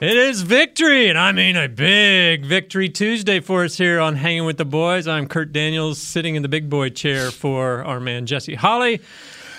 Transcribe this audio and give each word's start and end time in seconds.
It 0.00 0.16
is 0.16 0.40
victory, 0.40 1.10
and 1.10 1.18
I 1.18 1.30
mean 1.32 1.56
a 1.56 1.68
big 1.68 2.46
victory 2.46 2.88
Tuesday 2.88 3.38
for 3.40 3.64
us 3.64 3.76
here 3.76 4.00
on 4.00 4.16
Hanging 4.16 4.46
with 4.46 4.56
the 4.56 4.64
Boys. 4.64 5.06
I'm 5.06 5.28
Kurt 5.28 5.52
Daniels, 5.52 5.98
sitting 5.98 6.36
in 6.36 6.42
the 6.42 6.48
big 6.48 6.70
boy 6.70 6.88
chair 6.88 7.30
for 7.30 7.84
our 7.84 8.00
man 8.00 8.24
Jesse 8.24 8.54
Holley, 8.54 9.02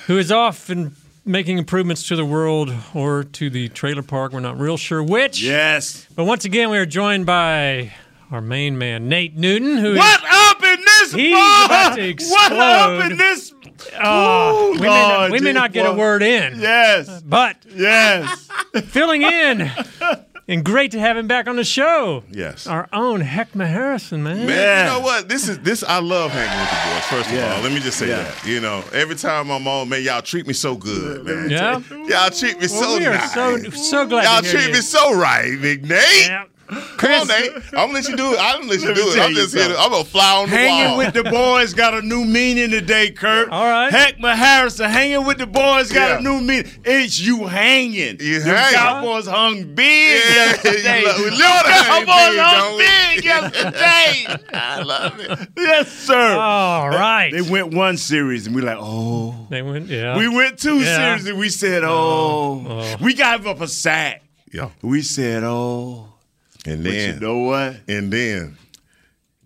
who 0.07 0.17
is 0.17 0.31
off 0.31 0.71
and 0.71 0.95
making 1.25 1.59
improvements 1.59 2.07
to 2.07 2.15
the 2.15 2.25
world 2.25 2.73
or 2.95 3.23
to 3.23 3.51
the 3.51 3.69
trailer 3.69 4.01
park. 4.01 4.33
We're 4.33 4.39
not 4.39 4.59
real 4.59 4.77
sure 4.77 5.03
which. 5.03 5.43
Yes. 5.43 6.07
But 6.15 6.23
once 6.25 6.43
again, 6.43 6.71
we 6.71 6.79
are 6.79 6.87
joined 6.87 7.27
by 7.27 7.93
our 8.31 8.41
main 8.41 8.79
man, 8.79 9.07
Nate 9.07 9.37
Newton, 9.37 9.77
who 9.77 9.91
is 9.91 9.99
What 9.99 10.23
up 10.27 10.63
in 10.63 10.79
this? 10.83 11.11
He's 11.11 11.33
about 11.37 11.95
to 11.97 12.15
What 12.29 12.51
up 12.53 13.11
in 13.11 13.17
this? 13.17 13.53
Ooh, 13.93 14.71
we, 14.73 14.79
may 14.79 14.87
Lord, 14.89 15.07
not, 15.09 15.31
we 15.31 15.39
may 15.39 15.53
not 15.53 15.71
get 15.71 15.85
a 15.85 15.93
word 15.93 16.23
in. 16.23 16.59
Yes. 16.59 17.21
But 17.21 17.57
Yes. 17.75 18.47
filling 18.85 19.21
in. 19.21 19.69
And 20.51 20.65
great 20.65 20.91
to 20.91 20.99
have 20.99 21.15
him 21.15 21.27
back 21.27 21.47
on 21.47 21.55
the 21.55 21.63
show. 21.63 22.23
Yes. 22.29 22.67
Our 22.67 22.89
own 22.91 23.21
Heckma 23.21 23.67
Harrison, 23.69 24.21
man. 24.21 24.45
Man, 24.45 24.49
Yeah. 24.49 24.83
you 24.85 24.91
know 24.91 24.99
what? 24.99 25.29
This 25.29 25.47
is 25.47 25.59
this. 25.59 25.81
I 25.81 25.99
love 25.99 26.31
hanging 26.31 26.59
with 26.59 26.69
the 26.69 26.75
boys. 26.75 27.05
First 27.05 27.29
of 27.29 27.35
Yeah. 27.37 27.55
all, 27.55 27.61
let 27.61 27.71
me 27.71 27.79
just 27.79 27.97
say 27.97 28.09
Yeah. 28.09 28.23
that. 28.23 28.45
You 28.45 28.59
know, 28.59 28.83
every 28.91 29.15
time 29.15 29.49
I'm 29.49 29.65
on, 29.65 29.87
man, 29.87 30.03
y'all 30.03 30.21
treat 30.21 30.45
me 30.47 30.53
so 30.53 30.75
good, 30.75 31.23
man. 31.25 31.49
Yeah? 31.49 31.79
Y'all 32.05 32.29
treat 32.31 32.59
me 32.59 32.67
Well, 32.69 32.83
so 32.83 32.97
we 32.99 33.05
are 33.05 33.13
nice. 33.13 33.33
so 33.33 33.57
so 33.69 34.05
glad 34.05 34.25
y'all 34.25 34.41
to 34.41 34.47
hear 34.49 34.51
treat 34.59 34.67
you. 34.67 34.73
me 34.73 34.81
so 34.81 35.13
right, 35.15 35.61
Big 35.61 35.87
Nate. 35.87 36.31
Yeah. 36.71 36.81
Come 36.97 37.11
on, 37.21 37.27
Nate. 37.27 37.51
I'm 37.55 37.61
gonna 37.71 37.93
let 37.93 38.07
you 38.07 38.15
do 38.15 38.33
it. 38.33 38.39
I'm 38.39 38.59
gonna 38.61 38.71
let 38.71 38.79
you 38.81 38.87
Let 38.87 38.95
do 38.95 39.09
it. 39.11 39.19
I'm 39.19 39.33
just 39.33 39.53
here. 39.53 39.75
I'm 39.77 39.91
gonna 39.91 40.03
fly 40.05 40.41
on 40.41 40.49
the 40.49 40.55
Hanging 40.55 40.89
wall. 40.91 40.97
with 40.99 41.13
the 41.13 41.23
boys 41.23 41.73
got 41.73 41.93
a 41.93 42.01
new 42.01 42.23
meaning 42.23 42.69
today, 42.69 43.11
Kurt. 43.11 43.49
All 43.49 43.65
right. 43.65 43.91
Heckma 43.91 44.35
Harrison, 44.35 44.89
hanging 44.89 45.25
with 45.25 45.37
the 45.37 45.47
boys 45.47 45.91
got 45.91 46.09
Yeah. 46.09 46.17
a 46.19 46.21
new 46.21 46.39
meaning. 46.39 46.71
It's 46.85 47.19
you 47.19 47.45
hanging. 47.47 48.17
You 48.21 48.39
Them 48.39 48.55
hanging. 48.55 48.73
Cowboys 48.79 49.27
hung 49.27 49.75
big 49.75 49.85
Yeah, 50.23 50.35
yesterday. 50.45 50.99
you 51.01 51.05
love- 51.07 51.19
we 51.19 51.29
love 51.31 51.65
Cowboys 51.65 52.29
big, 52.29 52.39
hung 52.39 52.77
big 52.77 53.25
yesterday. 53.25 54.47
I 54.53 54.81
love 54.83 55.19
it. 55.19 55.49
yes, 55.57 55.91
sir. 55.91 56.37
All 56.37 56.89
right. 56.89 57.31
They 57.31 57.41
went 57.41 57.73
one 57.73 57.97
series 57.97 58.47
and 58.47 58.55
we 58.55 58.61
like, 58.61 58.77
oh. 58.79 59.47
They 59.49 59.61
went, 59.61 59.87
yeah. 59.87 60.17
We 60.17 60.27
went 60.29 60.57
two 60.57 60.79
Yeah. 60.79 61.17
series 61.17 61.27
and 61.27 61.37
we 61.37 61.49
said, 61.49 61.83
oh. 61.83 61.89
oh, 61.91 62.65
oh. 62.69 62.95
We 63.01 63.13
gave 63.13 63.45
up 63.47 63.59
a 63.61 63.67
sack. 63.67 64.23
Yeah. 64.53 64.69
We 64.81 65.01
said, 65.01 65.43
oh. 65.43 66.07
And 66.65 66.83
But 66.83 66.91
then, 66.91 67.13
you 67.15 67.19
know 67.19 67.37
what? 67.39 67.75
and 67.87 68.11
then, 68.13 68.57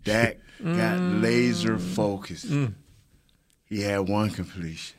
Dak 0.03 0.37
got 0.63 0.97
Mm. 0.99 1.21
laser 1.21 1.77
focused. 1.77 2.49
Mm. 2.49 2.73
He 3.65 3.81
had 3.81 4.07
one 4.07 4.29
completion, 4.29 4.95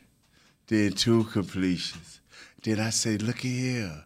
then 0.68 0.92
two 0.92 1.24
completions. 1.24 2.20
Then 2.62 2.80
I 2.80 2.90
said, 2.90 3.22
look 3.22 3.36
at 3.38 3.42
here. 3.44 4.04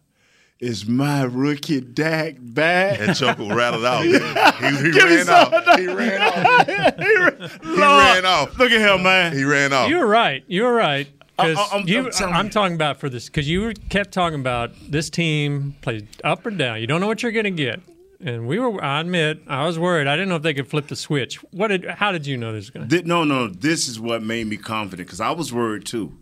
Is 0.60 0.86
my 0.86 1.22
rookie 1.22 1.80
Dak 1.80 2.34
back? 2.38 3.00
and 3.00 3.16
Chuckle 3.16 3.48
rattled 3.48 3.84
out. 3.84 4.04
He, 4.04 4.12
he 4.12 4.90
Give 4.92 5.08
me 5.08 5.16
ran 5.16 5.28
off. 5.30 5.78
He 5.78 5.86
ran 5.86 6.20
off. 6.20 6.96
he 6.98 7.16
ran, 7.16 7.50
ran 7.78 8.26
off. 8.26 8.58
Look 8.58 8.70
at 8.70 8.80
him, 8.94 9.02
man. 9.02 9.32
He 9.34 9.44
ran 9.44 9.72
off. 9.72 9.88
you 9.88 9.96
were 9.96 10.06
right. 10.06 10.44
You 10.48 10.64
were 10.64 10.74
right. 10.74 11.08
Uh, 11.38 11.44
'Cause 11.44 11.56
I- 11.56 11.76
I'm- 11.76 11.88
you, 11.88 12.10
I'm 12.20 12.32
I'm 12.34 12.50
talking 12.50 12.74
about 12.74 13.00
for 13.00 13.08
this 13.08 13.26
because 13.26 13.48
you 13.48 13.72
kept 13.88 14.12
talking 14.12 14.38
about 14.38 14.72
this 14.90 15.08
team 15.08 15.74
plays 15.80 16.02
up 16.22 16.44
or 16.44 16.50
down. 16.50 16.80
You 16.82 16.86
don't 16.86 17.00
know 17.00 17.06
what 17.06 17.22
you're 17.22 17.32
going 17.32 17.44
to 17.44 17.50
get, 17.50 17.80
and 18.20 18.46
we 18.46 18.58
were. 18.58 18.82
I 18.82 19.00
admit, 19.00 19.42
I 19.46 19.66
was 19.66 19.78
worried. 19.78 20.06
I 20.06 20.16
didn't 20.16 20.28
know 20.28 20.36
if 20.36 20.42
they 20.42 20.54
could 20.54 20.68
flip 20.68 20.88
the 20.88 20.96
switch. 20.96 21.36
What 21.52 21.68
did? 21.68 21.84
How 21.84 22.12
did 22.12 22.26
you 22.26 22.36
know 22.36 22.52
this 22.52 22.64
was 22.64 22.70
going 22.70 22.88
to? 22.88 23.02
No, 23.02 23.24
no, 23.24 23.48
this 23.48 23.88
is 23.88 23.98
what 23.98 24.22
made 24.22 24.46
me 24.46 24.56
confident 24.56 25.08
because 25.08 25.20
I 25.20 25.30
was 25.30 25.52
worried 25.52 25.84
too. 25.84 26.16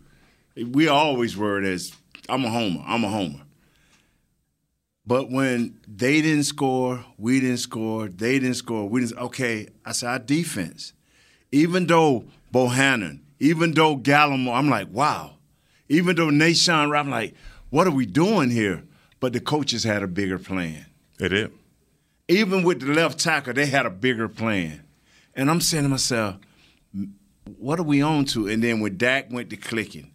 We 0.55 0.87
always 0.87 1.37
worried 1.37 1.65
as 1.65 1.93
I'm 2.27 2.45
a 2.45 2.49
homer. 2.49 2.83
I'm 2.85 3.03
a 3.03 3.09
homer. 3.09 3.41
But 5.05 5.31
when 5.31 5.79
they 5.87 6.21
didn't 6.21 6.43
score, 6.43 7.03
we 7.17 7.39
didn't 7.39 7.57
score. 7.57 8.07
They 8.07 8.37
didn't 8.39 8.55
score. 8.55 8.87
We 8.87 9.01
didn't. 9.01 9.17
Okay, 9.17 9.67
I 9.85 9.91
said 9.91 10.09
our 10.09 10.19
defense. 10.19 10.93
Even 11.51 11.87
though 11.87 12.25
Bohannon, 12.53 13.21
even 13.39 13.73
though 13.73 13.97
Gallimore, 13.97 14.55
I'm 14.55 14.69
like, 14.69 14.87
wow. 14.91 15.37
Even 15.87 16.15
though 16.15 16.27
Nahshon, 16.27 16.95
I'm 16.95 17.09
like, 17.09 17.33
what 17.71 17.87
are 17.87 17.91
we 17.91 18.05
doing 18.05 18.51
here? 18.51 18.83
But 19.19 19.33
the 19.33 19.39
coaches 19.39 19.83
had 19.83 20.03
a 20.03 20.07
bigger 20.07 20.39
plan 20.39 20.85
They 21.17 21.29
did. 21.29 21.51
Even 22.29 22.63
with 22.63 22.79
the 22.79 22.93
left 22.93 23.19
tackle, 23.19 23.53
they 23.53 23.65
had 23.65 23.85
a 23.85 23.89
bigger 23.89 24.29
plan. 24.29 24.83
And 25.33 25.49
I'm 25.49 25.61
saying 25.61 25.83
to 25.83 25.89
myself, 25.89 26.37
what 27.57 27.79
are 27.79 27.83
we 27.83 28.01
on 28.01 28.25
to? 28.25 28.47
And 28.47 28.63
then 28.63 28.79
when 28.79 28.97
Dak 28.97 29.31
went 29.31 29.49
to 29.49 29.57
clicking, 29.57 30.11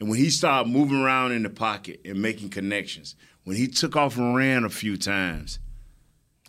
and 0.00 0.08
when 0.08 0.18
he 0.18 0.30
started 0.30 0.70
moving 0.70 1.00
around 1.00 1.32
in 1.32 1.44
the 1.44 1.50
pocket 1.50 2.00
and 2.04 2.20
making 2.20 2.50
connections, 2.50 3.14
when 3.44 3.56
he 3.56 3.68
took 3.68 3.96
off 3.96 4.16
and 4.16 4.36
ran 4.36 4.64
a 4.64 4.68
few 4.68 4.96
times, 4.96 5.60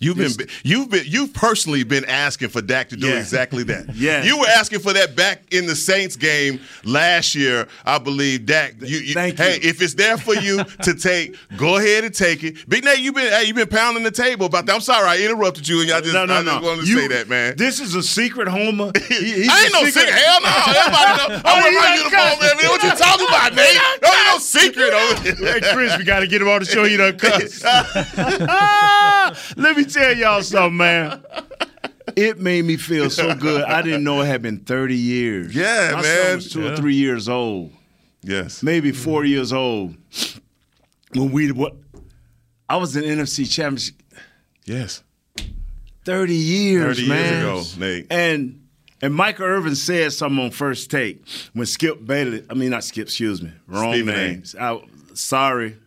You've 0.01 0.17
been 0.17 0.31
you've 0.63 0.89
been 0.89 1.03
you've 1.05 1.33
personally 1.33 1.83
been 1.83 2.05
asking 2.05 2.49
for 2.49 2.61
Dak 2.61 2.89
to 2.89 2.95
do 2.95 3.07
Yeah. 3.07 3.19
exactly 3.19 3.63
that. 3.63 3.85
Yes. 3.95 4.25
You 4.25 4.39
were 4.39 4.47
asking 4.47 4.79
for 4.79 4.93
that 4.93 5.15
back 5.15 5.41
in 5.51 5.65
the 5.67 5.75
Saints 5.75 6.15
game 6.15 6.61
last 6.85 7.35
year, 7.35 7.67
I 7.85 7.97
believe. 7.97 8.45
Dak, 8.45 8.75
you, 8.79 8.97
you 8.99 9.13
Thank 9.13 9.38
hey, 9.38 9.55
you. 9.61 9.69
if 9.69 9.81
it's 9.81 9.93
there 9.95 10.17
for 10.17 10.35
you 10.35 10.63
to 10.83 10.93
take, 10.93 11.35
go 11.57 11.77
ahead 11.77 12.05
and 12.05 12.13
take 12.13 12.43
it. 12.43 12.67
Big 12.69 12.85
Nate, 12.85 12.99
you've 12.99 13.15
been 13.15 13.31
hey, 13.31 13.43
you've 13.45 13.55
been 13.57 13.67
pounding 13.67 14.03
the 14.03 14.11
table 14.11 14.45
about 14.45 14.65
that. 14.67 14.73
I'm 14.75 14.81
sorry 14.81 15.07
I 15.07 15.17
interrupted 15.25 15.67
you, 15.67 15.81
and 15.81 15.91
I 15.91 15.99
just 16.01 16.13
no, 16.13 16.25
no, 16.25 16.33
I 16.35 16.43
just 16.43 16.61
no. 16.61 16.67
wanted 16.67 16.81
to 16.83 16.88
You- 16.88 16.99
say 17.01 17.07
that, 17.09 17.27
man. 17.27 17.55
This 17.57 17.79
is 17.81 17.93
a 17.95 18.03
secret 18.03 18.47
homer. 18.47 18.91
He- 19.09 19.47
I 19.49 19.63
ain't 19.63 19.73
no 19.73 19.83
secret. 19.85 20.09
Hell 20.09 20.41
no. 20.41 20.49
Everybody 20.49 21.17
know. 21.17 21.41
I 21.43 21.51
Oh, 21.51 21.61
wear 21.61 21.73
my 21.73 21.95
uniform, 21.95 22.39
man. 22.39 22.69
What 22.69 22.83
you 22.83 22.89
talking 22.91 23.27
about, 23.27 23.53
Nate? 23.55 23.75
No, 24.01 24.07
ain't 24.07 24.25
no 24.27 24.38
secret 24.39 24.89
oh. 24.93 25.15
Hey. 25.25 25.73
Chris, 25.73 25.97
we 25.97 26.03
got 26.05 26.19
to 26.21 26.27
get 26.27 26.41
him 26.41 26.47
on 26.47 26.59
the 26.59 26.65
show. 26.65 26.83
You 26.85 26.97
done 26.97 27.17
cuss. 27.17 27.63
Let 29.57 29.77
me 29.77 29.83
tell 29.89 30.16
y'all 30.16 30.41
something, 30.44 30.77
man. 30.77 31.23
It 32.16 32.39
made 32.39 32.66
me 32.66 32.75
feel 32.77 33.09
so 33.09 33.35
good. 33.35 33.63
I 33.63 33.81
didn't 33.81 34.03
know 34.03 34.22
it 34.22 34.25
had 34.25 34.41
been 34.41 34.59
30 34.59 34.95
years. 34.95 35.55
Yeah, 35.55 35.91
My 35.94 36.01
man. 36.01 36.23
son 36.23 36.35
was 36.35 36.51
two 36.51 36.67
or 36.67 36.75
three 36.75 36.95
years 36.95 37.29
old. 37.29 37.72
Yes. 38.22 38.61
maybe 38.63 38.91
four 38.91 39.24
years 39.24 39.53
old 39.53 39.95
when 41.13 41.31
we 41.31 41.51
what 41.53 41.74
I 42.68 42.75
was 42.75 42.95
in 42.97 43.03
NFC 43.06 43.50
Championship 43.50 43.95
Yes. 44.65 45.03
30 46.03 46.33
years, 46.36 46.97
30 46.97 47.07
years 47.07 47.75
ago, 47.77 47.86
Nate. 47.86 48.07
And 48.12 48.68
and 49.01 49.13
Michael 49.15 49.45
Irvin 49.45 49.75
said 49.75 50.12
something 50.12 50.44
on 50.44 50.51
first 50.51 50.91
take 50.91 51.25
when 51.53 51.65
Skip 51.65 52.06
Bayless, 52.06 52.45
I 52.50 52.56
mean 52.56 52.71
not 52.71 52.83
Skip, 52.83 53.07
excuse 53.07 53.41
me, 53.41 53.51
wrong 53.68 53.94
Stephen 53.94 54.13
name. 54.15 54.44
I- 54.59 54.81
sorry, 55.13 55.77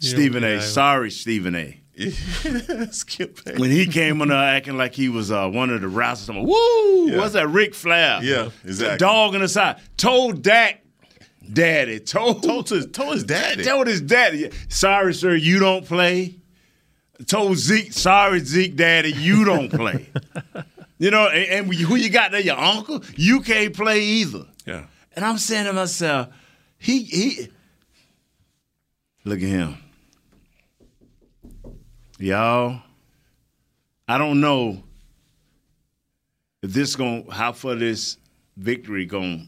Stephen 0.00 0.44
A. 0.44 0.60
Sorry, 0.62 1.10
Stephen 1.10 1.56
A. 1.56 1.81
Skip. 2.92 3.40
When 3.58 3.70
he 3.70 3.86
came 3.86 4.22
on 4.22 4.28
there 4.28 4.38
acting 4.38 4.76
like 4.78 4.94
he 4.94 5.08
was 5.08 5.30
uh, 5.30 5.48
one 5.48 5.70
of 5.70 5.80
the 5.82 5.88
wrestlers, 5.88 6.28
I'm 6.30 6.36
like, 6.38 6.46
woo, 6.46 7.10
Yeah. 7.10 7.18
what's 7.18 7.34
that, 7.34 7.48
Ric 7.48 7.74
Flair? 7.74 8.20
Yeah, 8.22 8.50
exactly. 8.64 8.94
The 8.94 8.98
dog 8.98 9.34
on 9.34 9.40
the 9.42 9.48
side. 9.48 9.80
Told 9.96 10.42
Dak, 10.42 10.82
daddy, 11.52 12.00
told, 12.00 12.42
Told 12.42 12.68
his, 12.68 12.86
told 12.86 13.14
his 13.14 13.24
daddy. 13.24 13.62
Told 13.62 13.86
his 13.88 14.00
daddy, 14.00 14.50
sorry, 14.68 15.12
sir, 15.14 15.34
you 15.34 15.58
don't 15.58 15.84
play. 15.86 16.36
Told 17.26 17.56
Zeke, 17.58 17.92
sorry, 17.92 18.40
Zeke, 18.40 18.74
daddy, 18.74 19.12
you 19.12 19.44
don't 19.44 19.70
play. 19.70 20.08
you 20.98 21.10
know, 21.10 21.28
and, 21.28 21.66
and 21.68 21.74
who 21.74 21.94
you 21.94 22.08
got 22.10 22.32
there, 22.32 22.40
your 22.40 22.58
uncle? 22.58 23.02
You 23.16 23.40
can't 23.42 23.74
play 23.76 24.00
either. 24.02 24.46
Yeah. 24.66 24.86
And 25.14 25.24
I'm 25.24 25.38
saying 25.38 25.66
to 25.66 25.72
myself, 25.72 26.28
he 26.78 27.02
he 27.04 27.48
look 29.24 29.38
at 29.40 29.48
him. 29.48 29.76
Y'all, 32.22 32.80
I 34.06 34.16
don't 34.16 34.40
know 34.40 34.80
if 36.62 36.72
this 36.72 36.94
going 36.94 37.26
how 37.26 37.50
far 37.50 37.74
this 37.74 38.16
victory 38.56 39.06
gonna 39.06 39.44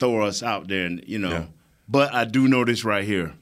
throw 0.00 0.26
us 0.26 0.42
out 0.42 0.66
there, 0.66 0.86
and 0.86 1.04
you 1.06 1.20
know. 1.20 1.30
Yeah. 1.30 1.44
But 1.88 2.12
I 2.12 2.24
do 2.24 2.48
know 2.48 2.64
this 2.64 2.84
right 2.84 3.04
here. 3.04 3.34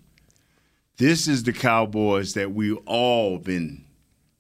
This 0.99 1.29
is 1.29 1.45
the 1.45 1.55
Cowboys 1.55 2.35
that 2.35 2.53
we 2.53 2.75
all 2.75 3.39
been 3.39 3.87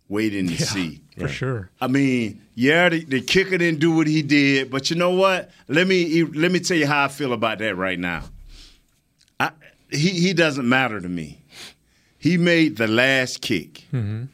waiting 0.08 0.46
to 0.48 0.62
see. 0.62 1.00
For 1.16 1.28
sure. 1.28 1.70
I 1.80 1.86
mean, 1.86 2.42
yeah, 2.54 2.90
the, 2.90 3.04
the 3.04 3.22
kicker 3.22 3.56
didn't 3.56 3.80
do 3.80 3.96
what 3.96 4.06
he 4.06 4.20
did, 4.20 4.70
but 4.70 4.90
you 4.90 4.96
know 4.96 5.12
what? 5.12 5.50
Let 5.68 5.86
me 5.86 6.24
let 6.24 6.52
me 6.52 6.60
tell 6.60 6.76
you 6.76 6.86
how 6.86 7.04
I 7.04 7.08
feel 7.08 7.32
about 7.32 7.60
that 7.60 7.76
right 7.76 7.98
now. 7.98 8.24
I, 9.40 9.52
he 9.90 10.10
he 10.10 10.34
doesn't 10.34 10.68
matter 10.68 11.00
to 11.00 11.08
me. 11.08 11.41
He 12.22 12.38
made 12.38 12.76
the 12.76 12.86
last 12.86 13.40
kick, 13.40 13.84
mm-hmm. 13.92 14.26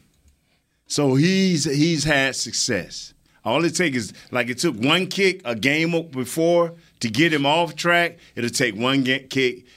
so 0.87 1.15
he's 1.15 1.65
he's 1.65 2.05
had 2.05 2.37
success. 2.37 3.15
All 3.47 3.65
it 3.65 3.75
takes 3.75 3.97
is 3.97 4.13
like 4.31 4.51
it 4.51 4.59
took 4.59 4.77
one 4.77 5.07
kick 5.07 5.41
a 5.47 5.55
game 5.55 6.11
before 6.11 6.75
to 7.01 7.09
get 7.09 7.33
him 7.33 7.47
off 7.47 7.77
track. 7.77 8.19
It'll 8.37 8.51
take 8.51 8.77
one 8.77 9.05
kick 9.05 9.31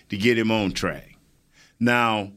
to 0.09 0.17
get 0.17 0.37
him 0.37 0.51
on 0.51 0.73
track. 0.73 1.15
Now, 1.79 2.33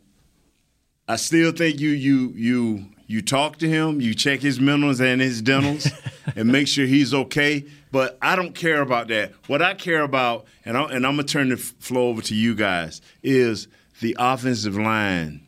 I 1.08 1.16
still 1.16 1.50
think 1.50 1.80
you 1.80 1.90
you 1.90 2.32
you 2.36 2.84
you 3.08 3.20
talk 3.20 3.56
to 3.56 3.68
him, 3.68 4.00
you 4.00 4.14
check 4.14 4.42
his 4.42 4.60
mentals 4.60 5.00
and 5.00 5.20
his 5.20 5.42
dentals, 5.42 5.88
and 6.36 6.52
make 6.52 6.68
sure 6.68 6.86
he's 6.86 7.12
okay. 7.12 7.66
But 7.90 8.16
I 8.22 8.36
don't 8.36 8.54
care 8.54 8.80
about 8.80 9.08
that. 9.08 9.32
What 9.48 9.60
I 9.60 9.74
care 9.74 10.02
about, 10.02 10.46
and 10.64 10.78
I'm, 10.78 10.90
and 10.92 11.04
I'm 11.04 11.16
gonna 11.16 11.24
turn 11.24 11.48
the 11.48 11.56
floor 11.56 12.10
over 12.10 12.22
to 12.22 12.34
you 12.36 12.54
guys, 12.54 13.02
is 13.24 13.66
the 14.00 14.16
offensive 14.20 14.76
line 14.76 15.43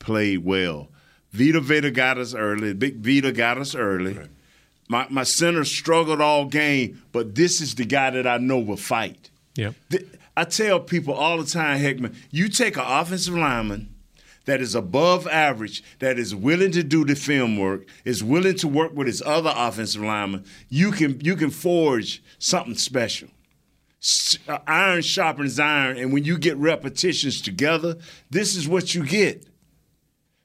played 0.00 0.44
well. 0.44 0.88
Vita 1.30 1.60
Vea 1.60 1.90
got 1.92 2.18
us 2.18 2.34
early. 2.34 2.74
Big 2.74 2.96
Vita 2.96 3.30
got 3.30 3.58
us 3.58 3.76
early. 3.76 4.18
My 4.88 5.06
my 5.08 5.22
center 5.22 5.64
struggled 5.64 6.20
all 6.20 6.46
game, 6.46 7.00
but 7.12 7.36
this 7.36 7.60
is 7.60 7.76
the 7.76 7.84
guy 7.84 8.10
that 8.10 8.26
I 8.26 8.38
know 8.38 8.58
will 8.58 8.76
fight. 8.76 9.30
Yep. 9.54 9.74
Th- 9.90 10.06
I 10.36 10.44
tell 10.44 10.80
people 10.80 11.14
all 11.14 11.38
the 11.38 11.48
time, 11.48 11.78
Heckman, 11.78 12.14
you 12.30 12.48
take 12.48 12.76
an 12.76 12.84
offensive 12.84 13.34
lineman 13.34 13.94
that 14.46 14.60
is 14.60 14.74
above 14.74 15.26
average, 15.28 15.82
that 15.98 16.18
is 16.18 16.34
willing 16.34 16.72
to 16.72 16.82
do 16.82 17.04
the 17.04 17.14
film 17.14 17.58
work, 17.58 17.86
is 18.04 18.24
willing 18.24 18.56
to 18.56 18.66
work 18.66 18.92
with 18.94 19.06
his 19.06 19.22
other 19.22 19.52
offensive 19.54 20.02
lineman, 20.02 20.44
you 20.68 20.90
can 20.90 21.20
you 21.20 21.36
can 21.36 21.50
forge 21.50 22.22
something 22.38 22.74
special. 22.74 23.28
Uh, 24.48 24.58
Iron 24.66 25.02
sharpens 25.02 25.60
iron, 25.60 25.98
and 25.98 26.12
when 26.12 26.24
you 26.24 26.38
get 26.38 26.56
repetitions 26.56 27.42
together, 27.42 27.96
this 28.30 28.56
is 28.56 28.66
what 28.66 28.94
you 28.94 29.04
get. 29.04 29.46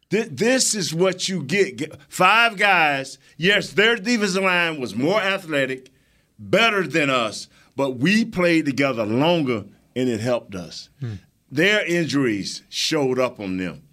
Th- 0.09 0.29
This 0.29 0.75
is 0.75 0.93
what 0.93 1.27
you 1.27 1.43
get. 1.43 1.95
Five 2.09 2.57
guys. 2.57 3.17
Yes, 3.37 3.71
their 3.71 3.95
defensive 3.95 4.43
line 4.43 4.79
was 4.79 4.95
more 4.95 5.21
athletic, 5.21 5.91
better 6.39 6.85
than 6.87 7.09
us, 7.09 7.47
but 7.75 7.97
we 7.97 8.25
played 8.25 8.65
together 8.65 9.05
longer, 9.05 9.65
and 9.95 10.09
it 10.09 10.19
helped 10.19 10.55
us. 10.55 10.89
Hmm. 10.99 11.13
Their 11.51 11.85
injuries 11.85 12.63
showed 12.69 13.19
up 13.19 13.39
on 13.39 13.57
them, 13.57 13.83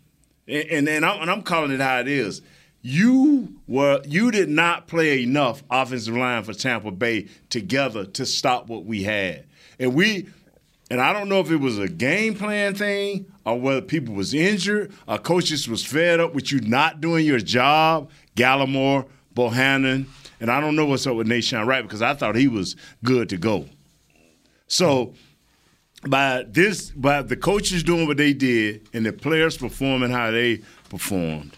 and 0.48 0.64
and, 0.68 0.88
and, 0.88 1.04
I'm, 1.04 1.22
and 1.22 1.30
I'm 1.30 1.42
calling 1.42 1.70
it 1.70 1.80
how 1.80 2.00
it 2.00 2.08
is. 2.08 2.42
You 2.84 3.54
were 3.68 4.00
you 4.04 4.30
did 4.32 4.48
not 4.48 4.88
play 4.88 5.22
enough 5.22 5.62
offensive 5.70 6.16
line 6.16 6.42
for 6.42 6.52
Tampa 6.52 6.90
Bay 6.90 7.28
together 7.48 8.04
to 8.06 8.26
stop 8.26 8.68
what 8.68 8.84
we 8.84 9.04
had, 9.04 9.46
and 9.78 9.94
we 9.94 10.28
and 10.92 11.00
I 11.00 11.14
don't 11.14 11.30
know 11.30 11.40
if 11.40 11.50
it 11.50 11.56
was 11.56 11.78
a 11.78 11.88
game 11.88 12.34
plan 12.34 12.74
thing 12.74 13.24
or 13.46 13.58
whether 13.58 13.80
people 13.80 14.14
was 14.14 14.34
injured 14.34 14.92
or 15.08 15.16
coaches 15.16 15.66
was 15.66 15.82
fed 15.82 16.20
up 16.20 16.34
with 16.34 16.52
you 16.52 16.60
not 16.60 17.00
doing 17.00 17.24
your 17.24 17.38
job. 17.38 18.10
Gallimore, 18.36 19.06
Bohannon, 19.34 20.04
and 20.38 20.50
I 20.50 20.60
don't 20.60 20.76
know 20.76 20.84
what's 20.84 21.06
up 21.06 21.16
with 21.16 21.26
Nahshon 21.26 21.66
Wright 21.66 21.82
because 21.82 22.02
I 22.02 22.12
thought 22.12 22.36
he 22.36 22.46
was 22.46 22.76
good 23.02 23.30
to 23.30 23.38
go. 23.38 23.64
So 24.66 25.14
by 26.06 26.44
this, 26.46 26.90
by 26.90 27.22
the 27.22 27.38
coaches 27.38 27.82
doing 27.82 28.06
what 28.06 28.18
they 28.18 28.34
did 28.34 28.86
and 28.92 29.06
the 29.06 29.14
players 29.14 29.56
performing 29.56 30.10
how 30.10 30.30
they 30.30 30.60
performed, 30.90 31.56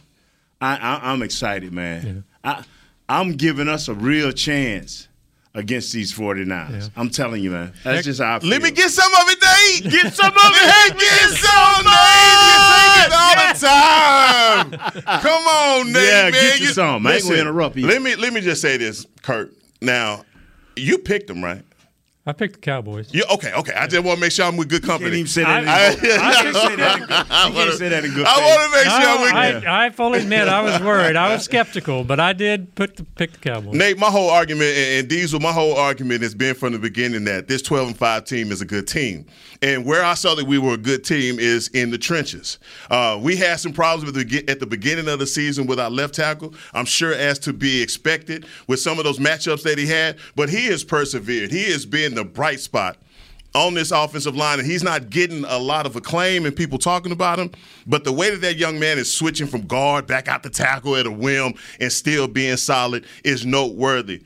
I, 0.60 0.76
I, 0.76 1.10
I'm 1.10 1.22
excited, 1.22 1.72
man. 1.72 2.22
I, 2.44 2.62
I'm 3.08 3.32
giving 3.32 3.66
us 3.66 3.88
a 3.88 3.94
real 3.94 4.30
chance 4.30 5.08
against 5.54 5.92
these 5.92 6.12
49ers. 6.12 6.90
I'm 6.96 7.10
telling 7.10 7.42
you, 7.42 7.50
man. 7.52 7.72
That's 7.84 8.04
just 8.04 8.20
how 8.20 8.36
I 8.36 8.38
feel. 8.40 8.50
Let 8.50 8.62
me 8.62 8.70
get 8.70 8.90
some 8.90 9.12
of 9.12 9.28
it, 9.28 9.38
Nate. 9.40 9.92
Get 10.02 10.12
some 10.12 10.26
of 10.26 10.34
it. 10.36 10.98
Get 10.98 11.30
some, 11.30 11.84
Nate. 11.84 12.40
You 12.44 12.56
take 12.74 13.06
it 13.06 13.12
all 13.14 13.34
the 13.38 14.80
time. 15.04 15.20
Come 15.20 15.46
on, 15.46 15.92
Nate. 15.92 16.02
Yeah, 16.02 16.22
man. 16.22 16.32
get 16.32 16.60
you 16.60 16.66
some. 16.66 17.06
I 17.06 17.14
ain't 17.14 17.22
gonna 17.22 17.36
interrupt 17.36 17.76
you. 17.76 17.86
Let 17.86 18.02
me 18.02 18.16
let 18.16 18.32
me 18.32 18.40
just 18.40 18.60
say 18.60 18.76
this, 18.76 19.06
Kurt. 19.22 19.52
Now, 19.80 20.24
you 20.76 20.98
picked 20.98 21.28
them, 21.28 21.42
right? 21.44 21.62
I 22.26 22.32
picked 22.32 22.54
the 22.54 22.60
Cowboys. 22.60 23.12
You 23.12 23.22
okay? 23.34 23.52
Okay. 23.52 23.74
I 23.74 23.86
just 23.86 24.02
want 24.02 24.16
to 24.16 24.20
make 24.22 24.32
sure 24.32 24.46
I'm 24.46 24.56
with 24.56 24.70
good 24.70 24.82
Can't 24.82 24.92
company. 24.98 25.18
even 25.18 25.26
say 25.26 25.44
that. 25.44 25.62
in 25.62 25.68
I- 25.68 25.94
good- 25.94 26.02
you 26.04 26.08
can't 26.08 26.56
say 26.56 26.76
that. 26.76 26.94
in 26.94 27.00
good- 27.00 27.08
You 27.10 27.52
can't 27.54 27.78
say 27.78 27.88
that 27.90 28.04
in 28.06 28.14
good 28.14 28.26
I 28.26 28.38
want 28.40 28.62
to 28.62 28.76
make 28.78 28.86
No, 28.86 29.00
sure 29.00 29.08
I'm 29.10 29.20
with 29.20 29.60
good. 29.62 29.68
I, 29.68 29.86
I 29.86 29.90
fully 29.90 30.20
admit 30.20 30.48
I 30.48 30.62
was 30.62 30.80
worried. 30.80 31.16
I 31.16 31.34
was 31.34 31.44
skeptical, 31.44 32.02
but 32.02 32.20
I 32.20 32.32
did 32.32 32.74
put 32.76 32.96
the, 32.96 33.04
pick 33.04 33.32
the 33.32 33.38
Cowboys. 33.38 33.74
Nate, 33.74 33.98
my 33.98 34.06
whole 34.06 34.30
argument, 34.30 34.70
and 34.74 35.00
and 35.00 35.08
Diesel, 35.08 35.38
my 35.40 35.52
whole 35.52 35.76
argument 35.76 36.22
has 36.22 36.34
been 36.34 36.54
from 36.54 36.72
the 36.72 36.78
beginning 36.78 37.24
that 37.24 37.46
this 37.46 37.60
12 37.60 37.88
and 37.88 37.96
5 37.98 38.24
team 38.24 38.52
is 38.52 38.62
a 38.62 38.66
good 38.66 38.88
team. 38.88 39.26
And 39.60 39.84
where 39.84 40.02
I 40.04 40.14
saw 40.14 40.34
that 40.34 40.46
we 40.46 40.56
were 40.58 40.74
a 40.74 40.78
good 40.78 41.04
team 41.04 41.38
is 41.38 41.68
in 41.68 41.90
the 41.90 41.98
trenches. 41.98 42.58
Uh, 42.90 43.18
we 43.20 43.36
had 43.36 43.60
some 43.60 43.72
problems 43.72 44.04
with 44.10 44.14
the, 44.30 44.44
at 44.50 44.60
the 44.60 44.66
beginning 44.66 45.08
of 45.08 45.18
the 45.18 45.26
season 45.26 45.66
with 45.66 45.78
our 45.80 45.90
left 45.90 46.14
tackle. 46.14 46.54
I'm 46.72 46.84
sure 46.86 47.12
as 47.14 47.38
to 47.40 47.52
be 47.52 47.82
expected 47.82 48.46
with 48.66 48.80
some 48.80 48.98
of 48.98 49.04
those 49.04 49.18
matchups 49.18 49.62
that 49.64 49.76
he 49.78 49.86
had, 49.86 50.16
but 50.36 50.48
he 50.48 50.66
has 50.66 50.84
persevered. 50.84 51.50
He 51.50 51.64
has 51.72 51.84
been 51.84 52.13
the 52.14 52.24
bright 52.24 52.60
spot 52.60 52.98
on 53.54 53.74
this 53.74 53.92
offensive 53.92 54.34
line, 54.34 54.58
and 54.58 54.68
he's 54.68 54.82
not 54.82 55.10
getting 55.10 55.44
a 55.44 55.58
lot 55.58 55.86
of 55.86 55.94
acclaim 55.94 56.44
and 56.44 56.54
people 56.54 56.78
talking 56.78 57.12
about 57.12 57.38
him. 57.38 57.50
But 57.86 58.04
the 58.04 58.12
way 58.12 58.30
that 58.30 58.40
that 58.40 58.56
young 58.56 58.80
man 58.80 58.98
is 58.98 59.14
switching 59.14 59.46
from 59.46 59.66
guard 59.66 60.06
back 60.06 60.26
out 60.28 60.42
to 60.42 60.50
tackle 60.50 60.96
at 60.96 61.06
a 61.06 61.10
whim 61.10 61.54
and 61.80 61.92
still 61.92 62.26
being 62.26 62.56
solid 62.56 63.06
is 63.22 63.46
noteworthy. 63.46 64.22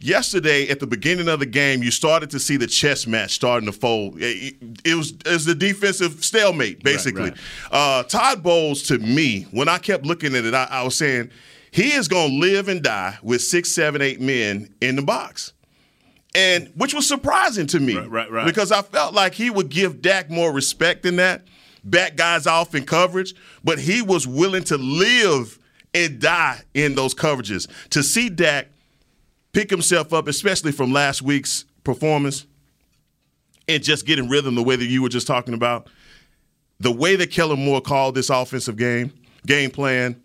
Yesterday, 0.00 0.68
at 0.68 0.80
the 0.80 0.86
beginning 0.86 1.28
of 1.28 1.38
the 1.38 1.46
game, 1.46 1.82
you 1.82 1.92
started 1.92 2.30
to 2.30 2.40
see 2.40 2.56
the 2.56 2.66
chess 2.66 3.06
match 3.06 3.32
starting 3.32 3.66
to 3.66 3.72
fold. 3.72 4.16
It, 4.18 4.56
it 4.84 4.94
was 4.96 5.12
it 5.12 5.26
was 5.26 5.44
the 5.44 5.54
defensive 5.54 6.24
stalemate, 6.24 6.82
basically. 6.82 7.30
right. 7.30 7.38
Uh, 7.70 8.02
Todd 8.04 8.42
Bowles, 8.42 8.82
to 8.84 8.98
me, 8.98 9.42
when 9.52 9.68
I 9.68 9.78
kept 9.78 10.04
looking 10.04 10.34
at 10.34 10.44
it, 10.44 10.54
I, 10.54 10.66
I 10.68 10.82
was 10.82 10.96
saying 10.96 11.30
he 11.70 11.92
is 11.92 12.08
going 12.08 12.30
to 12.30 12.36
live 12.36 12.68
and 12.68 12.82
die 12.82 13.18
with 13.22 13.42
six, 13.42 13.70
seven, 13.70 14.02
eight 14.02 14.20
men 14.20 14.74
in 14.80 14.96
the 14.96 15.02
box 15.02 15.52
and 16.34 16.70
which 16.76 16.94
was 16.94 17.06
surprising 17.06 17.66
to 17.68 17.80
me 17.80 17.96
Right, 17.96 18.08
right, 18.10 18.30
right. 18.30 18.46
because 18.46 18.72
I 18.72 18.82
felt 18.82 19.14
like 19.14 19.34
he 19.34 19.50
would 19.50 19.68
give 19.68 20.00
Dak 20.00 20.30
more 20.30 20.52
respect 20.52 21.02
than 21.02 21.16
that, 21.16 21.42
back 21.84 22.16
guys 22.16 22.46
off 22.46 22.74
in 22.74 22.84
coverage, 22.84 23.34
but 23.62 23.78
he 23.78 24.02
was 24.02 24.26
willing 24.26 24.64
to 24.64 24.78
live 24.78 25.58
and 25.94 26.20
die 26.20 26.60
in 26.74 26.94
those 26.94 27.14
coverages. 27.14 27.68
To 27.90 28.02
see 28.02 28.28
Dak 28.30 28.68
pick 29.52 29.68
himself 29.68 30.12
up, 30.14 30.26
especially 30.28 30.72
from 30.72 30.92
last 30.92 31.20
week's 31.22 31.66
performance, 31.84 32.46
and 33.68 33.82
just 33.82 34.06
getting 34.06 34.28
rhythm 34.28 34.54
the 34.54 34.62
way 34.62 34.74
that 34.76 34.86
you 34.86 35.02
were 35.02 35.08
just 35.10 35.26
talking 35.26 35.54
about, 35.54 35.88
the 36.80 36.90
way 36.90 37.14
that 37.16 37.30
Kellen 37.30 37.64
Moore 37.64 37.80
called 37.80 38.14
this 38.14 38.30
offensive 38.30 38.76
game, 38.76 39.12
game 39.46 39.70
plan, 39.70 40.20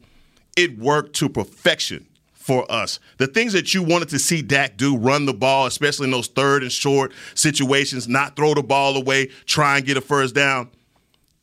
it 0.55 0.79
worked 0.79 1.15
to 1.17 1.29
perfection 1.29 2.06
for 2.47 2.65
us. 2.71 3.01
The 3.17 3.27
things 3.27 3.51
that 3.51 3.73
you 3.73 3.83
wanted 3.83 4.07
to 4.09 4.19
see 4.19 4.41
Dak 4.41 4.77
do, 4.77 4.95
run 4.95 5.25
the 5.25 5.33
ball, 5.33 5.65
especially 5.65 6.05
in 6.05 6.11
those 6.11 6.29
third 6.29 6.63
and 6.63 6.71
short 6.71 7.11
situations, 7.35 8.07
not 8.07 8.37
throw 8.37 8.53
the 8.53 8.63
ball 8.63 8.95
away, 8.95 9.27
try 9.45 9.75
and 9.75 9.85
get 9.85 9.97
a 9.97 10.01
first 10.01 10.33
down, 10.33 10.69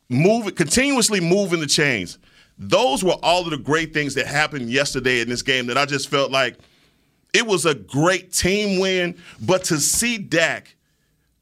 move 0.09 0.55
continuously 0.55 1.19
moving 1.19 1.59
the 1.59 1.67
chains. 1.67 2.17
Those 2.57 3.03
were 3.03 3.17
all 3.21 3.43
of 3.43 3.51
the 3.51 3.57
great 3.59 3.93
things 3.93 4.15
that 4.15 4.25
happened 4.25 4.71
yesterday 4.71 5.21
in 5.21 5.29
this 5.29 5.43
game 5.43 5.67
that 5.67 5.77
I 5.77 5.85
just 5.85 6.09
felt 6.09 6.31
like 6.31 6.57
it 7.35 7.45
was 7.45 7.67
a 7.67 7.75
great 7.75 8.33
team 8.33 8.79
win, 8.79 9.15
but 9.39 9.63
to 9.65 9.79
see 9.79 10.17
Dak 10.17 10.75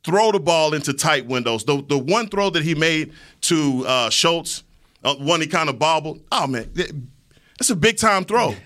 throw 0.03 0.33
the 0.33 0.41
ball 0.41 0.73
into 0.73 0.91
tight 0.91 1.25
windows, 1.25 1.63
the, 1.63 1.81
the 1.87 1.97
one 1.97 2.27
throw 2.27 2.49
that 2.49 2.63
he 2.63 2.75
made 2.75 3.13
to 3.41 3.85
uh, 3.87 4.09
Schultz, 4.09 4.65
uh, 5.05 5.15
one 5.15 5.39
he 5.39 5.47
kind 5.47 5.69
of 5.69 5.79
bobbled, 5.79 6.19
oh 6.33 6.47
man, 6.47 6.69
that's 7.57 7.69
a 7.69 7.77
big 7.77 7.97
time 7.97 8.25
throw. 8.25 8.55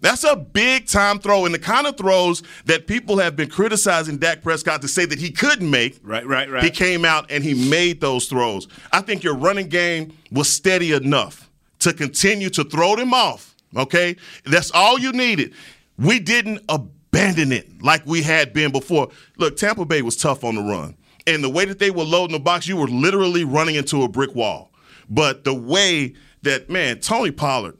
That's 0.00 0.24
a 0.24 0.34
big 0.36 0.86
time 0.86 1.18
throw, 1.18 1.44
and 1.44 1.54
the 1.54 1.58
kind 1.58 1.86
of 1.86 1.96
throws 1.96 2.42
that 2.64 2.86
people 2.86 3.18
have 3.18 3.36
been 3.36 3.48
criticizing 3.48 4.18
Dak 4.18 4.42
Prescott 4.42 4.82
to 4.82 4.88
say 4.88 5.04
that 5.04 5.18
he 5.18 5.30
couldn't 5.30 5.70
make. 5.70 5.98
Right, 6.02 6.26
right, 6.26 6.50
right. 6.50 6.64
He 6.64 6.70
came 6.70 7.04
out 7.04 7.30
and 7.30 7.44
he 7.44 7.54
made 7.70 8.00
those 8.00 8.26
throws. 8.26 8.66
I 8.92 9.00
think 9.00 9.22
your 9.22 9.34
running 9.36 9.68
game 9.68 10.16
was 10.32 10.48
steady 10.48 10.92
enough 10.92 11.48
to 11.80 11.92
continue 11.92 12.50
to 12.50 12.64
throw 12.64 12.96
them 12.96 13.14
off. 13.14 13.54
Okay, 13.76 14.16
that's 14.44 14.70
all 14.72 14.98
you 14.98 15.12
needed. 15.12 15.52
We 15.98 16.18
didn't 16.18 16.60
abandon 16.68 17.52
it 17.52 17.82
like 17.82 18.04
we 18.06 18.22
had 18.22 18.52
been 18.52 18.72
before. 18.72 19.08
Look, 19.36 19.56
Tampa 19.56 19.84
Bay 19.84 20.02
was 20.02 20.16
tough 20.16 20.42
on 20.42 20.54
the 20.56 20.62
run. 20.62 20.96
and 21.28 21.44
the 21.44 21.48
way 21.50 21.64
that 21.66 21.78
they 21.78 21.90
were 21.90 22.04
loading 22.04 22.32
the 22.32 22.40
box, 22.40 22.66
you 22.66 22.76
were 22.76 22.88
literally 22.88 23.44
running 23.44 23.74
into 23.74 24.02
a 24.02 24.08
brick 24.08 24.34
wall. 24.34 24.72
But 25.10 25.44
the 25.44 25.54
way 25.54 26.14
that 26.42 26.70
man, 26.70 27.00
Tony 27.00 27.30
Pollard 27.30 27.78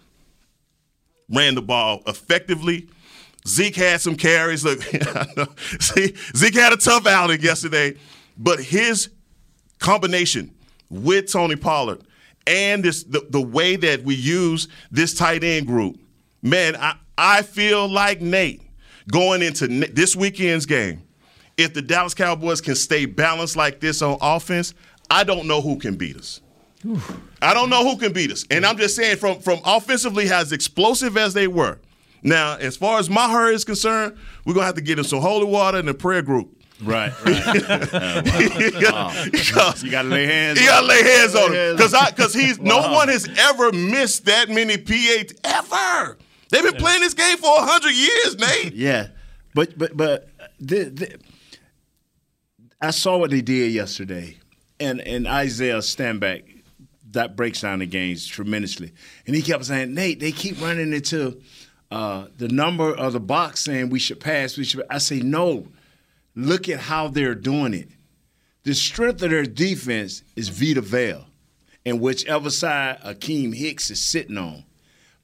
ran 1.28 1.54
the 1.54 1.62
ball 1.62 2.02
effectively. 2.06 2.88
Zeke 3.46 3.76
had 3.76 4.00
some 4.00 4.16
carries. 4.16 4.64
Look, 4.64 4.82
see, 5.80 6.14
Zeke 6.36 6.54
had 6.54 6.72
a 6.72 6.76
tough 6.76 7.06
outing 7.06 7.40
yesterday, 7.40 7.96
but 8.36 8.60
his 8.60 9.10
combination 9.78 10.54
with 10.90 11.32
Tony 11.32 11.56
Pollard 11.56 12.02
and 12.46 12.82
this 12.82 13.04
the, 13.04 13.26
the 13.30 13.40
way 13.40 13.76
that 13.76 14.02
we 14.02 14.14
use 14.14 14.68
this 14.90 15.14
tight 15.14 15.44
end 15.44 15.66
group, 15.66 15.98
man, 16.42 16.76
I, 16.76 16.96
I 17.16 17.42
feel 17.42 17.88
like 17.88 18.20
Nate 18.20 18.62
going 19.10 19.42
into 19.42 19.66
this 19.68 20.16
weekend's 20.16 20.66
game. 20.66 21.02
If 21.56 21.74
the 21.74 21.82
Dallas 21.82 22.14
Cowboys 22.14 22.60
can 22.60 22.76
stay 22.76 23.04
balanced 23.04 23.56
like 23.56 23.80
this 23.80 24.00
on 24.00 24.16
offense, 24.20 24.74
I 25.10 25.24
don't 25.24 25.46
know 25.46 25.60
who 25.60 25.76
can 25.76 25.96
beat 25.96 26.16
us. 26.16 26.40
I 27.40 27.54
don't 27.54 27.70
know 27.70 27.84
who 27.88 27.96
can 27.96 28.12
beat 28.12 28.32
us. 28.32 28.44
And 28.50 28.66
I'm 28.66 28.76
just 28.76 28.96
saying, 28.96 29.18
from, 29.18 29.40
from 29.40 29.60
offensively, 29.64 30.30
as 30.30 30.52
explosive 30.52 31.16
as 31.16 31.34
they 31.34 31.46
were. 31.46 31.78
Now, 32.22 32.56
as 32.56 32.76
far 32.76 32.98
as 32.98 33.08
Maher 33.08 33.50
is 33.50 33.64
concerned, 33.64 34.16
we're 34.44 34.54
going 34.54 34.62
to 34.62 34.66
have 34.66 34.74
to 34.74 34.80
get 34.80 34.98
him 34.98 35.04
some 35.04 35.20
holy 35.20 35.46
water 35.46 35.78
and 35.78 35.88
a 35.88 35.94
prayer 35.94 36.22
group. 36.22 36.54
Right, 36.82 37.12
right. 37.24 37.54
wow. 37.56 39.24
you 39.32 39.90
got 39.90 40.02
to 40.02 40.08
lay 40.08 40.26
hands. 40.26 40.60
You 40.60 40.66
got 40.66 40.82
to 40.82 40.86
lay 40.86 41.02
hands 41.02 41.34
on 41.34 41.52
him 41.52 41.76
because 41.76 41.92
because 42.10 42.32
he's 42.32 42.56
wow. 42.58 42.64
no 42.66 42.92
one 42.92 43.08
has 43.08 43.28
ever 43.36 43.72
missed 43.72 44.26
that 44.26 44.48
many 44.48 44.76
PAT 44.76 45.32
ever. 45.42 46.18
They've 46.50 46.62
been 46.62 46.74
yeah. 46.74 46.80
playing 46.80 47.00
this 47.00 47.14
game 47.14 47.36
for 47.36 47.48
hundred 47.50 47.94
years, 47.94 48.38
Nate. 48.38 48.74
Yeah, 48.74 49.08
but 49.54 49.76
but 49.76 49.96
but 49.96 50.28
the, 50.60 50.84
the, 50.84 51.18
I 52.80 52.92
saw 52.92 53.18
what 53.18 53.30
they 53.30 53.40
did 53.40 53.72
yesterday, 53.72 54.36
and 54.78 55.00
and 55.00 55.26
Isaiah 55.26 55.78
Stanback 55.78 56.57
that 57.18 57.34
breaks 57.34 57.62
down 57.62 57.80
the 57.80 57.86
games 57.86 58.24
tremendously. 58.28 58.92
And 59.26 59.34
he 59.34 59.42
kept 59.42 59.64
saying, 59.64 59.92
Nate, 59.92 60.20
they 60.20 60.30
keep 60.30 60.60
running 60.62 60.92
into 60.92 61.40
uh, 61.90 62.26
the 62.36 62.46
number 62.46 62.94
of 62.94 63.12
the 63.12 63.18
box 63.18 63.64
saying 63.64 63.90
we 63.90 63.98
should 63.98 64.20
pass. 64.20 64.56
We 64.56 64.62
should. 64.62 64.84
I 64.88 64.98
say 64.98 65.18
no. 65.18 65.66
Look 66.36 66.68
at 66.68 66.78
how 66.78 67.08
they're 67.08 67.34
doing 67.34 67.74
it. 67.74 67.88
The 68.62 68.72
strength 68.72 69.20
of 69.22 69.30
their 69.30 69.42
defense 69.42 70.22
is 70.36 70.48
Vita 70.48 70.80
Vea, 70.80 71.24
and 71.84 72.00
whichever 72.00 72.50
side 72.50 73.00
Akiem 73.00 73.52
Hicks 73.52 73.90
is 73.90 74.00
sitting 74.00 74.38
on. 74.38 74.62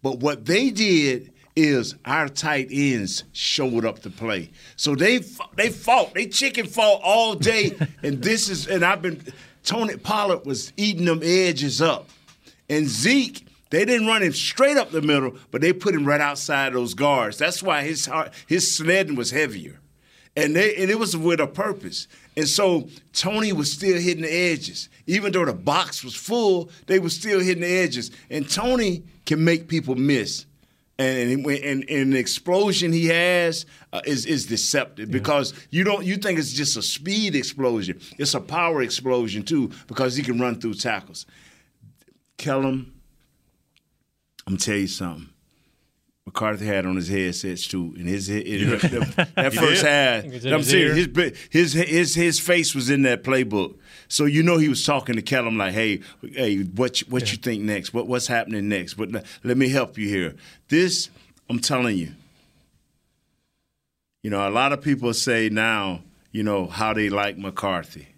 But 0.03 0.19
what 0.19 0.47
they 0.47 0.71
did 0.71 1.33
is 1.55 1.95
our 2.05 2.29
tight 2.29 2.69
ends 2.73 3.23
showed 3.31 3.85
up 3.85 4.01
to 4.01 4.11
play. 4.11 4.51
So 4.75 4.97
they 4.97 5.19
they 5.55 5.69
fought, 5.69 6.13
they 6.15 6.27
chicken 6.27 6.67
fought 6.67 7.03
all 7.05 7.37
day, 7.37 7.77
and 8.03 8.21
this 8.21 8.49
is 8.49 8.67
and 8.67 8.85
I've 8.85 9.01
been 9.01 9.23
Tony 9.65 9.97
Pollard 9.97 10.47
was 10.47 10.73
eating 10.77 11.07
them 11.07 11.21
edges 11.23 11.83
up. 11.83 12.09
And 12.69 12.87
Zeke, 12.87 13.47
they 13.71 13.85
didn't 13.85 14.07
run 14.07 14.23
him 14.23 14.33
straight 14.33 14.77
up 14.77 14.91
the 14.91 15.03
middle, 15.03 15.37
but 15.51 15.61
they 15.61 15.73
put 15.73 15.95
him 15.95 16.05
right 16.05 16.21
outside 16.21 16.75
those 16.75 16.95
guards. 16.95 17.39
That's 17.39 17.63
why 17.63 17.83
his 17.83 18.07
heart, 18.07 18.33
his 18.47 18.77
sledding 18.77 19.17
was 19.17 19.31
heavier. 19.31 19.81
And, 20.37 20.55
they, 20.55 20.77
and 20.77 20.91
it 20.91 20.99
was 20.99 21.17
with 21.17 21.41
a 21.41 21.47
purpose. 21.47 22.09
And 22.37 22.49
so 22.49 22.89
Tony 23.13 23.53
was 23.53 23.73
still 23.73 23.99
hitting 23.99 24.23
the 24.23 24.33
edges. 24.33 24.89
Even 25.07 25.33
though 25.33 25.45
the 25.45 25.53
box 25.53 26.03
was 26.03 26.15
full, 26.15 26.71
they 26.87 26.99
were 26.99 27.11
still 27.11 27.41
hitting 27.41 27.63
the 27.63 27.69
edges. 27.69 28.11
And 28.31 28.49
Tony 28.49 29.05
can 29.27 29.45
make 29.45 29.69
people 29.69 29.95
miss 29.95 30.47
and 30.99 31.45
and, 31.47 31.91
and, 31.91 32.13
the 32.13 32.19
explosion 32.19 32.93
he 32.93 33.07
has 33.07 33.67
uh, 33.93 34.01
is 34.05 34.27
is 34.27 34.47
deceptive 34.47 35.09
yeah. 35.09 35.13
because 35.13 35.53
you 35.71 35.83
don't 35.83 36.05
you 36.05 36.17
think 36.17 36.39
it's 36.39 36.53
just 36.53 36.77
a 36.77 36.83
speed 36.83 37.35
explosion. 37.35 38.01
It's 38.19 38.35
a 38.35 38.41
power 38.41 38.83
explosion 38.83 39.43
too 39.43 39.73
because 39.89 40.17
he 40.17 40.23
can 40.23 40.39
run 40.39 40.61
through 40.61 40.75
tackles. 40.75 41.27
Kellen, 42.37 42.93
I'm 44.47 44.57
tell 44.57 44.77
you 44.77 44.87
something. 44.87 45.29
McCarthy 46.27 46.65
had 46.65 46.87
on 46.87 46.97
his 46.97 47.09
headsets 47.09 47.67
too, 47.67 47.95
and 47.99 48.09
his, 48.09 48.29
his 48.29 48.71
that 48.71 49.53
first 49.55 49.85
half. 49.85 50.25
I'm 50.25 50.63
serious. 50.63 51.07
his, 51.51 51.73
his 51.73 51.89
his 51.89 52.15
his 52.15 52.41
face 52.41 52.75
was 52.75 52.89
in 52.89 53.03
that 53.03 53.23
playbook, 53.25 53.77
so 54.09 54.25
you 54.25 54.43
know 54.43 54.59
he 54.59 54.69
was 54.69 54.85
talking 54.85 55.17
to 55.17 55.23
Kellen 55.23 55.59
like, 55.59 55.73
"Hey, 55.73 56.01
hey, 56.33 56.63
what 56.63 56.99
what 57.09 57.23
yeah. 57.23 57.33
you 57.33 57.37
think 57.39 57.63
next? 57.63 57.95
What 57.95 58.07
what's 58.07 58.27
happening 58.27 58.69
next? 58.69 58.95
But 58.95 59.11
let 59.43 59.57
me 59.57 59.69
help 59.69 59.99
you 59.99 60.09
here. 60.09 60.35
This, 60.69 61.11
I'm 61.49 61.59
telling 61.59 61.97
you. 61.97 62.13
You 64.23 64.31
know, 64.31 64.49
a 64.49 64.51
lot 64.51 64.73
of 64.73 64.81
people 64.81 65.13
say 65.13 65.51
now, 65.51 66.01
you 66.33 66.43
know, 66.43 66.67
how 66.67 66.95
they 66.95 67.11
like 67.11 67.37
McCarthy, 67.37 68.09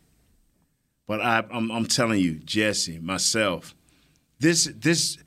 but 1.07 1.21
I, 1.21 1.45
I'm 1.51 1.71
I'm 1.71 1.87
telling 1.87 2.21
you, 2.21 2.35
Jesse, 2.35 2.99
myself, 3.01 3.75
this 4.39 4.71
this 4.75 5.19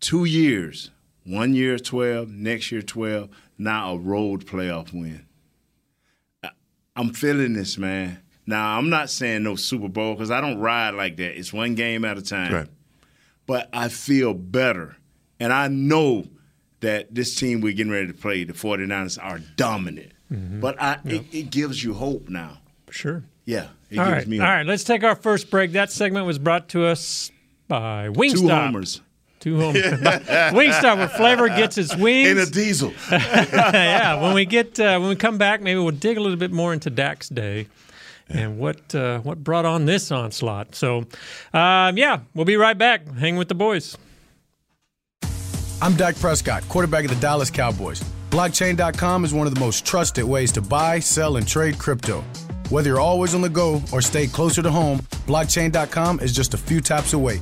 two 0.00 0.24
years 0.24 0.90
one 1.24 1.54
year 1.54 1.78
12, 1.78 2.28
next 2.30 2.70
year 2.70 2.82
12, 2.82 3.28
now 3.58 3.94
a 3.94 3.98
road 3.98 4.46
playoff 4.46 4.92
win. 4.92 5.26
I'm 6.96 7.12
feeling 7.12 7.54
this, 7.54 7.76
man. 7.76 8.20
Now, 8.46 8.78
I'm 8.78 8.90
not 8.90 9.08
saying 9.10 9.42
no 9.42 9.56
Super 9.56 9.88
Bowl 9.88 10.14
because 10.14 10.30
I 10.30 10.40
don't 10.40 10.58
ride 10.58 10.94
like 10.94 11.16
that. 11.16 11.38
It's 11.38 11.52
one 11.52 11.74
game 11.74 12.04
at 12.04 12.18
a 12.18 12.22
time. 12.22 12.52
Right. 12.52 12.68
But 13.46 13.68
I 13.72 13.88
feel 13.88 14.34
better. 14.34 14.96
And 15.40 15.52
I 15.52 15.68
know 15.68 16.26
that 16.80 17.14
this 17.14 17.34
team 17.34 17.60
we're 17.60 17.72
getting 17.72 17.92
ready 17.92 18.08
to 18.08 18.14
play, 18.14 18.44
the 18.44 18.52
49ers, 18.52 19.22
are 19.22 19.38
dominant. 19.56 20.12
Mm-hmm. 20.30 20.60
But 20.60 20.80
I, 20.80 20.98
yep. 21.04 21.06
it, 21.06 21.24
it, 21.32 21.50
gives 21.50 21.82
you 21.82 21.94
hope 21.94 22.28
now. 22.28 22.58
Sure. 22.90 23.24
Yeah. 23.44 23.68
It 23.90 23.98
All 23.98 24.10
right. 24.10 24.26
All 24.26 24.38
right. 24.38 24.66
Let's 24.66 24.84
take 24.84 25.04
our 25.04 25.16
first 25.16 25.50
break. 25.50 25.72
That 25.72 25.90
segment 25.90 26.26
was 26.26 26.38
brought 26.38 26.68
to 26.70 26.84
us 26.86 27.30
by 27.68 28.08
Wingstop. 28.08 28.40
Two 28.40 28.48
homers. 28.48 29.00
Two 29.40 29.60
home 29.60 29.74
Wingstop, 29.74 30.96
where 30.96 31.08
flavor 31.08 31.48
gets 31.48 31.76
its 31.76 31.94
wings 31.94 32.30
in 32.30 32.38
a 32.38 32.46
diesel. 32.46 32.94
yeah, 33.10 34.22
when 34.22 34.32
we 34.32 34.46
get 34.46 34.80
uh, 34.80 34.98
when 34.98 35.10
we 35.10 35.16
come 35.16 35.36
back, 35.36 35.60
maybe 35.60 35.78
we'll 35.78 35.90
dig 35.90 36.16
a 36.16 36.20
little 36.20 36.38
bit 36.38 36.50
more 36.50 36.72
into 36.72 36.88
Dak's 36.88 37.28
day 37.28 37.68
and 38.28 38.58
what 38.58 38.94
uh, 38.94 39.20
what 39.20 39.42
brought 39.42 39.64
on 39.64 39.86
this 39.86 40.10
onslaught. 40.10 40.74
So, 40.74 41.06
um, 41.52 41.96
yeah, 41.96 42.20
we'll 42.34 42.44
be 42.44 42.56
right 42.56 42.76
back. 42.76 43.06
Hang 43.16 43.36
with 43.36 43.48
the 43.48 43.54
boys. 43.54 43.96
I'm 45.82 45.94
Dak 45.96 46.16
Prescott, 46.16 46.66
quarterback 46.68 47.04
of 47.04 47.10
the 47.10 47.20
Dallas 47.20 47.50
Cowboys. 47.50 48.02
Blockchain.com 48.30 49.24
is 49.24 49.34
one 49.34 49.46
of 49.46 49.54
the 49.54 49.60
most 49.60 49.84
trusted 49.84 50.24
ways 50.24 50.50
to 50.52 50.62
buy, 50.62 50.98
sell, 50.98 51.36
and 51.36 51.46
trade 51.46 51.78
crypto. 51.78 52.24
Whether 52.70 52.90
you're 52.90 53.00
always 53.00 53.34
on 53.34 53.42
the 53.42 53.48
go 53.48 53.82
or 53.92 54.00
stay 54.00 54.26
closer 54.26 54.62
to 54.62 54.70
home, 54.70 55.00
blockchain.com 55.26 56.20
is 56.20 56.32
just 56.32 56.54
a 56.54 56.56
few 56.56 56.80
taps 56.80 57.12
away. 57.12 57.40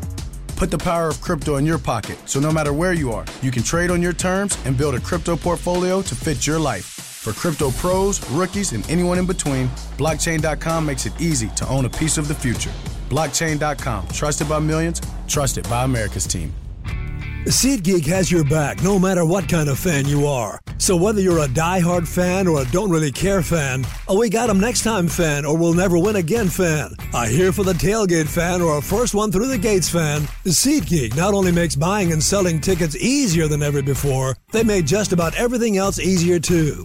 Put 0.56 0.70
the 0.70 0.78
power 0.78 1.08
of 1.08 1.20
crypto 1.20 1.56
in 1.56 1.64
your 1.64 1.78
pocket 1.78 2.18
so 2.26 2.40
no 2.40 2.52
matter 2.52 2.72
where 2.72 2.92
you 2.92 3.12
are, 3.12 3.24
you 3.40 3.50
can 3.50 3.62
trade 3.62 3.90
on 3.90 4.02
your 4.02 4.12
terms 4.12 4.58
and 4.64 4.76
build 4.76 4.94
a 4.94 5.00
crypto 5.00 5.36
portfolio 5.36 6.02
to 6.02 6.14
fit 6.14 6.46
your 6.46 6.58
life. 6.58 7.01
For 7.22 7.32
crypto 7.32 7.70
pros, 7.70 8.20
rookies, 8.30 8.72
and 8.72 8.84
anyone 8.90 9.16
in 9.16 9.26
between, 9.26 9.68
blockchain.com 9.96 10.84
makes 10.84 11.06
it 11.06 11.12
easy 11.20 11.50
to 11.50 11.68
own 11.68 11.84
a 11.84 11.88
piece 11.88 12.18
of 12.18 12.26
the 12.26 12.34
future. 12.34 12.72
Blockchain.com, 13.10 14.08
trusted 14.08 14.48
by 14.48 14.58
millions, 14.58 15.00
trusted 15.28 15.62
by 15.70 15.84
America's 15.84 16.26
team. 16.26 16.52
SeatGeek 17.46 18.04
has 18.06 18.32
your 18.32 18.42
back 18.42 18.82
no 18.82 18.98
matter 18.98 19.24
what 19.24 19.48
kind 19.48 19.68
of 19.68 19.78
fan 19.78 20.08
you 20.08 20.26
are. 20.26 20.58
So 20.78 20.96
whether 20.96 21.20
you're 21.20 21.44
a 21.44 21.48
die-hard 21.48 22.08
fan 22.08 22.48
or 22.48 22.62
a 22.62 22.64
don't 22.72 22.90
really 22.90 23.12
care 23.12 23.42
fan, 23.42 23.86
a 24.08 24.14
we 24.16 24.28
got 24.28 24.50
'em 24.50 24.58
next 24.58 24.82
time 24.82 25.06
fan 25.06 25.44
or 25.44 25.56
we'll 25.56 25.74
never 25.74 25.96
win 25.96 26.16
again 26.16 26.48
fan, 26.48 26.92
a 27.14 27.28
here 27.28 27.52
for 27.52 27.62
the 27.62 27.72
tailgate 27.72 28.26
fan 28.26 28.60
or 28.60 28.78
a 28.78 28.82
first 28.82 29.14
one 29.14 29.30
through 29.30 29.46
the 29.46 29.58
gates 29.58 29.88
fan, 29.88 30.26
SeatGeek 30.44 31.14
not 31.14 31.34
only 31.34 31.52
makes 31.52 31.76
buying 31.76 32.10
and 32.12 32.22
selling 32.22 32.60
tickets 32.60 32.96
easier 32.96 33.46
than 33.46 33.62
ever 33.62 33.80
before, 33.80 34.36
they 34.50 34.64
made 34.64 34.88
just 34.88 35.12
about 35.12 35.36
everything 35.36 35.76
else 35.76 36.00
easier 36.00 36.40
too. 36.40 36.84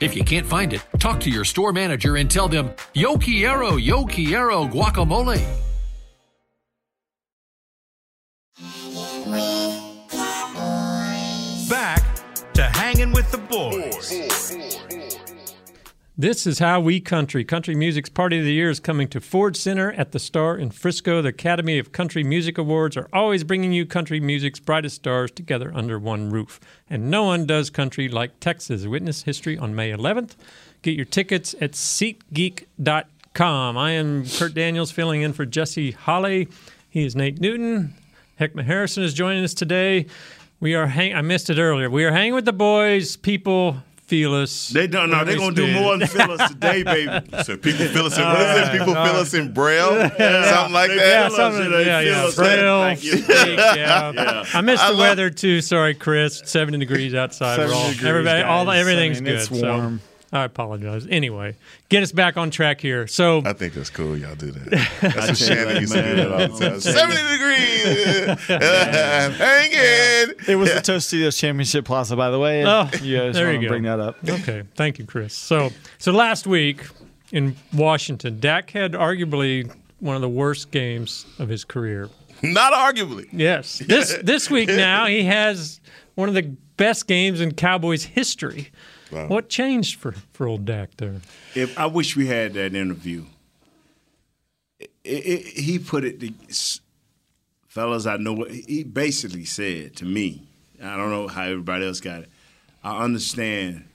If 0.00 0.14
you 0.14 0.22
can't 0.22 0.46
find 0.46 0.72
it, 0.72 0.80
talk 1.00 1.18
to 1.20 1.30
your 1.30 1.44
store 1.44 1.72
manager 1.72 2.16
and 2.16 2.30
tell 2.30 2.48
them, 2.48 2.70
Yo 2.94 3.18
quiero, 3.18 3.76
yo 3.76 4.04
quiero 4.04 4.64
guacamole. 4.66 5.44
Back 11.68 12.02
to 12.54 12.62
hanging 12.62 13.12
with 13.12 13.30
the 13.32 13.38
boys. 13.38 14.97
This 16.20 16.48
is 16.48 16.58
how 16.58 16.80
we 16.80 16.98
country. 16.98 17.44
Country 17.44 17.76
Music's 17.76 18.08
Party 18.08 18.40
of 18.40 18.44
the 18.44 18.52
Year 18.52 18.70
is 18.70 18.80
coming 18.80 19.06
to 19.10 19.20
Ford 19.20 19.56
Center 19.56 19.92
at 19.92 20.10
the 20.10 20.18
Star 20.18 20.58
in 20.58 20.72
Frisco. 20.72 21.22
The 21.22 21.28
Academy 21.28 21.78
of 21.78 21.92
Country 21.92 22.24
Music 22.24 22.58
Awards 22.58 22.96
are 22.96 23.08
always 23.12 23.44
bringing 23.44 23.72
you 23.72 23.86
country 23.86 24.18
music's 24.18 24.58
brightest 24.58 24.96
stars 24.96 25.30
together 25.30 25.70
under 25.72 25.96
one 25.96 26.30
roof. 26.30 26.58
And 26.90 27.08
no 27.08 27.22
one 27.22 27.46
does 27.46 27.70
country 27.70 28.08
like 28.08 28.40
Texas. 28.40 28.84
Witness 28.84 29.22
history 29.22 29.56
on 29.56 29.76
May 29.76 29.92
11th. 29.92 30.32
Get 30.82 30.96
your 30.96 31.04
tickets 31.04 31.54
at 31.60 31.74
SeatGeek.com. 31.74 33.78
I 33.78 33.92
am 33.92 34.26
Kurt 34.26 34.54
Daniels 34.54 34.90
filling 34.90 35.22
in 35.22 35.32
for 35.32 35.46
Jesse 35.46 35.92
Holley. 35.92 36.48
He 36.90 37.06
is 37.06 37.14
Nate 37.14 37.40
Newton. 37.40 37.94
Heckma 38.40 38.64
Harrison 38.64 39.04
is 39.04 39.14
joining 39.14 39.44
us 39.44 39.54
today. 39.54 40.06
We 40.58 40.74
are 40.74 40.88
hang. 40.88 41.14
I 41.14 41.22
missed 41.22 41.48
it 41.48 41.60
earlier. 41.60 41.88
We 41.88 42.04
are 42.04 42.10
hanging 42.10 42.34
with 42.34 42.44
the 42.44 42.52
boys. 42.52 43.16
People 43.16 43.84
feel 44.08 44.34
us. 44.34 44.70
They 44.70 44.86
don't 44.86 45.10
know. 45.10 45.24
They're 45.24 45.36
gonna 45.36 45.54
do 45.54 45.72
more 45.72 45.96
than 45.96 46.08
feel 46.08 46.30
us 46.32 46.50
today, 46.50 46.82
baby. 46.82 47.26
So 47.44 47.56
people 47.56 47.86
feel 47.86 48.06
us 48.06 48.18
in 48.18 48.24
what 48.24 48.40
is 48.40 48.46
it? 48.58 48.64
Uh, 48.64 48.72
people 48.78 48.96
uh, 48.96 49.04
feel 49.06 49.20
us 49.20 49.34
in 49.34 49.52
braille, 49.52 49.90
something 50.10 50.72
like 50.72 50.88
that. 50.90 50.96
Yeah, 50.96 51.28
something. 51.28 51.70
They 51.70 51.86
Yeah, 51.86 52.00
yeah. 52.00 52.30
Braille, 52.34 52.80
Thank 52.82 53.04
you. 53.04 53.12
speak, 53.18 53.28
yeah. 53.58 54.12
Yeah. 54.12 54.44
I 54.54 54.60
missed 54.62 54.82
I 54.82 54.88
the 54.88 54.96
love- 54.96 55.00
weather 55.10 55.30
too. 55.30 55.60
Sorry, 55.60 55.94
Chris. 55.94 56.42
Seventy 56.44 56.78
degrees 56.78 57.14
outside. 57.14 57.56
70 57.56 57.74
all, 57.74 57.88
degrees, 57.90 58.04
everybody, 58.04 58.42
all 58.42 58.64
guys. 58.64 58.80
everything's 58.80 59.18
I 59.18 59.20
mean, 59.20 59.32
good. 59.34 59.40
it's 59.40 59.60
so 59.60 59.76
warm. 59.78 60.00
I 60.32 60.44
apologize. 60.44 61.06
Anyway, 61.08 61.56
get 61.88 62.02
us 62.02 62.12
back 62.12 62.36
on 62.36 62.50
track 62.50 62.80
here. 62.80 63.06
So 63.06 63.42
I 63.46 63.54
think 63.54 63.72
that's 63.72 63.88
cool. 63.88 64.16
Y'all 64.16 64.34
do 64.34 64.50
that. 64.50 64.70
That's 65.00 65.16
what 65.16 65.24
tell 65.26 65.34
Shannon 65.34 65.80
used 65.80 65.92
to 65.94 66.02
do 66.02 66.16
that 66.16 66.32
all 66.32 66.38
the 66.38 66.48
time. 66.48 66.72
man. 66.72 66.80
Seventy 66.80 67.22
degrees, 67.32 68.46
hanging. 69.38 70.34
It 70.46 70.56
was 70.56 70.72
the 70.74 70.80
Tostitos 70.80 71.38
Championship 71.38 71.84
Plaza, 71.86 72.14
by 72.16 72.30
the 72.30 72.38
way. 72.38 72.64
Oh, 72.66 72.88
you 73.02 73.16
guys 73.18 73.34
there 73.34 73.52
you 73.52 73.62
go. 73.62 73.68
bring 73.68 73.84
that 73.84 74.00
up. 74.00 74.16
okay, 74.28 74.64
thank 74.74 74.98
you, 74.98 75.06
Chris. 75.06 75.32
So 75.34 75.70
so 75.98 76.12
last 76.12 76.46
week 76.46 76.84
in 77.32 77.56
Washington, 77.72 78.38
Dak 78.40 78.70
had 78.70 78.92
arguably 78.92 79.72
one 80.00 80.14
of 80.14 80.22
the 80.22 80.28
worst 80.28 80.70
games 80.70 81.26
of 81.38 81.48
his 81.48 81.64
career. 81.64 82.08
Not 82.42 82.72
arguably. 82.72 83.28
Yes. 83.32 83.78
This 83.78 84.16
this 84.22 84.50
week 84.50 84.68
now 84.68 85.06
he 85.06 85.24
has 85.24 85.80
one 86.14 86.28
of 86.28 86.34
the 86.34 86.54
best 86.76 87.06
games 87.06 87.40
in 87.40 87.54
Cowboys 87.54 88.04
history. 88.04 88.70
What 89.10 89.48
changed 89.48 89.98
for, 89.98 90.12
for 90.32 90.46
old 90.46 90.64
Dak 90.64 90.96
there? 90.96 91.20
If 91.54 91.78
I 91.78 91.86
wish 91.86 92.16
we 92.16 92.26
had 92.26 92.54
that 92.54 92.74
interview. 92.74 93.24
It, 94.78 94.90
it, 95.04 95.46
he 95.46 95.78
put 95.78 96.04
it, 96.04 96.20
the, 96.20 96.32
fellas. 97.66 98.06
I 98.06 98.16
know 98.16 98.34
what 98.34 98.50
he 98.50 98.84
basically 98.84 99.44
said 99.44 99.96
to 99.96 100.04
me. 100.04 100.42
I 100.82 100.96
don't 100.96 101.10
know 101.10 101.28
how 101.28 101.44
everybody 101.44 101.86
else 101.86 102.00
got 102.00 102.22
it. 102.22 102.30
I 102.84 103.02
understand 103.02 103.88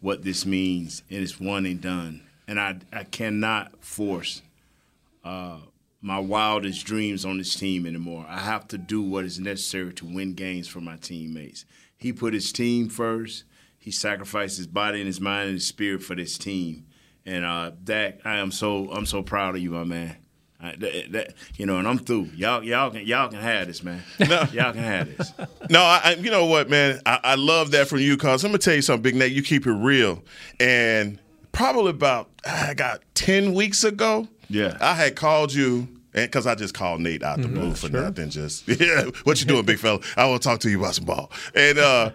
what 0.00 0.22
this 0.22 0.46
means, 0.46 1.02
and 1.10 1.22
it's 1.22 1.40
one 1.40 1.66
and 1.66 1.80
done. 1.80 2.22
And 2.46 2.60
I 2.60 2.76
I 2.92 3.04
cannot 3.04 3.84
force 3.84 4.42
uh, 5.24 5.58
my 6.00 6.18
wildest 6.18 6.84
dreams 6.84 7.24
on 7.24 7.38
this 7.38 7.54
team 7.54 7.86
anymore. 7.86 8.26
I 8.28 8.40
have 8.40 8.68
to 8.68 8.78
do 8.78 9.02
what 9.02 9.24
is 9.24 9.38
necessary 9.38 9.92
to 9.94 10.04
win 10.04 10.34
games 10.34 10.68
for 10.68 10.80
my 10.80 10.96
teammates. 10.96 11.64
He 11.96 12.12
put 12.12 12.34
his 12.34 12.52
team 12.52 12.88
first. 12.88 13.44
He 13.82 13.90
sacrificed 13.90 14.56
his 14.58 14.68
body 14.68 14.98
and 15.00 15.06
his 15.08 15.20
mind 15.20 15.46
and 15.48 15.54
his 15.54 15.66
spirit 15.66 16.04
for 16.04 16.14
this 16.14 16.38
team. 16.38 16.86
And 17.26 17.44
uh, 17.44 17.72
Dak, 17.82 18.20
I 18.24 18.36
am 18.36 18.52
so 18.52 18.88
I'm 18.92 19.06
so 19.06 19.22
proud 19.24 19.56
of 19.56 19.60
you, 19.62 19.70
my 19.72 19.82
man. 19.84 20.16
I, 20.60 20.76
that, 20.76 21.12
that- 21.12 21.34
you 21.56 21.66
know, 21.66 21.78
and 21.78 21.88
I'm 21.88 21.98
through. 21.98 22.30
Y'all, 22.36 22.62
y'all 22.62 22.92
can 22.92 23.04
y'all 23.04 23.28
can 23.28 23.40
have 23.40 23.66
this, 23.66 23.82
man. 23.82 24.00
No. 24.20 24.44
y'all 24.52 24.72
can 24.72 24.84
have 24.84 25.16
this. 25.16 25.32
No, 25.68 25.80
I, 25.82 26.16
you 26.20 26.30
know 26.30 26.46
what, 26.46 26.70
man? 26.70 27.00
I, 27.04 27.18
I 27.24 27.34
love 27.34 27.72
that 27.72 27.88
from 27.88 27.98
you, 27.98 28.16
cause 28.16 28.44
I'm 28.44 28.50
gonna 28.52 28.58
tell 28.58 28.74
you 28.76 28.82
something, 28.82 29.02
Big 29.02 29.16
Nate. 29.16 29.32
You 29.32 29.42
keep 29.42 29.66
it 29.66 29.72
real, 29.72 30.22
and 30.60 31.18
probably 31.50 31.90
about 31.90 32.30
I 32.46 32.74
got 32.74 33.02
ten 33.14 33.52
weeks 33.54 33.82
ago, 33.82 34.28
Yeah. 34.48 34.76
I 34.80 34.94
had 34.94 35.16
called 35.16 35.52
you. 35.52 35.88
And 36.14 36.30
because 36.30 36.46
I 36.46 36.54
just 36.54 36.74
called 36.74 37.00
Nate 37.00 37.22
out 37.22 37.40
the 37.40 37.48
blue 37.48 37.74
for 37.74 37.88
nothing, 37.88 38.28
just 38.28 38.68
yeah, 38.80 39.04
what 39.24 39.40
you 39.40 39.46
doing, 39.46 39.64
big 39.64 39.78
fella? 39.78 39.98
I 40.14 40.26
want 40.28 40.42
to 40.42 40.48
talk 40.48 40.60
to 40.60 40.68
you 40.70 40.78
about 40.78 40.94
some 40.94 41.06
ball. 41.06 41.32
And 41.54 41.78
uh, 41.78 42.10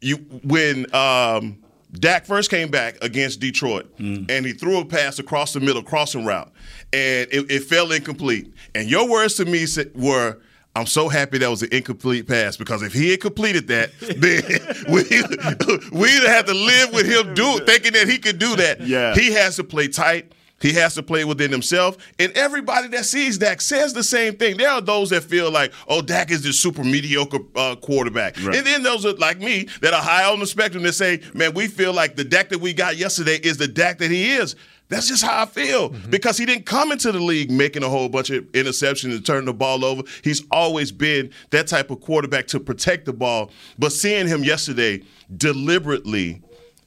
you 0.00 0.16
when 0.16 0.92
um, 0.94 1.58
Dak 1.92 2.24
first 2.24 2.50
came 2.50 2.70
back 2.70 2.96
against 3.02 3.40
Detroit, 3.40 3.90
and 3.98 4.46
he 4.46 4.52
threw 4.52 4.80
a 4.80 4.84
pass 4.84 5.18
across 5.18 5.52
the 5.52 5.60
middle, 5.60 5.82
crossing 5.82 6.24
route, 6.24 6.50
and 6.92 7.28
it, 7.30 7.50
it 7.50 7.64
fell 7.64 7.92
incomplete. 7.92 8.52
And 8.74 8.88
your 8.88 9.08
words 9.08 9.34
to 9.34 9.44
me 9.44 9.66
were. 9.94 10.38
I'm 10.76 10.86
so 10.86 11.08
happy 11.08 11.38
that 11.38 11.50
was 11.50 11.62
an 11.64 11.70
incomplete 11.72 12.28
pass 12.28 12.56
because 12.56 12.82
if 12.84 12.92
he 12.92 13.10
had 13.10 13.20
completed 13.20 13.66
that, 13.66 13.90
then 14.00 14.40
we, 14.88 15.02
we'd 16.00 16.28
have 16.28 16.46
to 16.46 16.54
live 16.54 16.92
with 16.92 17.06
him 17.06 17.34
do 17.34 17.58
thinking 17.66 17.92
that 17.94 18.08
he 18.08 18.18
could 18.18 18.38
do 18.38 18.54
that. 18.54 18.80
Yeah. 18.80 19.12
He 19.16 19.32
has 19.32 19.56
to 19.56 19.64
play 19.64 19.88
tight. 19.88 20.30
He 20.60 20.72
has 20.74 20.94
to 20.94 21.02
play 21.02 21.24
within 21.24 21.50
himself. 21.50 21.96
And 22.18 22.32
everybody 22.32 22.88
that 22.88 23.06
sees 23.06 23.38
Dak 23.38 23.60
says 23.60 23.92
the 23.92 24.04
same 24.04 24.36
thing. 24.36 24.56
There 24.56 24.70
are 24.70 24.80
those 24.80 25.10
that 25.10 25.24
feel 25.24 25.50
like, 25.50 25.72
oh, 25.88 26.02
Dak 26.02 26.30
is 26.30 26.42
this 26.42 26.60
super 26.60 26.84
mediocre 26.84 27.38
uh, 27.56 27.76
quarterback. 27.76 28.36
Right. 28.42 28.56
And 28.56 28.66
then 28.66 28.82
those 28.82 29.06
are 29.06 29.14
like 29.14 29.38
me 29.38 29.68
that 29.80 29.94
are 29.94 30.02
high 30.02 30.30
on 30.30 30.38
the 30.38 30.46
spectrum 30.46 30.82
that 30.84 30.92
say, 30.92 31.22
man, 31.34 31.54
we 31.54 31.66
feel 31.66 31.92
like 31.92 32.16
the 32.16 32.24
Dak 32.24 32.50
that 32.50 32.60
we 32.60 32.74
got 32.74 32.96
yesterday 32.96 33.36
is 33.36 33.56
the 33.56 33.68
Dak 33.68 33.98
that 33.98 34.10
he 34.10 34.32
is. 34.32 34.54
That's 34.90 35.06
just 35.06 35.22
how 35.24 35.42
I 35.42 35.46
feel 35.46 35.90
because 36.10 36.36
he 36.36 36.44
didn't 36.44 36.66
come 36.66 36.90
into 36.90 37.12
the 37.12 37.20
league 37.20 37.48
making 37.48 37.84
a 37.84 37.88
whole 37.88 38.08
bunch 38.08 38.28
of 38.30 38.44
interceptions 38.46 39.14
and 39.14 39.24
turning 39.24 39.44
the 39.44 39.54
ball 39.54 39.84
over. 39.84 40.02
He's 40.24 40.42
always 40.50 40.90
been 40.90 41.30
that 41.50 41.68
type 41.68 41.90
of 41.90 42.00
quarterback 42.00 42.48
to 42.48 42.58
protect 42.58 43.04
the 43.06 43.12
ball. 43.12 43.52
But 43.78 43.92
seeing 43.92 44.26
him 44.26 44.42
yesterday 44.42 45.02
deliberately 45.34 46.42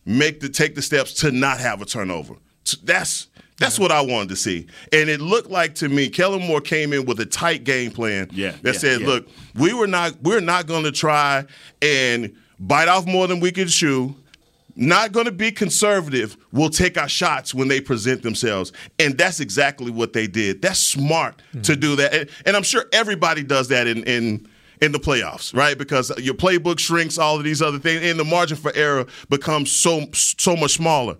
make 0.05 0.41
the 0.41 0.49
take 0.49 0.75
the 0.75 0.81
steps 0.81 1.13
to 1.21 1.31
not 1.31 1.61
have 1.61 1.81
a 1.81 1.85
turnover. 1.85 2.35
That's 2.83 3.27
that's 3.59 3.79
what 3.79 3.91
I 3.91 4.01
wanted 4.01 4.29
to 4.29 4.35
see. 4.35 4.67
And 4.91 5.09
it 5.09 5.21
looked 5.21 5.49
like 5.49 5.75
to 5.75 5.89
me, 5.89 6.09
Kellen 6.09 6.45
Moore 6.45 6.61
came 6.61 6.93
in 6.93 7.05
with 7.05 7.19
a 7.19 7.25
tight 7.25 7.63
game 7.63 7.91
plan 7.91 8.29
Yeah, 8.31 8.51
that 8.61 8.73
yeah, 8.73 8.79
said, 8.79 9.01
yeah. 9.01 9.07
look, 9.07 9.27
we 9.55 9.73
were 9.73 9.87
not 9.87 10.21
we're 10.21 10.41
not 10.41 10.67
gonna 10.67 10.91
try 10.91 11.45
and 11.81 12.35
bite 12.59 12.87
off 12.87 13.05
more 13.05 13.27
than 13.27 13.39
we 13.39 13.51
can 13.51 13.67
chew. 13.67 14.15
Not 14.75 15.11
going 15.11 15.27
to 15.27 15.31
be 15.31 15.51
conservative. 15.51 16.35
We'll 16.51 16.71
take 16.71 16.97
our 16.97 17.07
shots 17.07 17.53
when 17.53 17.67
they 17.67 17.79
present 17.79 18.23
themselves. 18.23 18.73
And 18.97 19.15
that's 19.15 19.39
exactly 19.39 19.91
what 19.91 20.13
they 20.13 20.25
did. 20.25 20.63
That's 20.63 20.79
smart 20.79 21.43
to 21.61 21.75
hmm. 21.75 21.79
do 21.79 21.95
that. 21.97 22.11
And, 22.11 22.29
and 22.47 22.55
I'm 22.55 22.63
sure 22.63 22.85
everybody 22.91 23.43
does 23.43 23.67
that 23.67 23.85
in, 23.85 24.03
in 24.05 24.47
in 24.81 24.91
the 24.91 24.99
playoffs, 24.99 25.55
right? 25.55 25.77
Because 25.77 26.11
your 26.19 26.33
playbook 26.33 26.77
shrinks, 26.77 27.17
all 27.17 27.37
of 27.37 27.43
these 27.43 27.61
other 27.61 27.79
things, 27.79 28.01
and 28.03 28.19
the 28.19 28.25
margin 28.25 28.57
for 28.57 28.71
error 28.75 29.05
becomes 29.29 29.71
so 29.71 30.07
so 30.13 30.55
much 30.55 30.73
smaller. 30.73 31.15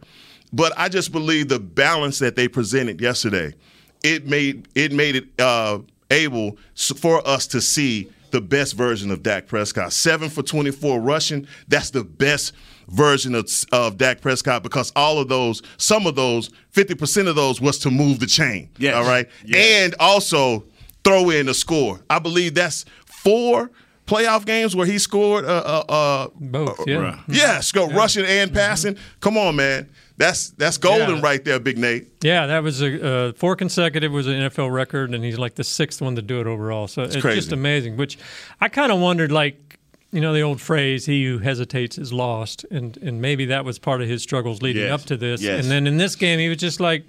But 0.54 0.72
I 0.78 0.88
just 0.88 1.12
believe 1.12 1.50
the 1.50 1.60
balance 1.60 2.20
that 2.20 2.36
they 2.36 2.48
presented 2.48 3.02
yesterday, 3.02 3.56
it 4.04 4.28
made 4.28 4.68
it 4.76 4.92
made 4.94 5.16
it 5.16 5.26
uh, 5.40 5.80
able 6.12 6.58
for 6.76 7.28
us 7.28 7.48
to 7.48 7.60
see 7.60 8.10
the 8.30 8.40
best 8.40 8.76
version 8.76 9.12
of 9.12 9.24
Dak 9.24 9.48
Prescott. 9.48 9.94
Seven 9.94 10.30
for 10.30 10.42
24 10.44 11.00
rushing. 11.00 11.48
That's 11.68 11.90
the 11.90 12.04
best 12.04 12.54
version 12.88 13.36
of, 13.36 13.50
of 13.72 13.98
Dak 13.98 14.22
Prescott 14.22 14.64
because 14.64 14.92
all 14.96 15.20
of 15.20 15.28
those, 15.28 15.62
some 15.78 16.08
of 16.08 16.16
those, 16.16 16.50
50% 16.74 17.28
of 17.28 17.36
those 17.36 17.62
was 17.62 17.78
to 17.80 17.92
move 17.92 18.20
the 18.20 18.26
chain. 18.26 18.70
Yes. 18.78 18.96
All 18.96 19.04
right. 19.04 19.30
Yes. 19.46 19.84
And 19.84 19.96
also 20.00 20.66
throw 21.04 21.30
in 21.30 21.48
a 21.48 21.54
score. 21.54 22.00
I 22.10 22.20
believe 22.20 22.56
that's 22.56 22.86
four 23.06 23.72
playoff 24.08 24.46
games 24.46 24.76
where 24.76 24.88
he 24.88 24.98
scored. 24.98 25.46
Uh, 25.46 25.84
uh, 25.88 25.92
uh, 25.92 26.28
Both, 26.36 26.88
yeah. 26.88 26.96
Right. 26.98 27.20
Yes, 27.28 27.72
go 27.72 27.88
rushing 27.88 28.26
and 28.26 28.54
passing. 28.54 28.98
Come 29.20 29.38
on, 29.38 29.56
man. 29.56 29.90
That's 30.18 30.50
that's 30.52 30.78
golden 30.78 31.16
Yeah. 31.18 31.22
right 31.24 31.44
there, 31.44 31.60
Big 31.60 31.78
Nate. 31.78 32.08
Yeah, 32.22 32.46
that 32.46 32.62
was 32.64 32.82
a 32.82 33.06
uh, 33.06 33.34
four 33.34 33.56
consecutive 33.56 34.12
was 34.12 34.28
an 34.28 34.34
NFL 34.34 34.72
record, 34.72 35.14
and 35.14 35.24
he's 35.24 35.40
like 35.40 35.56
the 35.56 35.64
sixth 35.64 36.02
one 36.02 36.16
to 36.16 36.22
do 36.22 36.40
it 36.40 36.46
overall. 36.48 36.88
So 36.88 37.02
it's, 37.02 37.16
crazy. 37.20 37.38
just 37.40 37.52
amazing. 37.52 37.98
Which 37.98 38.18
I 38.62 38.70
kind 38.70 38.92
of 38.92 39.00
wondered, 39.00 39.32
like 39.32 39.80
you 40.12 40.22
know, 40.22 40.32
the 40.34 40.42
old 40.42 40.62
phrase 40.62 41.08
"he 41.08 41.26
who 41.26 41.40
hesitates 41.40 41.98
is 41.98 42.14
lost," 42.14 42.64
and 42.70 42.96
and 42.98 43.22
maybe 43.22 43.46
that 43.46 43.66
was 43.66 43.80
part 43.80 44.02
of 44.04 44.08
his 44.08 44.22
struggles 44.22 44.62
leading 44.62 44.84
Yes. 44.84 44.92
up 45.02 45.08
to 45.08 45.18
this. 45.18 45.42
Yes. 45.42 45.64
And 45.64 45.72
then 45.72 45.88
in 45.88 45.98
this 45.98 46.16
game, 46.16 46.38
he 46.38 46.48
was 46.48 46.60
just 46.60 46.80
like, 46.80 47.04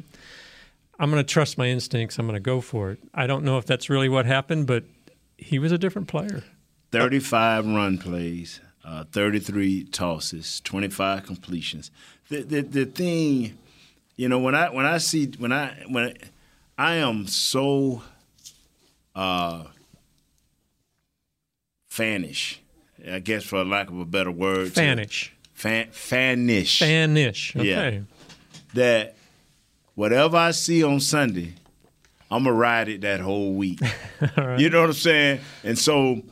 "I'm 0.98 1.10
going 1.10 1.22
to 1.22 1.30
trust 1.30 1.58
my 1.58 1.66
instincts. 1.66 2.18
I'm 2.18 2.26
going 2.26 2.36
to 2.36 2.40
go 2.40 2.62
for 2.62 2.90
it." 2.92 3.00
I 3.12 3.26
don't 3.26 3.44
know 3.44 3.58
if 3.58 3.66
that's 3.66 3.90
really 3.90 4.08
what 4.08 4.24
happened, 4.24 4.66
but 4.66 4.84
he 5.36 5.58
was 5.58 5.72
a 5.72 5.78
different 5.78 6.08
player. 6.08 6.42
35 6.92 7.66
run 7.66 7.98
plays, 7.98 8.60
uh, 8.84 9.04
33 9.12 9.84
tosses, 9.84 10.60
25 10.60 11.24
completions. 11.24 11.90
The, 12.28 12.42
the 12.42 12.60
the 12.62 12.84
thing, 12.86 13.58
you 14.16 14.28
know, 14.28 14.38
when 14.38 14.54
I 14.54 14.70
when 14.70 14.86
I 14.86 14.98
see 14.98 15.26
when 15.38 15.52
I 15.52 15.84
when 15.88 16.04
I, 16.78 16.92
I 16.92 16.94
am 16.96 17.26
so 17.26 18.02
uh, 19.14 19.64
fanish, 21.90 22.58
I 23.10 23.18
guess 23.20 23.44
for 23.44 23.64
lack 23.64 23.88
of 23.88 23.98
a 23.98 24.04
better 24.04 24.30
word. 24.30 24.72
Fanish. 24.72 25.30
Fan, 25.52 25.88
fanish. 25.88 26.80
Fanish. 26.82 27.56
Okay. 27.56 27.68
Yeah. 27.68 28.00
That 28.74 29.16
whatever 29.94 30.36
I 30.36 30.50
see 30.50 30.82
on 30.82 31.00
Sunday, 31.00 31.54
I'm 32.30 32.44
gonna 32.44 32.56
ride 32.56 32.88
it 32.88 33.02
that 33.02 33.20
whole 33.20 33.54
week. 33.54 33.80
You 34.58 34.70
know 34.70 34.80
what 34.80 34.90
I'm 34.90 34.92
saying? 34.94 35.40
And 35.64 35.78
so 35.78 36.22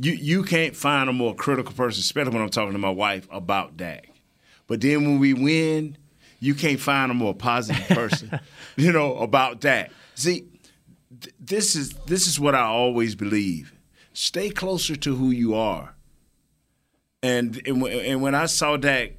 you 0.00 0.12
you 0.12 0.42
can't 0.42 0.74
find 0.76 1.08
a 1.08 1.12
more 1.12 1.34
critical 1.34 1.72
person, 1.74 2.00
especially 2.00 2.32
when 2.32 2.42
I'm 2.42 2.50
talking 2.50 2.72
to 2.72 2.78
my 2.78 2.90
wife 2.90 3.26
about 3.30 3.76
Dak. 3.76 4.08
But 4.66 4.80
then 4.80 5.04
when 5.04 5.18
we 5.20 5.32
win, 5.32 5.96
you 6.40 6.54
can't 6.54 6.80
find 6.80 7.10
a 7.10 7.14
more 7.14 7.34
positive 7.34 7.86
person, 7.88 8.40
you 8.76 8.92
know, 8.92 9.16
about 9.18 9.60
that. 9.62 9.90
See, 10.14 10.46
th- 11.20 11.34
this 11.38 11.76
is 11.76 11.90
this 12.06 12.26
is 12.26 12.40
what 12.40 12.54
I 12.54 12.62
always 12.62 13.14
believe. 13.14 13.72
Stay 14.12 14.50
closer 14.50 14.96
to 14.96 15.14
who 15.14 15.30
you 15.30 15.54
are. 15.54 15.94
And 17.22 17.60
and, 17.66 17.80
when- 17.82 17.92
and 18.00 18.22
when 18.22 18.34
I 18.34 18.46
saw 18.46 18.76
Dak 18.76 19.12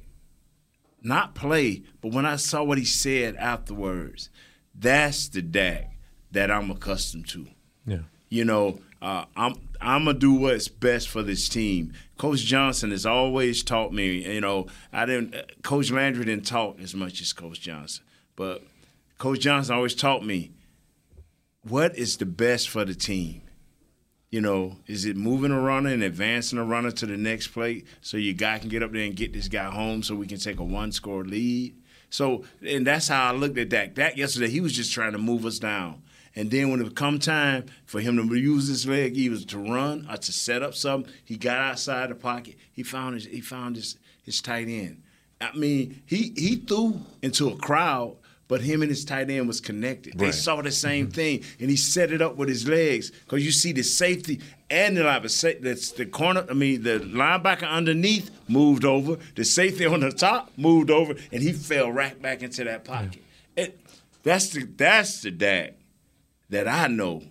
not 1.02 1.34
play, 1.34 1.82
but 2.00 2.12
when 2.12 2.26
I 2.26 2.36
saw 2.36 2.62
what 2.62 2.78
he 2.78 2.84
said 2.84 3.36
afterwards, 3.36 4.30
that's 4.74 5.28
the 5.28 5.42
Dak 5.42 5.92
that 6.32 6.50
I'm 6.50 6.70
accustomed 6.70 7.28
to. 7.28 7.46
Yeah. 7.86 7.98
You 8.28 8.44
know, 8.44 8.80
uh, 9.00 9.24
I'm 9.36 9.54
I'm 9.80 10.04
gonna 10.04 10.18
do 10.18 10.32
what's 10.32 10.68
best 10.68 11.08
for 11.08 11.22
this 11.22 11.48
team. 11.48 11.92
Coach 12.16 12.40
Johnson 12.40 12.90
has 12.90 13.06
always 13.06 13.62
taught 13.62 13.92
me. 13.92 14.24
You 14.32 14.40
know, 14.40 14.66
I 14.92 15.06
didn't. 15.06 15.62
Coach 15.62 15.90
Landry 15.90 16.24
didn't 16.24 16.46
talk 16.46 16.80
as 16.80 16.94
much 16.94 17.20
as 17.20 17.32
Coach 17.32 17.60
Johnson, 17.60 18.04
but 18.36 18.62
Coach 19.18 19.40
Johnson 19.40 19.74
always 19.74 19.94
taught 19.94 20.24
me 20.24 20.52
what 21.62 21.96
is 21.96 22.16
the 22.16 22.26
best 22.26 22.68
for 22.68 22.84
the 22.84 22.94
team. 22.94 23.42
You 24.30 24.42
know, 24.42 24.76
is 24.86 25.06
it 25.06 25.16
moving 25.16 25.52
a 25.52 25.60
runner 25.60 25.90
and 25.90 26.02
advancing 26.02 26.58
a 26.58 26.64
runner 26.64 26.90
to 26.90 27.06
the 27.06 27.16
next 27.16 27.48
plate 27.48 27.86
so 28.02 28.18
your 28.18 28.34
guy 28.34 28.58
can 28.58 28.68
get 28.68 28.82
up 28.82 28.92
there 28.92 29.02
and 29.02 29.16
get 29.16 29.32
this 29.32 29.48
guy 29.48 29.70
home 29.70 30.02
so 30.02 30.14
we 30.14 30.26
can 30.26 30.38
take 30.38 30.60
a 30.60 30.64
one 30.64 30.92
score 30.92 31.24
lead? 31.24 31.74
So, 32.10 32.44
and 32.66 32.86
that's 32.86 33.08
how 33.08 33.28
I 33.28 33.32
looked 33.32 33.58
at 33.58 33.70
Dak. 33.70 33.94
Dak 33.94 34.16
yesterday, 34.16 34.48
he 34.48 34.60
was 34.60 34.72
just 34.72 34.92
trying 34.92 35.12
to 35.12 35.18
move 35.18 35.46
us 35.46 35.58
down. 35.58 36.02
And 36.34 36.50
then 36.50 36.70
when 36.70 36.80
it 36.80 36.94
come 36.94 37.18
time 37.18 37.66
for 37.84 38.00
him 38.00 38.16
to 38.16 38.34
use 38.34 38.68
his 38.68 38.86
leg, 38.86 39.16
either 39.16 39.44
to 39.46 39.58
run 39.58 40.06
or 40.10 40.16
to 40.16 40.32
set 40.32 40.62
up 40.62 40.74
something, 40.74 41.12
he 41.24 41.36
got 41.36 41.58
outside 41.58 42.10
the 42.10 42.14
pocket. 42.14 42.56
He 42.72 42.82
found 42.82 43.14
his 43.14 43.26
he 43.26 43.40
found 43.40 43.76
his 43.76 43.96
his 44.22 44.40
tight 44.40 44.68
end. 44.68 45.02
I 45.40 45.56
mean, 45.56 46.02
he 46.06 46.32
he 46.36 46.56
threw 46.56 47.00
into 47.22 47.48
a 47.48 47.56
crowd, 47.56 48.16
but 48.48 48.60
him 48.60 48.82
and 48.82 48.90
his 48.90 49.04
tight 49.04 49.30
end 49.30 49.46
was 49.46 49.60
connected. 49.60 50.18
They 50.18 50.32
saw 50.32 50.56
the 50.56 50.62
mm-hmm. 50.62 50.70
same 50.70 51.10
thing, 51.10 51.44
and 51.60 51.70
he 51.70 51.76
set 51.76 52.12
it 52.12 52.22
up 52.22 52.36
with 52.36 52.48
his 52.48 52.68
legs 52.68 53.10
because 53.10 53.44
you 53.44 53.52
see 53.52 53.72
the 53.72 53.82
safety 53.82 54.40
and 54.70 54.96
the 54.96 55.02
linebacker. 55.02 55.60
That's 55.62 55.92
the 55.92 56.06
corner. 56.06 56.44
I 56.48 56.54
mean, 56.54 56.82
the 56.82 56.98
linebacker 57.00 57.68
underneath 57.68 58.30
moved 58.48 58.84
over. 58.84 59.18
The 59.34 59.44
safety 59.44 59.86
on 59.86 60.00
the 60.00 60.12
top 60.12 60.50
moved 60.56 60.90
over, 60.90 61.14
and 61.32 61.42
he 61.42 61.52
fell 61.52 61.92
right 61.92 62.20
back 62.20 62.42
into 62.42 62.64
that 62.64 62.84
pocket. 62.84 63.22
It, 63.56 63.80
that's 64.22 64.50
the 64.50 64.64
that's 64.64 65.22
the 65.22 65.30
Dak 65.30 65.77
that 66.50 66.68
I 66.68 66.88
know, 66.88 67.22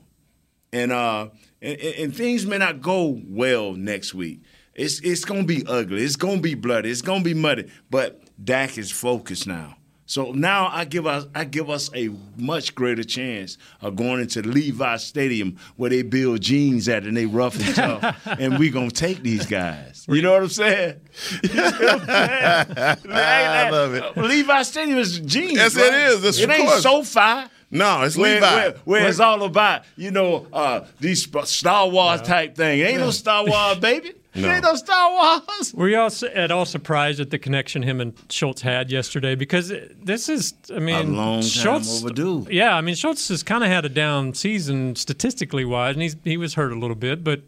and 0.72 0.92
uh, 0.92 1.30
and, 1.62 1.80
and 1.80 2.16
things 2.16 2.46
may 2.46 2.58
not 2.58 2.82
go 2.82 3.22
well 3.28 3.74
next 3.74 4.14
week. 4.14 4.42
It's 4.74 5.00
it's 5.00 5.26
gonna 5.26 5.44
be 5.44 5.66
ugly. 5.68 6.04
It's 6.04 6.16
gonna 6.16 6.42
be 6.42 6.56
bloody. 6.56 6.92
It's 6.92 7.02
gonna 7.02 7.24
be 7.24 7.34
muddy. 7.34 7.70
But 7.90 8.22
Dak 8.44 8.78
is 8.78 8.92
focused 8.92 9.48
now. 9.48 9.78
So 10.10 10.32
now 10.32 10.70
I 10.72 10.86
give 10.86 11.06
us 11.06 11.26
I 11.36 11.44
give 11.44 11.70
us 11.70 11.90
a 11.94 12.10
much 12.38 12.76
greater 12.76 13.04
chance 13.04 13.58
of 13.82 13.98
going 13.98 14.22
into 14.22 14.42
Levi 14.42 14.96
Stadium 14.98 15.58
where 15.76 15.90
they 15.90 16.02
build 16.02 16.40
jeans 16.42 16.88
at 16.88 17.04
and 17.04 17.18
they 17.18 17.26
rough 17.26 17.56
and 17.60 17.76
tough, 17.76 18.28
and 18.40 18.58
we 18.58 18.70
gonna 18.70 18.90
take 18.90 19.22
these 19.22 19.46
guys. 19.46 20.06
You 20.08 20.22
know 20.22 20.32
what 20.32 20.44
I'm 20.44 20.50
saying? 20.50 21.02
You 21.44 21.54
know 21.56 21.64
what 21.64 21.92
I'm 21.92 22.98
saying? 23.00 23.10
I 23.10 23.70
love 23.70 23.94
it. 23.96 24.16
Levi 24.16 24.62
Stadium 24.62 24.98
is 24.98 25.20
jeans. 25.20 25.54
Yes, 25.54 25.76
it 25.76 25.82
right? 25.82 25.94
is. 26.12 26.24
It's 26.24 26.40
it 26.40 26.50
ain't 26.52 26.70
course. 26.70 26.84
SoFi. 26.84 27.50
No, 27.70 28.04
it's 28.04 28.16
where, 28.16 28.36
Levi. 28.36 28.56
Where, 28.56 28.72
where 28.86 29.08
it's 29.08 29.20
all 29.20 29.44
about, 29.44 29.84
you 29.98 30.12
know, 30.12 30.48
uh, 30.54 30.86
these 31.00 31.28
Star 31.44 31.90
Wars 31.90 32.22
type 32.22 32.56
thing. 32.56 32.80
It 32.80 32.84
ain't 32.84 33.00
no 33.00 33.12
Star 33.12 33.46
Wars, 33.46 33.78
baby. 33.82 34.14
No. 34.36 34.52
Ain't 34.52 34.64
no 34.64 34.76
Star 34.76 35.12
Wars. 35.12 35.74
Were 35.74 35.90
you 35.90 35.98
all 35.98 36.12
at 36.34 36.52
all 36.52 36.66
surprised 36.66 37.20
at 37.20 37.32
the 37.32 37.40
connection 37.40 37.82
him 37.82 38.00
and 38.00 38.14
Schultz 38.30 38.62
had 38.62 38.92
yesterday? 38.92 39.36
Because 39.36 39.74
this 40.02 40.30
is, 40.30 40.54
I 40.74 40.80
mean, 40.80 40.96
a 40.96 41.04
long 41.12 41.42
time 41.42 41.50
Schultz, 41.50 42.04
overdue. 42.04 42.48
Yeah, 42.50 42.76
I 42.76 42.82
mean, 42.82 42.96
Schultz 42.96 43.28
has 43.30 43.42
kind 43.42 43.64
of 43.64 43.70
had 43.70 43.84
a 43.84 43.90
down 43.90 44.34
season 44.34 44.96
statistically 44.96 45.66
wise, 45.66 45.96
and 45.96 46.04
he's 46.04 46.16
he 46.24 46.38
was 46.38 46.54
hurt 46.54 46.72
a 46.72 46.78
little 46.78 46.96
bit, 46.96 47.24
but 47.24 47.42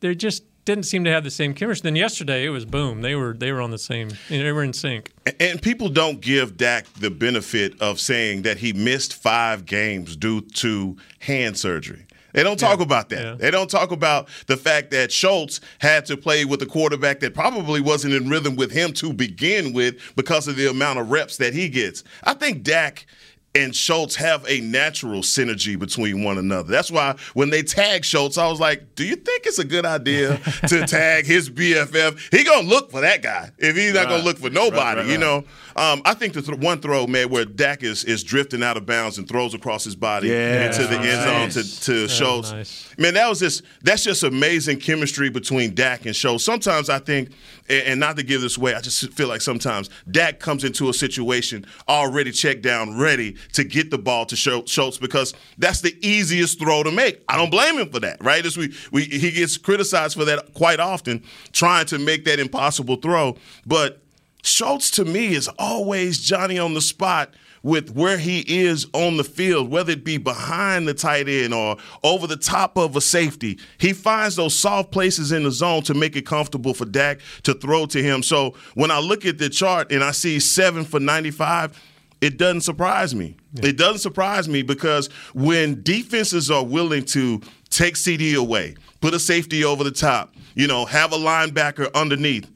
they're 0.00 0.14
just 0.14 0.44
didn't 0.68 0.84
seem 0.84 1.02
to 1.04 1.10
have 1.10 1.24
the 1.24 1.30
same 1.30 1.54
chemistry. 1.54 1.86
Then 1.86 1.96
yesterday, 1.96 2.44
it 2.44 2.50
was 2.50 2.66
boom. 2.66 3.00
They 3.00 3.14
were 3.14 3.32
they 3.32 3.52
were 3.52 3.62
on 3.62 3.70
the 3.70 3.78
same. 3.78 4.10
They 4.28 4.52
were 4.52 4.62
in 4.62 4.74
sync. 4.74 5.10
And 5.40 5.62
people 5.62 5.88
don't 5.88 6.20
give 6.20 6.58
Dak 6.58 6.92
the 6.92 7.10
benefit 7.10 7.80
of 7.80 7.98
saying 7.98 8.42
that 8.42 8.58
he 8.58 8.74
missed 8.74 9.14
five 9.14 9.64
games 9.64 10.14
due 10.14 10.42
to 10.42 10.98
hand 11.20 11.56
surgery. 11.56 12.04
They 12.34 12.42
don't 12.42 12.58
talk 12.58 12.80
about 12.80 13.08
that. 13.08 13.24
Yeah. 13.24 13.34
They 13.34 13.50
don't 13.50 13.70
talk 13.70 13.90
about 13.90 14.28
the 14.46 14.58
fact 14.58 14.90
that 14.90 15.10
Schultz 15.10 15.60
had 15.78 16.04
to 16.06 16.16
play 16.18 16.44
with 16.44 16.60
a 16.60 16.66
quarterback 16.66 17.20
that 17.20 17.32
probably 17.32 17.80
wasn't 17.80 18.12
in 18.12 18.28
rhythm 18.28 18.54
with 18.54 18.70
him 18.70 18.92
to 18.94 19.14
begin 19.14 19.72
with 19.72 19.96
because 20.16 20.46
of 20.46 20.56
the 20.56 20.68
amount 20.68 20.98
of 20.98 21.10
reps 21.10 21.38
that 21.38 21.54
he 21.54 21.70
gets. 21.70 22.04
I 22.24 22.34
think 22.34 22.62
Dak 22.62 23.06
and 23.54 23.74
Schultz 23.74 24.14
have 24.16 24.44
a 24.48 24.60
natural 24.60 25.22
synergy 25.22 25.78
between 25.78 26.22
one 26.22 26.38
another. 26.38 26.70
That's 26.70 26.90
why 26.90 27.16
when 27.34 27.50
they 27.50 27.62
tag 27.62 28.04
Schultz, 28.04 28.38
I 28.38 28.48
was 28.48 28.60
like, 28.60 28.94
"Do 28.94 29.04
you 29.04 29.16
think 29.16 29.46
it's 29.46 29.58
a 29.58 29.64
good 29.64 29.86
idea 29.86 30.38
to 30.68 30.86
tag 30.86 31.26
his 31.26 31.50
BFF? 31.50 32.34
He 32.36 32.44
gonna 32.44 32.66
look 32.68 32.90
for 32.90 33.00
that 33.00 33.22
guy 33.22 33.50
if 33.58 33.76
he's 33.76 33.94
not 33.94 34.08
gonna 34.08 34.22
look 34.22 34.38
for 34.38 34.50
nobody, 34.50 34.78
Right, 34.78 34.96
right, 34.98 35.06
you 35.06 35.18
know." 35.18 35.44
Um, 35.78 36.02
I 36.04 36.14
think 36.14 36.34
the 36.34 36.42
th- 36.42 36.58
one 36.58 36.80
throw, 36.80 37.06
man, 37.06 37.28
where 37.30 37.44
Dak 37.44 37.82
is 37.84 38.02
is 38.04 38.24
drifting 38.24 38.62
out 38.62 38.76
of 38.76 38.84
bounds 38.84 39.16
and 39.18 39.28
throws 39.28 39.54
across 39.54 39.84
his 39.84 39.94
body 39.94 40.28
Yeah, 40.28 40.66
into 40.66 40.86
the 40.86 40.98
end 40.98 41.52
zone 41.54 41.62
to, 41.64 41.80
to 41.82 42.08
Schultz. 42.08 42.50
nice. 42.50 42.94
Man, 42.98 43.14
that 43.14 43.28
was 43.28 43.38
just 43.38 43.62
that's 43.82 44.02
just 44.02 44.22
amazing 44.24 44.80
chemistry 44.80 45.30
between 45.30 45.74
Dak 45.74 46.04
and 46.04 46.16
Schultz. 46.16 46.42
Sometimes 46.44 46.90
I 46.90 46.98
think, 46.98 47.30
and, 47.68 47.82
and 47.86 48.00
not 48.00 48.16
to 48.16 48.24
give 48.24 48.40
this 48.40 48.56
away, 48.56 48.74
I 48.74 48.80
just 48.80 49.12
feel 49.12 49.28
like 49.28 49.40
sometimes 49.40 49.88
Dak 50.10 50.40
comes 50.40 50.64
into 50.64 50.88
a 50.88 50.92
situation 50.92 51.64
already 51.88 52.32
checked 52.32 52.62
down, 52.62 52.98
ready 52.98 53.36
to 53.52 53.62
get 53.62 53.90
the 53.90 53.98
ball 53.98 54.26
to 54.26 54.34
Schul- 54.34 54.66
Schultz 54.68 54.98
because 54.98 55.32
that's 55.58 55.80
the 55.80 55.96
easiest 56.06 56.58
throw 56.58 56.82
to 56.82 56.90
make. 56.90 57.22
I 57.28 57.36
don't 57.36 57.50
blame 57.50 57.78
him 57.78 57.88
for 57.90 58.00
that, 58.00 58.22
right? 58.24 58.44
As 58.44 58.56
we, 58.56 58.74
we 58.90 59.04
he 59.04 59.30
gets 59.30 59.56
criticized 59.56 60.16
for 60.16 60.24
that 60.24 60.54
quite 60.54 60.80
often, 60.80 61.22
trying 61.52 61.86
to 61.86 61.98
make 61.98 62.24
that 62.24 62.40
impossible 62.40 62.96
throw, 62.96 63.36
but. 63.64 64.02
Schultz 64.42 64.90
to 64.92 65.04
me 65.04 65.34
is 65.34 65.48
always 65.58 66.18
Johnny 66.18 66.58
on 66.58 66.74
the 66.74 66.80
spot 66.80 67.34
with 67.62 67.94
where 67.94 68.18
he 68.18 68.40
is 68.40 68.86
on 68.92 69.16
the 69.16 69.24
field, 69.24 69.70
whether 69.70 69.92
it 69.92 70.04
be 70.04 70.16
behind 70.16 70.86
the 70.86 70.94
tight 70.94 71.28
end 71.28 71.52
or 71.52 71.76
over 72.04 72.26
the 72.26 72.36
top 72.36 72.76
of 72.76 72.96
a 72.96 73.00
safety. 73.00 73.58
He 73.78 73.92
finds 73.92 74.36
those 74.36 74.54
soft 74.54 74.90
places 74.90 75.32
in 75.32 75.42
the 75.42 75.50
zone 75.50 75.82
to 75.82 75.94
make 75.94 76.16
it 76.16 76.26
comfortable 76.26 76.74
for 76.74 76.84
Dak 76.84 77.20
to 77.42 77.54
throw 77.54 77.86
to 77.86 78.02
him. 78.02 78.22
So 78.22 78.54
when 78.74 78.90
I 78.90 79.00
look 79.00 79.26
at 79.26 79.38
the 79.38 79.48
chart 79.48 79.92
and 79.92 80.04
I 80.04 80.12
see 80.12 80.38
seven 80.40 80.84
for 80.84 81.00
95, 81.00 81.78
it 82.20 82.36
doesn't 82.36 82.62
surprise 82.62 83.14
me. 83.14 83.36
It 83.62 83.76
doesn't 83.76 83.98
surprise 83.98 84.48
me 84.48 84.62
because 84.62 85.08
when 85.34 85.82
defenses 85.82 86.50
are 86.50 86.64
willing 86.64 87.04
to 87.06 87.40
take 87.70 87.94
CeeDee 87.94 88.34
away, 88.34 88.74
put 89.00 89.14
a 89.14 89.20
safety 89.20 89.64
over 89.64 89.84
the 89.84 89.90
top, 89.90 90.34
you 90.54 90.66
know, 90.66 90.84
have 90.84 91.12
a 91.12 91.16
linebacker 91.16 91.92
underneath, 91.94 92.50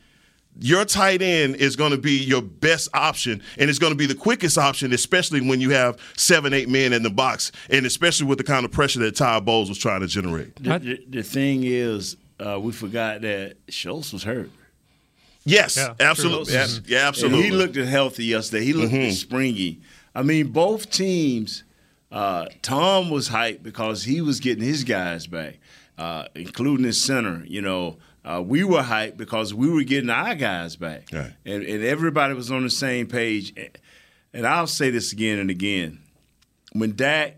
your 0.60 0.84
tight 0.84 1.22
end 1.22 1.56
is 1.56 1.76
going 1.76 1.92
to 1.92 1.98
be 1.98 2.12
your 2.12 2.42
best 2.42 2.88
option, 2.94 3.42
and 3.58 3.70
it's 3.70 3.78
going 3.78 3.92
to 3.92 3.96
be 3.96 4.06
the 4.06 4.14
quickest 4.14 4.58
option, 4.58 4.92
especially 4.92 5.40
when 5.40 5.60
you 5.60 5.70
have 5.70 5.98
seven, 6.16 6.52
eight 6.52 6.68
men 6.68 6.92
in 6.92 7.02
the 7.02 7.10
box, 7.10 7.52
and 7.70 7.86
especially 7.86 8.26
with 8.26 8.38
the 8.38 8.44
kind 8.44 8.64
of 8.64 8.70
pressure 8.70 9.00
that 9.00 9.16
Ty 9.16 9.40
Bowles 9.40 9.68
was 9.68 9.78
trying 9.78 10.00
to 10.00 10.06
generate. 10.06 10.56
The, 10.56 10.78
the, 10.78 11.04
the 11.08 11.22
thing 11.22 11.64
is, 11.64 12.16
uh, 12.38 12.58
we 12.60 12.72
forgot 12.72 13.22
that 13.22 13.56
Schultz 13.68 14.12
was 14.12 14.24
hurt. 14.24 14.50
Yes, 15.44 15.76
Yeah, 15.76 15.94
absolutely. 15.98 16.54
Yeah, 16.54 16.66
yeah, 16.86 17.08
absolutely. 17.08 17.44
And 17.44 17.46
he 17.46 17.50
looked 17.50 17.76
healthy 17.76 18.26
yesterday. 18.26 18.64
He 18.64 18.72
looked 18.72 19.14
springy. 19.16 19.80
I 20.14 20.22
mean, 20.22 20.48
both 20.48 20.90
teams. 20.90 21.64
Uh, 22.10 22.46
Tom 22.60 23.08
was 23.08 23.30
hyped 23.30 23.62
because 23.62 24.04
he 24.04 24.20
was 24.20 24.38
getting 24.38 24.62
his 24.62 24.84
guys 24.84 25.26
back, 25.26 25.58
uh, 25.96 26.26
including 26.34 26.84
his 26.84 27.00
center. 27.00 27.42
You 27.46 27.62
know, 27.62 27.96
uh, 28.24 28.42
we 28.44 28.62
were 28.64 28.82
hyped 28.82 29.16
because 29.16 29.52
we 29.52 29.68
were 29.70 29.82
getting 29.82 30.10
our 30.10 30.34
guys 30.34 30.76
back, 30.76 31.08
Right. 31.12 31.32
and, 31.44 31.62
and 31.64 31.82
everybody 31.84 32.34
was 32.34 32.50
on 32.50 32.62
the 32.62 32.70
same 32.70 33.06
page. 33.06 33.52
And 34.34 34.46
I'll 34.46 34.66
say 34.66 34.90
this 34.90 35.12
again 35.12 35.38
and 35.38 35.50
again: 35.50 35.98
when 36.72 36.94
Dak 36.96 37.36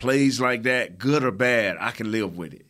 plays 0.00 0.40
like 0.40 0.62
that, 0.64 0.98
good 0.98 1.24
or 1.24 1.30
bad, 1.32 1.76
I 1.80 1.90
can 1.90 2.10
live 2.12 2.36
with 2.36 2.54
it. 2.54 2.66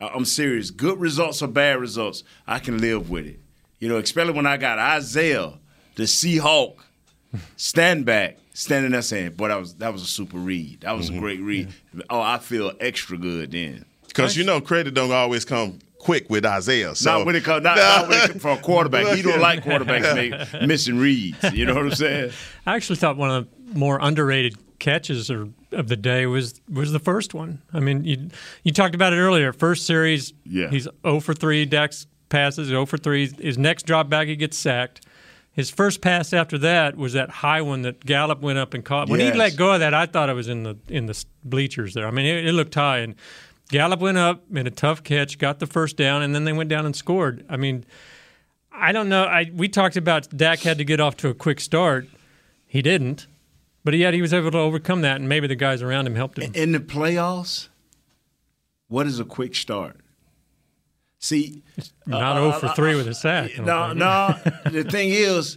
I- 0.00 0.08
I'm 0.08 0.24
serious. 0.24 0.70
Good 0.70 0.98
results 0.98 1.42
or 1.42 1.48
bad 1.48 1.78
results, 1.78 2.24
I 2.46 2.58
can 2.58 2.78
live 2.78 3.10
with 3.10 3.26
it. 3.26 3.40
You 3.78 3.88
know, 3.88 3.98
especially 3.98 4.32
when 4.32 4.46
I 4.46 4.56
got 4.56 4.78
Isaiah, 4.78 5.52
the 5.96 6.04
Seahawk, 6.04 6.76
stand 7.56 8.06
back, 8.06 8.38
standing 8.54 8.92
there 8.92 9.02
saying, 9.02 9.32
"Boy, 9.32 9.48
that 9.48 9.58
was 9.60 9.74
that 9.74 9.92
was 9.92 10.02
a 10.02 10.06
super 10.06 10.38
read. 10.38 10.80
That 10.82 10.96
was 10.96 11.10
a 11.10 11.18
great 11.18 11.40
read." 11.40 11.68
Oh, 12.08 12.20
I 12.20 12.38
feel 12.38 12.72
extra 12.80 13.18
good 13.18 13.52
then. 13.52 13.84
Because 14.08 14.36
you 14.36 14.44
know 14.44 14.60
credit 14.60 14.94
don't 14.94 15.10
always 15.10 15.44
come 15.44 15.80
quick 16.04 16.28
with 16.30 16.44
Isaiah. 16.46 16.94
So 16.94 17.18
not 17.18 17.26
when 17.26 17.34
it 17.36 17.42
comes, 17.44 17.64
not, 17.64 17.76
not 17.76 18.08
when 18.08 18.30
it 18.30 18.40
for 18.40 18.50
a 18.52 18.56
quarterback. 18.58 19.16
He 19.16 19.22
don't 19.22 19.40
like 19.40 19.64
quarterbacks 19.64 20.14
make, 20.14 20.62
missing 20.68 20.98
reads. 20.98 21.42
You 21.52 21.66
know 21.66 21.74
what 21.74 21.84
I'm 21.86 21.94
saying? 21.94 22.32
I 22.66 22.76
actually 22.76 22.96
thought 22.96 23.16
one 23.16 23.30
of 23.30 23.48
the 23.72 23.78
more 23.78 23.98
underrated 24.00 24.56
catches 24.78 25.30
or, 25.30 25.48
of 25.72 25.88
the 25.88 25.96
day 25.96 26.26
was 26.26 26.60
was 26.68 26.92
the 26.92 26.98
first 26.98 27.34
one. 27.34 27.62
I 27.72 27.80
mean, 27.80 28.04
you 28.04 28.28
you 28.62 28.72
talked 28.72 28.94
about 28.94 29.12
it 29.12 29.16
earlier. 29.16 29.52
First 29.52 29.86
series, 29.86 30.32
Yeah. 30.44 30.68
he's 30.70 30.86
0 31.04 31.20
for 31.20 31.34
3. 31.34 31.64
Dak's 31.66 32.06
passes 32.28 32.68
0 32.68 32.86
for 32.86 32.96
3. 32.98 33.32
His 33.40 33.58
next 33.58 33.86
drop 33.86 34.08
back, 34.08 34.28
he 34.28 34.36
gets 34.36 34.56
sacked. 34.58 35.06
His 35.52 35.70
first 35.70 36.00
pass 36.00 36.32
after 36.32 36.58
that 36.58 36.96
was 36.96 37.12
that 37.12 37.30
high 37.30 37.62
one 37.62 37.82
that 37.82 38.04
Gallup 38.04 38.40
went 38.40 38.58
up 38.58 38.74
and 38.74 38.84
caught. 38.84 39.08
When 39.08 39.20
Yes. 39.20 39.32
he 39.34 39.38
let 39.38 39.56
go 39.56 39.72
of 39.74 39.80
that, 39.80 39.94
I 39.94 40.06
thought 40.06 40.28
it 40.28 40.34
was 40.34 40.48
in 40.48 40.64
the 40.64 40.76
in 40.88 41.06
the 41.06 41.24
bleachers 41.44 41.94
there. 41.94 42.06
I 42.08 42.10
mean, 42.10 42.26
it, 42.26 42.44
it 42.46 42.52
looked 42.52 42.74
high, 42.74 42.98
and 42.98 43.14
Gallup 43.68 44.00
went 44.00 44.18
up, 44.18 44.50
made 44.50 44.66
a 44.66 44.70
tough 44.70 45.02
catch, 45.02 45.38
got 45.38 45.58
the 45.58 45.66
first 45.66 45.96
down, 45.96 46.22
and 46.22 46.34
then 46.34 46.44
they 46.44 46.52
went 46.52 46.68
down 46.68 46.86
and 46.86 46.94
scored. 46.94 47.44
I 47.48 47.56
mean, 47.56 47.84
I 48.70 48.92
don't 48.92 49.08
know. 49.08 49.24
I 49.24 49.50
we 49.54 49.68
talked 49.68 49.96
about 49.96 50.28
Dak 50.36 50.60
had 50.60 50.78
to 50.78 50.84
get 50.84 51.00
off 51.00 51.16
to 51.18 51.28
a 51.28 51.34
quick 51.34 51.60
start. 51.60 52.06
He 52.66 52.82
didn't, 52.82 53.26
but 53.82 53.94
yet 53.94 54.14
he 54.14 54.20
was 54.20 54.34
able 54.34 54.50
to 54.50 54.58
overcome 54.58 55.02
that, 55.02 55.16
and 55.16 55.28
maybe 55.28 55.46
the 55.46 55.54
guys 55.54 55.80
around 55.82 56.06
him 56.06 56.14
helped 56.14 56.38
him. 56.38 56.52
In 56.54 56.72
the 56.72 56.80
playoffs, 56.80 57.68
what 58.88 59.06
is 59.06 59.18
a 59.18 59.24
quick 59.24 59.54
start? 59.54 59.98
See, 61.18 61.62
Not 62.06 62.36
uh, 62.36 62.50
0 62.50 62.60
for 62.60 62.66
uh, 62.66 62.74
3 62.74 62.96
with 62.96 63.08
a 63.08 63.14
sack. 63.14 63.58
No, 63.58 63.86
think. 63.86 63.98
no. 63.98 64.36
the 64.70 64.84
thing 64.84 65.08
is, 65.08 65.56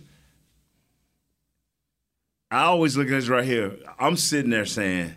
I 2.49 2.63
always 2.63 2.95
look 2.95 3.07
at 3.07 3.11
this 3.11 3.27
right 3.27 3.43
here. 3.43 3.75
I'm 3.99 4.15
sitting 4.15 4.49
there 4.49 4.65
saying, 4.65 5.15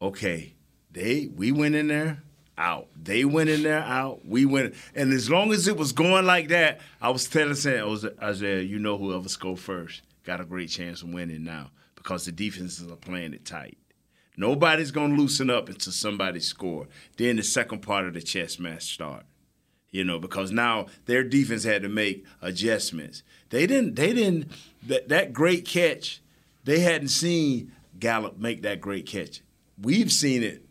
okay, 0.00 0.53
they 0.94 1.28
we 1.36 1.52
went 1.52 1.74
in 1.74 1.88
there, 1.88 2.22
out. 2.56 2.88
They 3.00 3.24
went 3.24 3.50
in 3.50 3.62
there, 3.62 3.80
out. 3.80 4.24
We 4.24 4.46
went, 4.46 4.74
and 4.94 5.12
as 5.12 5.28
long 5.28 5.52
as 5.52 5.68
it 5.68 5.76
was 5.76 5.92
going 5.92 6.24
like 6.24 6.48
that, 6.48 6.80
I 7.02 7.10
was 7.10 7.28
telling 7.28 7.54
saying, 7.54 7.82
"Oh, 7.82 7.98
Isaiah, 8.22 8.62
you 8.62 8.78
know 8.78 8.96
whoever 8.96 9.28
scored 9.28 9.58
first 9.58 10.02
got 10.24 10.40
a 10.40 10.44
great 10.44 10.70
chance 10.70 11.02
of 11.02 11.12
winning 11.12 11.44
now 11.44 11.70
because 11.96 12.24
the 12.24 12.32
defenses 12.32 12.90
are 12.90 12.96
playing 12.96 13.34
it 13.34 13.44
tight. 13.44 13.76
Nobody's 14.36 14.90
gonna 14.90 15.14
loosen 15.14 15.50
up 15.50 15.68
until 15.68 15.92
somebody 15.92 16.40
score. 16.40 16.86
Then 17.18 17.36
the 17.36 17.42
second 17.42 17.80
part 17.80 18.06
of 18.06 18.14
the 18.14 18.22
chess 18.22 18.58
match 18.58 18.94
start 18.94 19.24
you 19.94 20.02
know, 20.02 20.18
because 20.18 20.50
now 20.50 20.86
their 21.06 21.22
defense 21.22 21.62
had 21.62 21.82
to 21.82 21.88
make 21.88 22.26
adjustments. 22.42 23.22
They 23.50 23.64
didn't. 23.64 23.94
They 23.94 24.12
didn't. 24.12 24.50
That 24.82 25.08
that 25.08 25.32
great 25.32 25.64
catch, 25.64 26.20
they 26.64 26.80
hadn't 26.80 27.08
seen 27.08 27.70
Gallup 28.00 28.36
make 28.36 28.62
that 28.62 28.80
great 28.80 29.06
catch. 29.06 29.40
We've 29.80 30.10
seen 30.10 30.42
it 30.42 30.63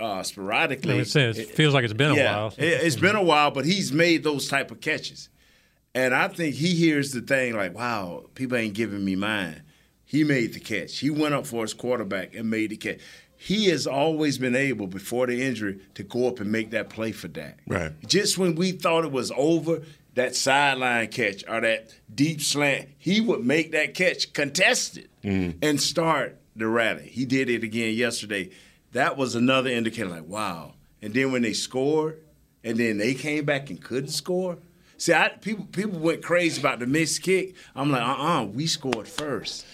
uh, 0.00 0.22
sporadically. 0.22 0.94
I 0.94 0.96
would 0.98 1.08
say 1.08 1.28
it 1.30 1.50
feels 1.54 1.74
like 1.74 1.84
it's 1.84 1.92
been 1.92 2.12
a 2.12 2.14
while. 2.32 2.54
it- 2.58 2.64
it's 2.84 2.96
been 2.96 3.16
a 3.16 3.22
while, 3.22 3.50
but 3.50 3.64
he's 3.64 3.92
made 3.92 4.22
those 4.24 4.48
type 4.48 4.70
of 4.70 4.80
catches, 4.80 5.28
and 5.94 6.14
I 6.14 6.28
think 6.28 6.54
he 6.56 6.74
hears 6.74 7.12
the 7.12 7.20
thing 7.20 7.54
like, 7.56 7.74
"Wow, 7.74 8.26
people 8.34 8.56
ain't 8.56 8.74
giving 8.74 9.04
me 9.04 9.16
mine." 9.16 9.62
He 10.04 10.24
made 10.24 10.54
the 10.54 10.60
catch. 10.60 10.98
He 10.98 11.10
went 11.10 11.34
up 11.34 11.46
for 11.46 11.62
his 11.62 11.74
quarterback 11.74 12.34
and 12.34 12.48
made 12.48 12.70
the 12.70 12.76
catch. 12.76 12.98
He 13.36 13.66
has 13.66 13.86
always 13.86 14.38
been 14.38 14.56
able, 14.56 14.86
before 14.86 15.26
the 15.26 15.42
injury, 15.42 15.78
to 15.94 16.02
go 16.02 16.26
up 16.28 16.40
and 16.40 16.50
make 16.50 16.70
that 16.70 16.88
play 16.88 17.12
for 17.12 17.28
Dak. 17.28 17.58
Right. 17.68 17.92
Just 18.06 18.36
when 18.38 18.54
we 18.56 18.72
thought 18.72 19.04
it 19.04 19.12
was 19.12 19.30
over, 19.36 19.82
that 20.14 20.34
sideline 20.34 21.08
catch 21.08 21.44
or 21.46 21.60
that 21.60 21.90
deep 22.12 22.40
slant, 22.40 22.88
he 22.98 23.20
would 23.20 23.44
make 23.44 23.70
that 23.72 23.94
catch 23.94 24.32
contested 24.32 25.08
and 25.22 25.80
start 25.80 26.40
the 26.56 26.66
rally. 26.66 27.08
He 27.12 27.24
did 27.26 27.48
it 27.50 27.62
again 27.62 27.94
yesterday. 27.94 28.50
That 28.92 29.16
was 29.16 29.34
another 29.34 29.70
indicator, 29.70 30.08
like, 30.08 30.26
wow. 30.26 30.74
And 31.02 31.14
then 31.14 31.32
when 31.32 31.42
they 31.42 31.52
scored, 31.52 32.20
and 32.64 32.78
then 32.78 32.98
they 32.98 33.14
came 33.14 33.44
back 33.44 33.70
and 33.70 33.80
couldn't 33.80 34.10
score. 34.10 34.58
See, 34.96 35.12
I, 35.12 35.28
people 35.28 35.64
people 35.66 36.00
went 36.00 36.24
crazy 36.24 36.60
about 36.60 36.80
the 36.80 36.86
missed 36.86 37.22
kick. 37.22 37.54
I'm 37.76 37.90
like, 37.90 38.02
uh-uh, 38.02 38.46
we 38.46 38.66
scored 38.66 39.06
first. 39.06 39.64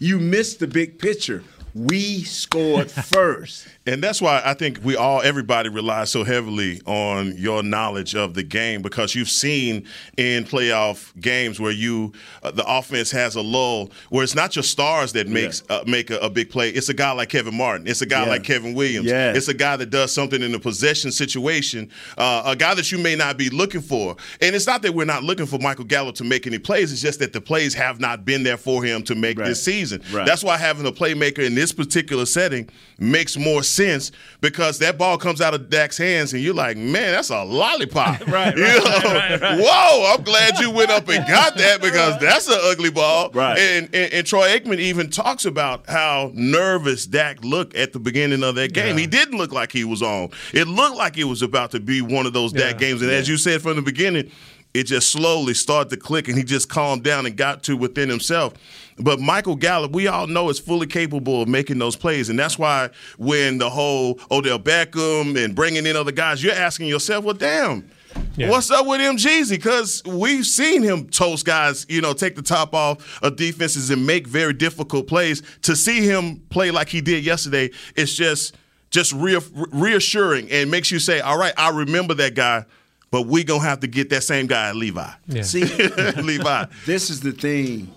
You 0.00 0.18
missed 0.18 0.58
the 0.58 0.66
big 0.66 0.98
picture. 0.98 1.44
We 1.74 2.22
scored 2.24 2.90
first. 3.14 3.66
And 3.86 4.02
that's 4.02 4.20
why 4.22 4.42
I 4.44 4.54
think 4.54 4.80
we 4.84 4.94
all, 4.96 5.22
everybody 5.22 5.68
relies 5.68 6.10
so 6.10 6.22
heavily 6.24 6.80
on 6.86 7.36
your 7.36 7.62
knowledge 7.62 8.14
of 8.14 8.34
the 8.34 8.42
game 8.42 8.82
because 8.82 9.14
you've 9.14 9.28
seen 9.30 9.86
in 10.16 10.44
playoff 10.44 11.18
games 11.20 11.58
where 11.58 11.72
you, 11.72 12.12
uh, 12.42 12.50
the 12.50 12.64
offense 12.66 13.10
has 13.10 13.34
a 13.34 13.40
lull 13.40 13.90
where 14.10 14.22
it's 14.22 14.34
not 14.34 14.54
your 14.54 14.62
stars 14.62 15.12
that 15.14 15.28
makes 15.28 15.62
uh, 15.70 15.82
make 15.86 16.10
a, 16.10 16.18
a 16.18 16.30
big 16.30 16.50
play. 16.50 16.68
It's 16.70 16.88
a 16.90 16.94
guy 16.94 17.10
like 17.12 17.28
Kevin 17.30 17.56
Martin. 17.56 17.86
It's 17.86 18.02
a 18.02 18.06
guy 18.06 18.24
Yeah. 18.24 18.30
like 18.30 18.44
Kevin 18.44 18.74
Williams. 18.74 19.10
It's 19.10 19.48
a 19.48 19.54
guy 19.54 19.76
that 19.76 19.90
does 19.90 20.12
something 20.12 20.42
in 20.42 20.54
a 20.54 20.58
possession 20.60 21.10
situation, 21.10 21.90
uh, 22.18 22.42
a 22.46 22.54
guy 22.56 22.74
that 22.74 22.92
you 22.92 22.98
may 22.98 23.16
not 23.16 23.36
be 23.36 23.48
looking 23.50 23.80
for. 23.80 24.16
And 24.40 24.54
it's 24.54 24.66
not 24.66 24.82
that 24.82 24.94
we're 24.94 25.04
not 25.06 25.24
looking 25.24 25.46
for 25.46 25.58
Michael 25.58 25.84
Gallup 25.84 26.14
to 26.16 26.24
make 26.24 26.46
any 26.46 26.58
plays. 26.58 26.92
It's 26.92 27.02
just 27.02 27.18
that 27.20 27.32
the 27.32 27.40
plays 27.40 27.74
have 27.74 27.98
not 28.00 28.24
been 28.24 28.42
there 28.42 28.56
for 28.58 28.84
him 28.84 29.02
to 29.04 29.14
make 29.14 29.38
Right. 29.38 29.46
this 29.48 29.62
season. 29.64 30.02
Right. 30.12 30.26
That's 30.26 30.44
why 30.44 30.56
having 30.58 30.86
a 30.86 30.92
playmaker 30.92 31.38
in 31.38 31.54
this 31.54 31.61
particular 31.70 32.24
setting 32.24 32.68
makes 32.98 33.36
more 33.36 33.62
sense 33.62 34.10
because 34.40 34.78
that 34.78 34.96
ball 34.96 35.18
comes 35.18 35.42
out 35.42 35.52
of 35.52 35.68
Dak's 35.68 35.98
hands 35.98 36.32
and 36.32 36.42
you're 36.42 36.54
like, 36.54 36.78
man, 36.78 37.12
that's 37.12 37.28
a 37.28 37.44
lollipop. 37.44 38.26
Right, 38.32 38.56
You 38.56 38.62
know? 38.62 38.78
right, 39.04 39.38
right. 39.40 39.60
Whoa, 39.62 40.14
I'm 40.14 40.24
glad 40.24 40.58
you 40.58 40.70
went 40.70 40.90
up 40.90 41.06
and 41.10 41.26
got 41.26 41.58
that 41.58 41.80
because 41.82 42.18
that's 42.18 42.48
an 42.48 42.58
ugly 42.62 42.90
ball. 42.90 43.30
Right. 43.32 43.58
And, 43.58 43.94
and, 43.94 44.12
and 44.14 44.26
Troy 44.26 44.48
Aikman 44.48 44.78
even 44.78 45.10
talks 45.10 45.44
about 45.44 45.86
how 45.86 46.30
nervous 46.32 47.04
Dak 47.04 47.44
looked 47.44 47.76
at 47.76 47.92
the 47.92 47.98
beginning 48.00 48.42
of 48.42 48.54
that 48.54 48.72
game. 48.72 48.94
Yeah. 48.96 49.00
He 49.02 49.06
didn't 49.06 49.36
look 49.36 49.52
like 49.52 49.70
he 49.72 49.84
was 49.84 50.00
on. 50.02 50.30
It 50.54 50.66
looked 50.66 50.96
like 50.96 51.18
it 51.18 51.24
was 51.24 51.42
about 51.42 51.72
to 51.72 51.80
be 51.80 52.00
one 52.00 52.24
of 52.24 52.32
those 52.32 52.52
Dak 52.52 52.74
Yeah. 52.74 52.78
games. 52.88 53.02
And 53.02 53.10
as 53.10 53.28
you 53.28 53.36
said 53.36 53.60
from 53.60 53.76
the 53.76 53.82
beginning, 53.82 54.30
it 54.72 54.84
just 54.84 55.10
slowly 55.10 55.52
started 55.52 55.90
to 55.90 55.98
click 55.98 56.28
and 56.28 56.38
he 56.38 56.42
just 56.44 56.70
calmed 56.70 57.02
down 57.02 57.26
and 57.26 57.36
got 57.36 57.62
to 57.64 57.76
within 57.76 58.08
himself. 58.08 58.54
But 58.98 59.20
Michael 59.20 59.56
Gallup, 59.56 59.92
we 59.92 60.06
all 60.06 60.26
know 60.26 60.50
is 60.50 60.58
fully 60.58 60.86
capable 60.86 61.42
of 61.42 61.48
making 61.48 61.78
those 61.78 61.96
plays. 61.96 62.28
And 62.28 62.38
that's 62.38 62.58
why 62.58 62.90
when 63.18 63.58
the 63.58 63.70
whole 63.70 64.20
Odell 64.30 64.58
Beckham 64.58 65.42
and 65.42 65.54
bringing 65.54 65.86
in 65.86 65.96
other 65.96 66.12
guys, 66.12 66.42
you're 66.42 66.54
asking 66.54 66.88
yourself, 66.88 67.24
well, 67.24 67.34
damn. 67.34 67.88
Yeah. 68.36 68.50
What's 68.50 68.70
up 68.70 68.86
with 68.86 69.00
him, 69.00 69.16
Jeezy? 69.16 69.50
Because 69.50 70.02
we've 70.04 70.44
seen 70.44 70.82
him 70.82 71.08
toast 71.08 71.46
guys, 71.46 71.86
you 71.88 72.00
know, 72.00 72.12
take 72.12 72.34
the 72.36 72.42
top 72.42 72.74
off 72.74 73.22
of 73.22 73.36
defenses 73.36 73.90
and 73.90 74.06
make 74.06 74.26
very 74.26 74.52
difficult 74.52 75.06
plays. 75.06 75.42
To 75.62 75.74
see 75.76 76.06
him 76.06 76.42
play 76.50 76.70
like 76.70 76.88
he 76.88 77.00
did 77.00 77.24
yesterday, 77.24 77.70
it's 77.96 78.14
just 78.14 78.54
just 78.90 79.12
rea- 79.14 79.38
reassuring 79.72 80.50
and 80.50 80.70
makes 80.70 80.90
you 80.90 80.98
say, 80.98 81.20
"All 81.20 81.38
right, 81.38 81.54
I 81.56 81.70
remember 81.70 82.12
that 82.14 82.34
guy, 82.34 82.66
but 83.10 83.22
we 83.22 83.44
gonna 83.44 83.62
have 83.62 83.80
to 83.80 83.86
get 83.86 84.10
that 84.10 84.24
same 84.24 84.46
guy 84.46 84.72
Levi." 84.72 85.08
Yeah. 85.28 85.42
See, 85.42 85.64
Levi. 86.16 86.66
this 86.86 87.08
is 87.08 87.20
the 87.20 87.32
thing 87.32 87.90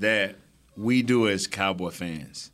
that 0.00 0.36
we 0.76 1.02
do 1.02 1.28
as 1.28 1.46
Cowboy 1.46 1.90
fans 1.90 2.50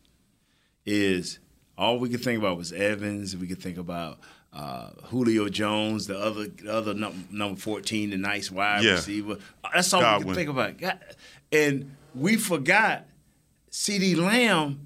is 0.85 1.39
all 1.79 1.99
we 1.99 2.09
could 2.09 2.23
think 2.23 2.39
about 2.39 2.57
was 2.57 2.73
Evans. 2.73 3.37
We 3.37 3.47
could 3.47 3.61
think 3.63 3.79
about 3.79 4.19
uh, 4.53 4.91
Julio 5.05 5.49
Jones, 5.49 6.07
the 6.07 6.19
other 6.19 6.47
the 6.49 6.73
other 6.73 6.95
num- 6.95 7.29
number 7.31 7.61
fourteen, 7.61 8.11
the 8.11 8.17
nice 8.17 8.51
wide 8.51 8.83
Yeah. 8.85 8.93
receiver. 8.93 9.39
That's 9.75 9.93
all 9.93 10.19
we 10.19 10.25
could 10.25 10.35
think 10.35 10.49
about. 10.51 10.79
God- 10.79 10.99
And 11.53 11.95
we 12.15 12.37
forgot 12.37 13.07
CeeDee 13.71 14.17
Lamb 14.17 14.81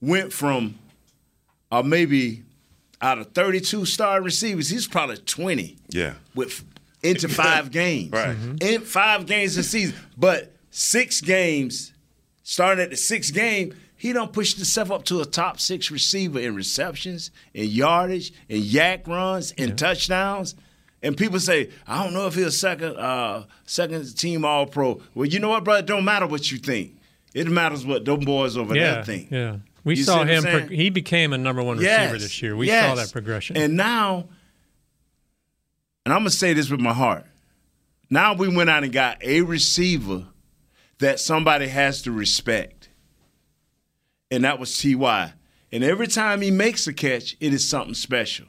went 0.00 0.32
from 0.32 0.78
uh, 1.72 1.82
maybe 1.82 2.42
out 3.00 3.18
of 3.18 3.32
thirty-two 3.32 3.86
star 3.86 4.20
receivers, 4.20 4.68
he's 4.68 4.86
probably 4.86 5.16
twenty 5.18 5.76
Yeah. 5.88 6.14
with 6.34 6.64
into 7.02 7.28
five 7.28 7.70
games. 7.82 8.12
Right. 8.12 8.36
In 8.60 8.82
five 8.82 9.24
games 9.26 9.56
this 9.56 9.70
season. 9.70 9.96
But 10.16 10.52
six 10.78 11.20
games, 11.20 11.92
starting 12.44 12.82
at 12.82 12.90
the 12.90 12.96
sixth 12.96 13.34
game, 13.34 13.74
he 13.96 14.12
don't 14.12 14.32
push 14.32 14.54
himself 14.54 14.92
up 14.92 15.04
to 15.06 15.20
a 15.20 15.26
top 15.26 15.58
six 15.58 15.90
receiver 15.90 16.38
in 16.38 16.54
receptions, 16.54 17.32
in 17.52 17.68
yardage, 17.68 18.32
in 18.48 18.62
YAC 18.62 19.08
runs, 19.08 19.50
in 19.52 19.74
touchdowns. 19.74 20.54
And 21.02 21.16
people 21.16 21.40
say, 21.40 21.70
I 21.86 22.04
don't 22.04 22.12
know 22.12 22.28
if 22.28 22.34
he's 22.34 22.46
a 22.46 22.52
second 22.52 22.96
uh, 22.96 23.44
second 23.66 24.16
team 24.16 24.44
all 24.44 24.66
pro. 24.66 25.00
Well, 25.14 25.26
you 25.26 25.40
know 25.40 25.48
what, 25.48 25.64
brother? 25.64 25.80
It 25.80 25.86
don't 25.86 26.04
matter 26.04 26.26
what 26.26 26.50
you 26.50 26.58
think. 26.58 26.96
It 27.34 27.48
matters 27.48 27.84
what 27.84 28.04
those 28.04 28.24
boys 28.24 28.56
over 28.56 28.74
yeah, 28.74 28.94
there 28.94 29.04
think. 29.04 29.30
yeah. 29.30 29.56
We 29.84 29.96
You 29.96 30.04
saw 30.04 30.24
him. 30.24 30.42
Pro- 30.42 30.66
he 30.68 30.90
became 30.90 31.32
a 31.32 31.38
number 31.38 31.62
one 31.62 31.78
receiver 31.78 32.18
this 32.18 32.40
year. 32.40 32.56
We 32.56 32.68
saw 32.68 32.94
that 32.94 33.12
progression. 33.12 33.56
And 33.56 33.76
now, 33.76 34.28
and 36.04 36.12
I'm 36.14 36.20
gonna 36.20 36.30
say 36.30 36.52
this 36.52 36.70
with 36.70 36.80
my 36.80 36.92
heart. 36.92 37.26
Now 38.10 38.34
we 38.34 38.54
went 38.54 38.70
out 38.70 38.84
and 38.84 38.92
got 38.92 39.22
a 39.22 39.42
receiver 39.42 40.24
that 40.98 41.20
somebody 41.20 41.68
has 41.68 42.02
to 42.02 42.12
respect, 42.12 42.88
and 44.30 44.44
that 44.44 44.58
was 44.58 44.76
Ty. 44.80 45.34
And 45.70 45.84
every 45.84 46.06
time 46.06 46.40
he 46.40 46.50
makes 46.50 46.86
a 46.86 46.92
catch, 46.92 47.36
it 47.40 47.52
is 47.52 47.68
something 47.68 47.94
special. 47.94 48.46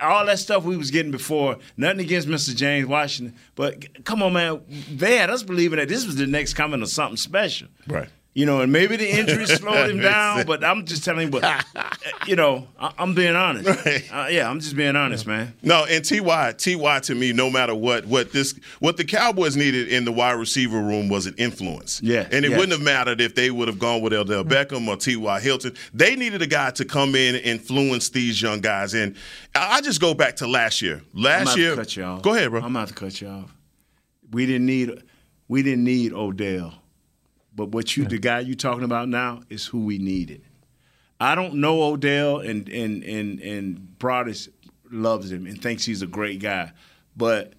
all 0.00 0.26
that 0.26 0.38
stuff 0.38 0.64
we 0.64 0.76
was 0.76 0.90
getting 0.90 1.12
before. 1.12 1.58
Nothing 1.76 2.00
against 2.00 2.28
Mr. 2.28 2.54
James 2.54 2.86
Washington, 2.86 3.36
but 3.54 4.04
come 4.04 4.22
on, 4.22 4.32
man, 4.32 4.62
they 4.90 5.16
had 5.16 5.30
us 5.30 5.42
believing 5.42 5.78
that 5.78 5.88
this 5.88 6.06
was 6.06 6.16
the 6.16 6.26
next 6.26 6.54
coming 6.54 6.82
of 6.82 6.88
something 6.88 7.16
special. 7.16 7.68
Right. 7.86 8.08
You 8.36 8.44
know, 8.44 8.60
and 8.60 8.70
maybe 8.70 8.96
the 8.96 9.10
injury 9.10 9.46
slowed 9.46 9.88
him 9.88 9.98
down, 9.98 10.44
but 10.44 10.62
I'm 10.62 10.84
just 10.84 11.02
telling 11.02 11.32
you. 11.32 11.40
But 11.40 11.64
you 12.26 12.36
know, 12.36 12.68
I, 12.78 12.92
am 12.98 13.14
being 13.14 13.34
honest. 13.34 13.66
Right. 13.66 14.04
Uh, 14.12 14.26
yeah, 14.28 14.50
I'm 14.50 14.60
just 14.60 14.76
being 14.76 14.94
honest, 14.94 15.26
man. 15.26 15.54
No, 15.62 15.86
and 15.86 16.04
Ty, 16.04 16.52
Ty 16.52 16.98
to 17.00 17.14
me, 17.14 17.32
no 17.32 17.48
matter 17.48 17.74
what, 17.74 18.04
what 18.04 18.32
this, 18.32 18.52
what 18.78 18.98
the 18.98 19.04
Cowboys 19.04 19.56
needed 19.56 19.88
in 19.88 20.04
the 20.04 20.12
wide 20.12 20.32
receiver 20.32 20.78
room 20.78 21.08
was 21.08 21.24
an 21.24 21.34
influence. 21.38 22.02
Yeah, 22.02 22.28
and 22.30 22.44
it 22.44 22.50
yes. 22.50 22.58
wouldn't 22.58 22.72
have 22.72 22.82
mattered 22.82 23.22
if 23.22 23.34
they 23.34 23.50
would 23.50 23.68
have 23.68 23.78
gone 23.78 24.02
with 24.02 24.12
Odell 24.12 24.44
Beckham 24.44 24.86
or 24.86 24.98
T.Y. 24.98 25.40
Hilton. 25.40 25.74
They 25.94 26.14
needed 26.14 26.42
a 26.42 26.46
guy 26.46 26.72
to 26.72 26.84
come 26.84 27.14
in 27.14 27.36
and 27.36 27.44
influence 27.44 28.10
these 28.10 28.42
young 28.42 28.60
guys. 28.60 28.92
And 28.92 29.16
I 29.54 29.80
just 29.80 29.98
go 29.98 30.12
back 30.12 30.36
to 30.36 30.46
last 30.46 30.82
year. 30.82 31.00
Last 31.14 31.54
I'm 31.54 31.58
year, 31.58 31.70
to 31.70 31.76
cut 31.76 31.96
you 31.96 32.04
off. 32.04 32.20
go 32.20 32.34
ahead, 32.34 32.50
bro. 32.50 32.60
I'm 32.60 32.76
about 32.76 32.88
to 32.88 32.94
cut 32.94 33.18
you 33.18 33.28
off. 33.28 33.54
We 34.30 34.44
didn't 34.44 34.66
need, 34.66 34.90
we 35.48 35.62
didn't 35.62 35.84
need 35.84 36.12
Odell. 36.12 36.74
But 37.56 37.70
what 37.70 37.96
you, 37.96 38.04
the 38.04 38.18
guy 38.18 38.40
you 38.40 38.54
talking 38.54 38.84
about 38.84 39.08
now, 39.08 39.40
is 39.48 39.66
who 39.66 39.80
we 39.80 39.98
needed. 39.98 40.42
I 41.18 41.34
don't 41.34 41.54
know 41.54 41.82
Odell, 41.82 42.38
and 42.40 42.68
and 42.68 43.02
and 43.02 43.40
and 43.40 43.98
Broadus 43.98 44.50
loves 44.90 45.32
him 45.32 45.46
and 45.46 45.60
thinks 45.60 45.86
he's 45.86 46.02
a 46.02 46.06
great 46.06 46.38
guy. 46.38 46.72
But 47.16 47.54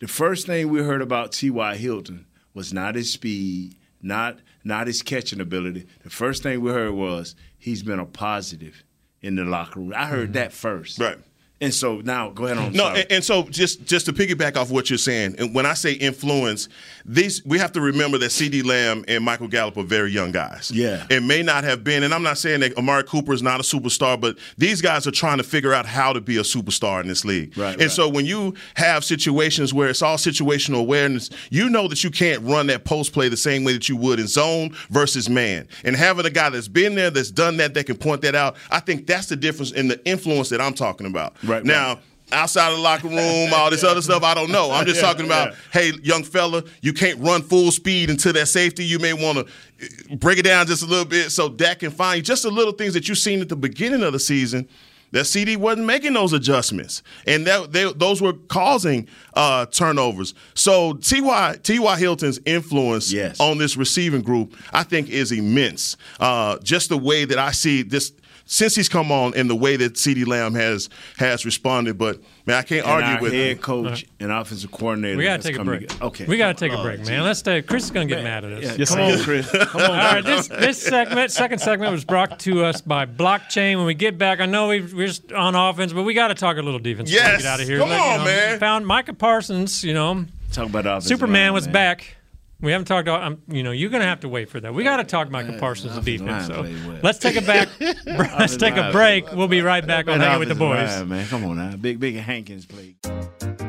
the 0.00 0.08
first 0.08 0.46
thing 0.46 0.68
we 0.68 0.80
heard 0.80 1.00
about 1.00 1.32
T.Y. 1.32 1.76
Hilton 1.76 2.26
was 2.52 2.72
not 2.72 2.96
his 2.96 3.12
speed, 3.12 3.76
not 4.02 4.40
not 4.64 4.88
his 4.88 5.02
catching 5.02 5.40
ability. 5.40 5.86
The 6.02 6.10
first 6.10 6.42
thing 6.42 6.60
we 6.60 6.72
heard 6.72 6.92
was 6.92 7.36
he's 7.56 7.84
been 7.84 8.00
a 8.00 8.06
positive 8.06 8.82
in 9.22 9.36
the 9.36 9.44
locker 9.44 9.78
room. 9.78 9.92
I 9.94 10.06
heard 10.06 10.30
mm-hmm. 10.30 10.32
that 10.32 10.52
first. 10.52 10.98
Right. 10.98 11.18
And 11.62 11.74
so 11.74 12.00
now, 12.00 12.30
go 12.30 12.46
ahead 12.46 12.56
on. 12.56 12.72
No, 12.72 12.88
and, 12.88 13.06
and, 13.10 13.24
so 13.24 13.42
just 13.42 13.84
just 13.84 14.06
to 14.06 14.14
piggyback 14.14 14.56
off 14.56 14.70
what 14.70 14.88
you're 14.88 14.96
saying, 14.96 15.34
and 15.38 15.54
when 15.54 15.66
I 15.66 15.74
say 15.74 15.92
influence, 15.92 16.70
these 17.04 17.44
we 17.44 17.58
have 17.58 17.72
to 17.72 17.82
remember 17.82 18.16
that 18.16 18.30
CeeDee 18.30 18.64
Lamb 18.64 19.04
and 19.08 19.22
Michael 19.22 19.46
Gallup 19.46 19.76
are 19.76 19.82
very 19.82 20.10
young 20.10 20.32
guys. 20.32 20.70
Yeah, 20.70 21.06
it 21.10 21.22
may 21.22 21.42
not 21.42 21.64
have 21.64 21.84
been, 21.84 22.02
and 22.02 22.14
I'm 22.14 22.22
not 22.22 22.38
saying 22.38 22.60
that 22.60 22.78
Amari 22.78 23.04
Cooper 23.04 23.34
is 23.34 23.42
not 23.42 23.60
a 23.60 23.62
superstar, 23.62 24.18
but 24.18 24.38
these 24.56 24.80
guys 24.80 25.06
are 25.06 25.10
trying 25.10 25.36
to 25.36 25.42
figure 25.42 25.74
out 25.74 25.84
how 25.84 26.14
to 26.14 26.20
be 26.22 26.38
a 26.38 26.42
superstar 26.42 27.02
in 27.02 27.08
this 27.08 27.26
league. 27.26 27.58
Right. 27.58 27.72
And 27.72 27.82
right. 27.82 27.90
so 27.90 28.08
when 28.08 28.24
you 28.24 28.54
have 28.76 29.04
situations 29.04 29.74
where 29.74 29.90
it's 29.90 30.00
all 30.00 30.16
situational 30.16 30.80
awareness, 30.80 31.28
you 31.50 31.68
know 31.68 31.88
that 31.88 32.02
you 32.02 32.10
can't 32.10 32.42
run 32.42 32.68
that 32.68 32.86
post 32.86 33.12
play 33.12 33.28
the 33.28 33.36
same 33.36 33.64
way 33.64 33.74
that 33.74 33.86
you 33.86 33.96
would 33.96 34.18
in 34.18 34.28
zone 34.28 34.74
versus 34.88 35.28
man. 35.28 35.68
And 35.84 35.94
having 35.94 36.24
a 36.24 36.30
guy 36.30 36.48
that's 36.48 36.68
been 36.68 36.94
there, 36.94 37.10
that's 37.10 37.30
done 37.30 37.58
that, 37.58 37.74
that 37.74 37.84
can 37.84 37.98
point 37.98 38.22
that 38.22 38.34
out, 38.34 38.56
I 38.70 38.80
think 38.80 39.06
that's 39.06 39.26
the 39.26 39.36
difference 39.36 39.72
in 39.72 39.88
the 39.88 40.02
influence 40.06 40.48
that 40.48 40.62
I'm 40.62 40.72
talking 40.72 41.06
about. 41.06 41.34
Right. 41.42 41.49
Now. 41.64 41.94
Right 41.94 42.02
outside 42.32 42.70
of 42.70 42.76
the 42.76 42.82
locker 42.82 43.08
room, 43.08 43.52
all 43.54 43.70
this 43.70 43.84
other 43.84 44.02
stuff. 44.02 44.22
I 44.22 44.34
don't 44.34 44.50
know. 44.50 44.70
I'm 44.70 44.86
just 44.86 45.00
yeah, 45.02 45.06
talking 45.08 45.26
about, 45.26 45.50
yeah. 45.50 45.56
hey, 45.72 45.92
young 46.02 46.22
fella, 46.22 46.62
you 46.80 46.92
can't 46.92 47.18
run 47.20 47.42
full 47.42 47.70
speed 47.70 48.10
into 48.10 48.32
that 48.32 48.46
safety. 48.46 48.84
You 48.84 48.98
may 48.98 49.12
want 49.12 49.38
to 49.38 50.16
break 50.16 50.38
it 50.38 50.44
down 50.44 50.66
just 50.66 50.82
a 50.82 50.86
little 50.86 51.04
bit 51.04 51.30
so 51.30 51.48
Dak 51.48 51.80
can 51.80 51.90
find 51.90 52.18
you. 52.18 52.22
Just 52.22 52.42
the 52.42 52.50
little 52.50 52.72
things 52.72 52.94
that 52.94 53.08
you've 53.08 53.18
seen 53.18 53.40
at 53.40 53.48
the 53.48 53.56
beginning 53.56 54.02
of 54.02 54.12
the 54.12 54.20
season. 54.20 54.68
That 55.12 55.24
CeeDee 55.24 55.56
wasn't 55.56 55.86
making 55.86 56.12
those 56.12 56.32
adjustments, 56.32 57.02
and 57.26 57.44
that 57.48 57.72
they, 57.72 57.92
those 57.94 58.22
were 58.22 58.34
causing 58.34 59.08
uh, 59.34 59.66
turnovers. 59.66 60.34
So 60.54 60.92
Ty 60.92 61.56
Ty 61.56 61.96
Hilton's 61.96 62.38
influence 62.46 63.12
yes. 63.12 63.40
on 63.40 63.58
this 63.58 63.76
receiving 63.76 64.22
group, 64.22 64.54
I 64.72 64.84
think, 64.84 65.08
is 65.08 65.32
immense. 65.32 65.96
Uh, 66.20 66.58
just 66.58 66.90
the 66.90 66.96
way 66.96 67.24
that 67.24 67.38
I 67.38 67.50
see 67.50 67.82
this 67.82 68.12
since 68.52 68.74
he's 68.74 68.88
come 68.88 69.12
on 69.12 69.32
and 69.36 69.48
the 69.48 69.54
way 69.54 69.76
that 69.76 69.92
CeeDee 69.94 70.26
Lamb 70.26 70.54
has 70.54 70.88
has 71.18 71.44
responded. 71.44 71.96
But 71.96 72.20
man, 72.46 72.56
I 72.58 72.62
can't 72.62 72.84
and 72.84 72.90
argue 72.92 73.14
our 73.14 73.20
with 73.22 73.32
head 73.32 73.60
coach 73.60 74.02
uh-huh. 74.02 74.12
and 74.18 74.32
offensive 74.32 74.72
coordinator. 74.72 75.16
We 75.16 75.22
gotta 75.24 75.42
take 75.42 75.56
a 75.56 75.64
break. 75.64 75.82
together. 75.82 76.04
Okay, 76.06 76.24
we 76.26 76.36
got 76.36 76.58
to 76.58 76.64
take 76.68 76.76
Oh, 76.76 76.80
a 76.80 76.82
break, 76.82 76.98
geez. 76.98 77.08
man. 77.08 77.22
Let's 77.22 77.38
stay. 77.38 77.62
Chris 77.62 77.84
is 77.84 77.90
going 77.92 78.08
to 78.08 78.14
get 78.14 78.24
mad 78.24 78.44
at 78.44 78.52
us. 78.52 78.64
Yeah, 78.64 78.74
Yes, 78.76 78.90
come 78.90 79.00
on. 79.00 79.18
Chris. 79.20 79.48
Come 79.70 79.80
on. 79.82 79.90
All 79.90 79.96
right, 79.96 80.24
this 80.24 80.48
this 80.48 80.82
segment, 80.82 81.30
second 81.30 81.60
segment, 81.60 81.92
was 81.92 82.04
brought 82.04 82.40
to 82.40 82.64
us 82.64 82.80
by 82.80 83.06
Blockchain. 83.06 83.76
When 83.76 83.86
we 83.86 83.94
get 83.94 84.18
back, 84.18 84.40
I 84.40 84.46
know 84.46 84.66
we 84.68 84.80
we're 84.80 85.06
just 85.06 85.30
on 85.32 85.54
offense, 85.54 85.92
but 85.92 86.02
we 86.02 86.12
got 86.14 86.28
to 86.28 86.34
talk 86.34 86.56
a 86.56 86.62
little 86.62 86.80
defense. 86.80 87.08
before 87.10 87.24
we 87.24 87.30
Yes. 87.32 87.42
get 87.42 87.48
out 87.52 87.60
of 87.60 87.68
here. 87.68 87.78
Come 87.78 87.88
Let- 87.90 87.96
you 87.98 88.02
on, 88.02 88.18
know, 88.18 88.24
man. 88.24 88.58
Found 88.58 88.86
Micah 88.86 89.14
Parsons. 89.14 89.84
You 89.84 89.94
know, 89.94 90.26
Talk 90.52 90.68
about 90.68 90.82
the 90.82 90.90
offensive 90.90 91.08
Superman 91.08 91.46
line, 91.46 91.52
was 91.54 91.66
man. 91.66 91.72
back. 91.72 92.16
We 92.60 92.72
haven't 92.72 92.86
talked. 92.86 93.08
Um, 93.08 93.42
you 93.48 93.62
know, 93.62 93.70
you're 93.70 93.90
going 93.90 94.02
to 94.02 94.06
have 94.08 94.20
to 94.20 94.28
wait 94.28 94.50
for 94.50 94.60
that. 94.60 94.74
We 94.74 94.84
got 94.84 94.98
to 94.98 95.04
talk 95.04 95.30
Micah 95.30 95.56
Parsons' 95.58 95.96
offensive 95.96 96.26
defense. 96.26 96.46
So 96.46 96.98
let's 97.02 97.18
take 97.18 97.36
a 97.36 97.42
back. 97.42 97.68
let's 98.06 98.56
take 98.56 98.76
a 98.76 98.90
break. 98.92 99.32
We'll 99.32 99.48
be 99.48 99.62
right 99.62 99.86
back 99.86 100.08
on 100.08 100.18
That 100.18 100.26
hanging 100.26 100.40
with 100.40 100.48
the 100.48 100.54
boys. 100.54 100.88
line, 100.88 101.08
man. 101.08 101.26
Come 101.28 101.44
on 101.44 101.56
now, 101.56 101.76
big 101.76 101.98
big 102.00 102.16
Hankins 102.16 102.66
played. 102.66 102.96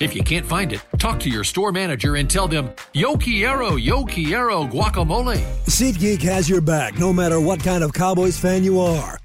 If 0.00 0.16
you 0.16 0.22
can't 0.22 0.46
find 0.46 0.72
it, 0.72 0.80
talk 0.98 1.20
to 1.20 1.28
your 1.28 1.44
store 1.44 1.72
manager 1.72 2.16
and 2.16 2.28
tell 2.28 2.48
them, 2.48 2.70
Yo 2.94 3.16
quiero, 3.16 3.76
yo 3.76 4.02
quiero 4.04 4.64
guacamole. 4.64 5.42
SeatGeek 5.66 6.22
has 6.22 6.48
your 6.48 6.62
back 6.62 6.98
no 6.98 7.12
matter 7.12 7.38
what 7.38 7.62
kind 7.62 7.84
of 7.84 7.92
Cowboys 7.92 8.38
fan 8.38 8.64
you 8.64 8.80
are. 8.80 9.18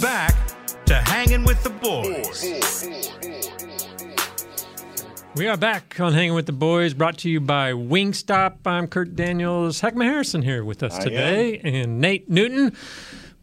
Back 0.00 0.34
to 0.86 0.94
hanging 0.94 1.44
with 1.44 1.62
the 1.62 1.70
boys. 1.70 2.86
We 5.36 5.46
are 5.46 5.56
back 5.56 6.00
on 6.00 6.12
Hanging 6.12 6.34
with 6.34 6.46
the 6.46 6.52
Boys, 6.52 6.92
brought 6.92 7.18
to 7.18 7.30
you 7.30 7.40
by 7.40 7.72
Wingstop. 7.72 8.66
I'm 8.66 8.86
Kurt 8.86 9.14
Daniels. 9.14 9.80
Heckma 9.80 10.04
Harrison 10.04 10.42
here 10.42 10.64
with 10.64 10.82
us 10.82 10.98
I 10.98 11.04
today, 11.04 11.60
and 11.62 12.00
Nate 12.00 12.28
Newton. 12.28 12.74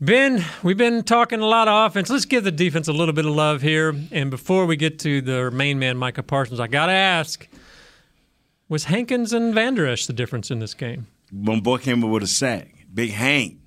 Ben, 0.01 0.43
we've 0.63 0.77
been 0.77 1.03
talking 1.03 1.39
a 1.39 1.45
lot 1.45 1.67
of 1.67 1.89
offense. 1.89 2.09
Let's 2.09 2.25
give 2.25 2.43
the 2.43 2.51
defense 2.51 2.87
a 2.87 2.93
little 2.93 3.13
bit 3.13 3.25
of 3.25 3.33
love 3.33 3.61
here. 3.61 3.95
And 4.11 4.29
before 4.29 4.65
we 4.65 4.75
get 4.75 4.99
to 4.99 5.21
the 5.21 5.49
main 5.51 5.79
man, 5.79 5.97
Micah 5.97 6.23
Parsons, 6.23 6.59
I 6.59 6.67
got 6.67 6.87
to 6.87 6.91
ask 6.91 7.47
was 8.69 8.85
Hankins 8.85 9.31
and 9.31 9.53
Vander 9.53 9.87
Esch 9.87 10.07
the 10.07 10.13
difference 10.13 10.51
in 10.51 10.59
this 10.59 10.73
game? 10.73 11.07
my 11.31 11.59
boy 11.59 11.77
came 11.77 12.03
up 12.03 12.09
with 12.09 12.23
a 12.23 12.27
sack. 12.27 12.73
Big 12.93 13.11
Hank. 13.11 13.59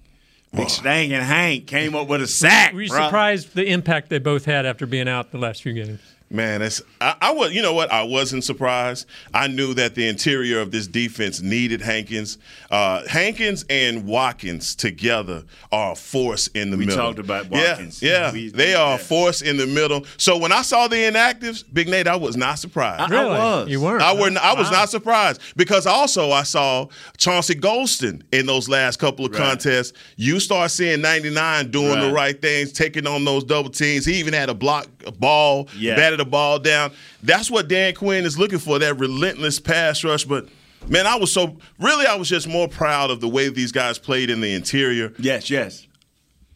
Big 0.52 0.68
Stank 0.68 1.12
and 1.12 1.22
Hank 1.22 1.66
came 1.66 1.94
up 1.94 2.08
with 2.08 2.22
a 2.22 2.26
sack. 2.26 2.72
Were 2.74 2.82
you 2.82 2.90
bruh. 2.90 3.04
surprised 3.06 3.54
the 3.54 3.66
impact 3.66 4.08
they 4.08 4.18
both 4.18 4.44
had 4.46 4.66
after 4.66 4.86
being 4.86 5.08
out 5.08 5.30
the 5.30 5.38
last 5.38 5.62
few 5.62 5.72
games? 5.72 6.00
Man, 6.32 6.60
that's 6.60 6.80
I, 7.00 7.16
I 7.20 7.30
was. 7.32 7.52
You 7.52 7.60
know 7.60 7.72
what? 7.72 7.90
I 7.90 8.04
wasn't 8.04 8.44
surprised. 8.44 9.06
I 9.34 9.48
knew 9.48 9.74
that 9.74 9.96
the 9.96 10.06
interior 10.06 10.60
of 10.60 10.70
this 10.70 10.86
defense 10.86 11.40
needed 11.40 11.80
Hankins. 11.80 12.38
Uh, 12.70 13.04
Hankins 13.08 13.64
and 13.68 14.06
Watkins 14.06 14.76
together 14.76 15.42
are 15.72 15.92
a 15.92 15.96
force 15.96 16.46
in 16.48 16.70
the 16.70 16.76
We 16.76 16.86
middle. 16.86 17.02
We 17.04 17.08
talked 17.08 17.18
about 17.18 17.50
Watkins. 17.50 18.00
Yeah, 18.00 18.30
We- 18.30 18.48
they 18.50 18.74
are 18.74 18.94
a 18.94 18.98
force 18.98 19.42
in 19.42 19.56
the 19.56 19.66
middle. 19.66 20.06
So 20.18 20.36
when 20.36 20.52
I 20.52 20.62
saw 20.62 20.86
the 20.86 20.94
inactives, 20.98 21.64
Big 21.72 21.88
Nate, 21.88 22.06
I 22.06 22.14
was 22.14 22.36
not 22.36 22.60
surprised. 22.60 23.00
I- 23.00 23.06
I 23.06 23.08
Really? 23.22 23.30
was. 23.38 23.68
You 23.68 23.80
weren't? 23.80 24.02
I 24.02 24.12
were. 24.12 24.30
I 24.40 24.54
was 24.54 24.70
Wow. 24.70 24.78
not 24.78 24.90
surprised 24.90 25.40
because 25.56 25.84
also 25.84 26.30
I 26.30 26.44
saw 26.44 26.86
Chauncey 27.18 27.56
Golston 27.56 28.22
in 28.30 28.46
those 28.46 28.68
last 28.68 29.00
couple 29.00 29.24
of 29.26 29.32
Right. 29.32 29.40
contests. 29.42 29.94
You 30.16 30.38
start 30.38 30.70
seeing 30.70 31.00
99 31.00 31.72
doing 31.72 31.98
the 31.98 32.06
Right. 32.06 32.12
right 32.30 32.40
things, 32.42 32.70
taking 32.70 33.08
on 33.08 33.24
those 33.24 33.42
double 33.42 33.70
teams. 33.70 34.04
He 34.04 34.14
even 34.20 34.32
had 34.32 34.48
a 34.48 34.54
block 34.54 34.86
a 35.06 35.10
ball, 35.10 35.66
Yeah. 35.76 35.96
batted 35.96 36.19
the 36.20 36.30
ball 36.30 36.58
down. 36.58 36.92
That's 37.22 37.50
what 37.50 37.68
Dan 37.68 37.94
Quinn 37.94 38.24
is 38.24 38.38
looking 38.38 38.58
for, 38.60 38.78
that 38.78 38.98
relentless 38.98 39.58
pass 39.58 40.04
rush. 40.04 40.24
But 40.24 40.48
man, 40.88 41.06
I 41.06 41.16
was 41.16 41.32
so 41.32 41.56
really 41.78 42.06
I 42.06 42.14
was 42.14 42.28
just 42.28 42.46
more 42.48 42.68
proud 42.68 43.10
of 43.10 43.20
the 43.20 43.28
way 43.28 43.48
these 43.48 43.72
guys 43.72 43.98
played 43.98 44.30
in 44.30 44.40
the 44.40 44.52
interior. 44.54 45.12
Yes, 45.18 45.50
yes. 45.50 45.86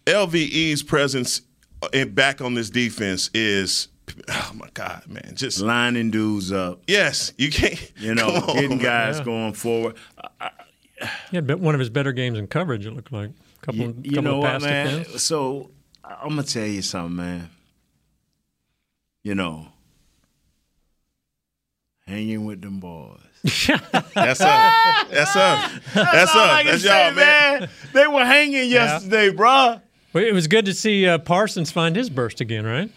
LVE's 0.07 0.83
presence 0.83 1.41
uh, 1.83 1.89
in 1.93 2.13
back 2.15 2.41
on 2.41 2.55
this 2.55 2.71
defense 2.71 3.31
is 3.35 3.89
oh 4.29 4.51
my 4.55 4.69
God, 4.75 5.03
man. 5.09 5.33
Just 5.35 5.61
Lining 5.61 6.11
dudes 6.11 6.53
up. 6.53 6.83
yes, 6.87 7.33
you 7.39 7.51
can't 7.51 7.91
You 7.97 8.15
know, 8.15 8.29
on, 8.29 8.55
getting 8.55 8.79
guys 8.79 9.19
Yeah. 9.19 9.25
going 9.25 9.53
forward. 9.55 9.97
He 11.31 11.37
had 11.37 11.51
one 11.61 11.75
of 11.75 11.81
his 11.81 11.91
better 11.91 12.13
games 12.13 12.39
in 12.39 12.47
coverage. 12.47 12.87
It 12.87 12.93
looked 12.93 13.13
like 13.13 13.31
a 13.31 13.67
couple, 13.67 13.81
You, 13.81 13.95
you 14.03 14.11
couple 14.11 14.23
know 14.23 14.35
of 14.37 14.39
what, 14.43 14.53
pass 14.53 14.63
man? 14.63 14.99
defense. 14.99 15.23
So 15.23 15.71
I'm 16.05 16.29
gonna 16.31 16.43
tell 16.45 16.67
you 16.67 16.83
something, 16.83 17.17
man. 17.17 17.51
You 19.25 19.35
know, 19.35 19.67
hanging 22.07 22.45
with 22.45 22.61
them 22.61 22.79
boys. 22.79 23.19
That's 23.43 24.41
us. 24.41 25.07
That's 25.11 25.37
us. 25.37 25.73
That's 25.95 26.35
all 26.35 26.43
us. 26.43 26.51
I 26.51 26.63
That's 26.63 26.83
say, 26.83 27.07
y'all, 27.07 27.15
man. 27.15 27.69
They 27.95 28.07
were 28.07 28.25
hanging 28.25 28.71
yesterday, 28.71 29.31
bruh. 29.31 29.81
Well, 30.13 30.25
it 30.25 30.35
was 30.35 30.47
good 30.47 30.67
to 30.67 30.75
see 30.75 31.09
uh, 31.09 31.19
Parsons 31.19 31.73
find 31.73 31.97
his 31.97 32.11
burst 32.11 32.41
again, 32.41 32.67
right? 32.67 32.91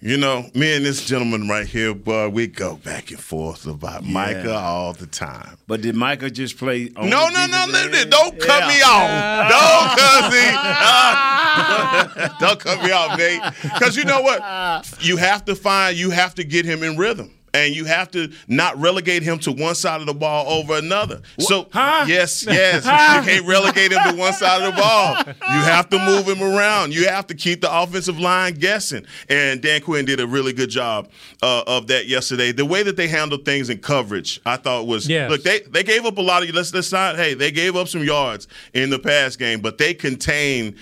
You 0.00 0.18
know, 0.18 0.44
me 0.54 0.76
and 0.76 0.84
this 0.84 1.06
gentleman 1.06 1.48
right 1.48 1.66
here, 1.66 1.94
boy, 1.94 2.28
we 2.28 2.46
go 2.46 2.76
back 2.76 3.10
and 3.10 3.18
forth 3.18 3.66
about 3.66 4.04
Micah 4.04 4.54
all 4.54 4.92
the 4.92 5.06
time. 5.06 5.56
But 5.66 5.80
did 5.80 5.94
Micah 5.94 6.30
just 6.30 6.58
play? 6.58 6.90
No, 6.94 7.04
no, 7.04 7.28
no, 7.28 7.66
no, 7.66 7.88
no, 7.88 8.04
don't 8.04 8.38
cut 8.38 8.68
me 8.68 8.82
off. 8.82 9.48
Don't 9.48 9.98
cut 9.98 10.30
me. 10.30 10.40
uh, 10.52 11.43
don't 12.40 12.60
cut 12.60 12.82
me 12.82 12.90
off, 12.90 13.18
Nate. 13.18 13.40
Because 13.62 13.96
you 13.96 14.04
know 14.04 14.20
what? 14.22 14.40
You 15.04 15.16
have 15.16 15.44
to 15.46 15.54
find. 15.54 15.96
You 15.96 16.10
have 16.10 16.34
to 16.36 16.44
get 16.44 16.64
him 16.64 16.82
in 16.82 16.96
rhythm. 16.96 17.30
And 17.56 17.72
you 17.72 17.84
have 17.84 18.10
to 18.10 18.32
not 18.48 18.76
relegate 18.78 19.22
him 19.22 19.38
to 19.38 19.52
one 19.52 19.76
side 19.76 20.00
of 20.00 20.08
the 20.08 20.12
ball 20.12 20.48
over 20.48 20.74
another. 20.76 21.22
So, 21.38 21.68
yes, 21.72 22.44
yes, 22.48 22.84
you 22.84 22.90
can't 23.30 23.46
relegate 23.46 23.92
him 23.92 24.00
to 24.10 24.16
one 24.18 24.32
side 24.32 24.62
of 24.62 24.74
the 24.74 24.80
ball. 24.82 25.14
You 25.24 25.60
have 25.62 25.88
to 25.90 25.98
move 26.00 26.26
him 26.26 26.42
around. 26.42 26.92
You 26.92 27.06
have 27.06 27.28
to 27.28 27.34
keep 27.36 27.60
the 27.60 27.72
offensive 27.72 28.18
line 28.18 28.54
guessing. 28.54 29.06
And 29.28 29.62
Dan 29.62 29.82
Quinn 29.82 30.04
did 30.04 30.18
a 30.18 30.26
really 30.26 30.52
good 30.52 30.68
job 30.68 31.08
uh, 31.44 31.62
of 31.68 31.86
that 31.86 32.08
yesterday. 32.08 32.50
The 32.50 32.64
way 32.66 32.82
that 32.82 32.96
they 32.96 33.06
handled 33.06 33.44
things 33.44 33.70
in 33.70 33.78
coverage, 33.78 34.40
I 34.44 34.56
thought 34.56 34.88
was 34.88 35.08
Yes. 35.08 35.30
look. 35.30 35.44
They 35.44 35.60
they 35.60 35.84
gave 35.84 36.04
up 36.06 36.18
a 36.18 36.22
lot 36.22 36.42
of. 36.42 36.52
Let's 36.52 36.74
let's 36.74 36.90
not. 36.90 37.14
Hey, 37.14 37.34
they 37.34 37.52
gave 37.52 37.76
up 37.76 37.86
some 37.86 38.02
yards 38.02 38.48
in 38.72 38.90
the 38.90 38.98
pass 38.98 39.36
game, 39.36 39.60
but 39.60 39.78
they 39.78 39.94
contained. 39.94 40.74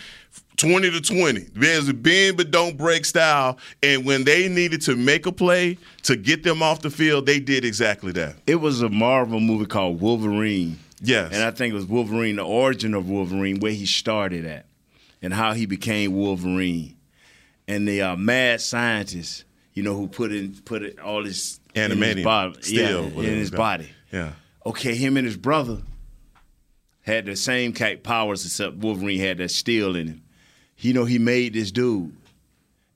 20 0.57 0.91
to 0.91 1.01
20. 1.01 1.41
There's 1.55 1.89
a 1.89 1.95
bend 1.95 2.37
but 2.37 2.51
don't 2.51 2.77
break 2.77 3.05
style. 3.05 3.59
And 3.83 4.05
when 4.05 4.25
they 4.25 4.49
needed 4.49 4.83
to 4.83 4.97
make 4.97 5.27
a 5.27 5.33
play 5.33 5.79
to 6.05 6.17
get 6.17 6.43
them 6.43 6.63
off 6.63 6.83
the 6.83 6.91
field, 6.91 7.27
they 7.27 7.41
did 7.41 7.65
exactly 7.65 8.13
that. 8.13 8.37
It 8.47 8.57
was 8.57 8.83
a 8.83 8.89
Marvel 8.89 9.41
movie 9.41 9.67
called 9.67 10.01
Wolverine. 10.01 10.79
Yes. 11.01 11.33
And 11.33 11.43
I 11.43 11.51
think 11.51 11.73
it 11.73 11.75
was 11.77 11.87
Wolverine, 11.87 12.37
the 12.37 12.45
origin 12.45 12.95
of 12.95 13.09
Wolverine, 13.09 13.59
where 13.61 13.73
he 13.73 13.87
started 13.87 14.47
at, 14.47 14.67
and 15.21 15.35
how 15.35 15.53
he 15.53 15.67
became 15.67 16.15
Wolverine. 16.15 16.97
And 17.67 17.89
the 17.89 18.03
uh, 18.03 18.17
mad 18.17 18.61
scientist, 18.61 19.45
you 19.73 19.83
know, 19.83 19.97
who 19.97 20.07
put 20.07 20.33
in 20.33 20.55
put 20.65 20.83
it 20.83 21.01
all 21.01 21.25
this 21.25 21.59
in 21.75 21.83
Animating. 21.83 22.19
his 22.19 22.25
body, 22.25 22.63
Still, 22.63 23.11
yeah, 23.11 23.19
in 23.21 23.39
his 23.39 23.51
body. 23.51 23.89
Yeah. 24.13 24.33
Okay, 24.67 24.95
him 24.95 25.17
and 25.17 25.27
his 25.27 25.37
brother 25.37 25.79
had 27.01 27.27
the 27.27 27.35
same 27.35 27.73
type 27.73 28.03
powers, 28.05 28.45
except 28.45 28.77
Wolverine 28.77 29.19
had 29.19 29.39
that 29.39 29.51
steel 29.51 29.97
in 29.97 30.07
him. 30.07 30.22
You 30.83 30.93
know, 30.95 31.05
he 31.05 31.19
made 31.19 31.55
this 31.55 31.71
dude, 31.71 32.15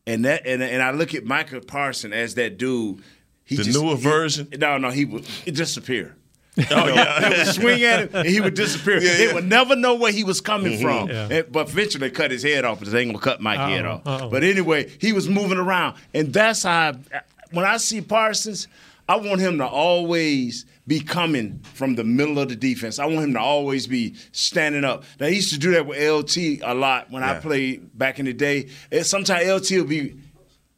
and 0.06 0.24
that 0.24 0.46
and, 0.46 0.62
and 0.62 0.82
I 0.82 0.90
look 0.90 1.14
at 1.14 1.24
Michael 1.24 1.60
Parson 1.60 2.12
as 2.12 2.34
that 2.34 2.58
dude. 2.58 3.02
He 3.44 3.56
The 3.56 3.62
just, 3.64 3.80
newer 3.80 3.94
he- 3.96 4.02
version? 4.02 4.48
No, 4.58 4.76
no, 4.76 4.90
he 4.90 5.04
would 5.04 5.24
disappear. 5.44 6.16
Oh, 6.70 6.88
yeah. 6.88 7.20
They 7.20 7.36
would 7.36 7.46
swing 7.48 7.84
at 7.84 8.00
him 8.00 8.10
and 8.14 8.26
he 8.26 8.40
would 8.40 8.54
disappear. 8.54 8.98
Yeah, 8.98 9.16
They 9.18 9.26
yeah. 9.26 9.34
would 9.34 9.44
never 9.44 9.76
know 9.76 9.94
where 9.94 10.10
he 10.10 10.24
was 10.24 10.40
coming 10.40 10.78
Mhm. 10.78 10.82
from. 10.82 11.08
Yeah. 11.10 11.28
And- 11.30 11.52
but 11.52 11.68
eventually 11.68 12.08
cut 12.10 12.30
his 12.30 12.42
head 12.42 12.64
off 12.64 12.78
because 12.78 12.92
they 12.94 13.02
ain't 13.02 13.10
gonna 13.12 13.22
cut 13.22 13.40
my 13.42 13.56
head 13.70 13.84
off. 13.84 14.00
uh-oh. 14.06 14.30
But 14.30 14.42
anyway, 14.42 14.90
he 14.98 15.12
was 15.12 15.28
moving 15.28 15.58
around, 15.58 15.96
and 16.14 16.32
that's 16.32 16.62
how. 16.62 16.94
I, 17.12 17.20
when 17.52 17.66
I 17.66 17.76
see 17.76 18.00
Parsons, 18.00 18.68
I 19.08 19.16
want 19.16 19.40
him 19.40 19.58
to 19.58 19.66
always 19.66 20.64
be 20.86 21.00
coming 21.00 21.60
from 21.74 21.94
the 21.96 22.04
middle 22.04 22.38
of 22.38 22.48
the 22.48 22.56
defense. 22.56 22.98
I 22.98 23.06
want 23.06 23.24
him 23.24 23.32
to 23.34 23.40
always 23.40 23.86
be 23.86 24.14
standing 24.32 24.84
up. 24.84 25.04
Now 25.18 25.26
he 25.26 25.36
used 25.36 25.52
to 25.52 25.58
do 25.58 25.72
that 25.72 25.86
with 25.86 25.98
LT 25.98 26.36
a 26.62 26.74
lot 26.74 27.10
when 27.10 27.22
I 27.22 27.40
played 27.40 27.96
back 27.98 28.18
in 28.18 28.26
the 28.26 28.32
day. 28.32 28.68
And 28.92 29.04
sometimes 29.04 29.48
LT 29.48 29.78
will 29.78 29.84
be. 29.88 30.16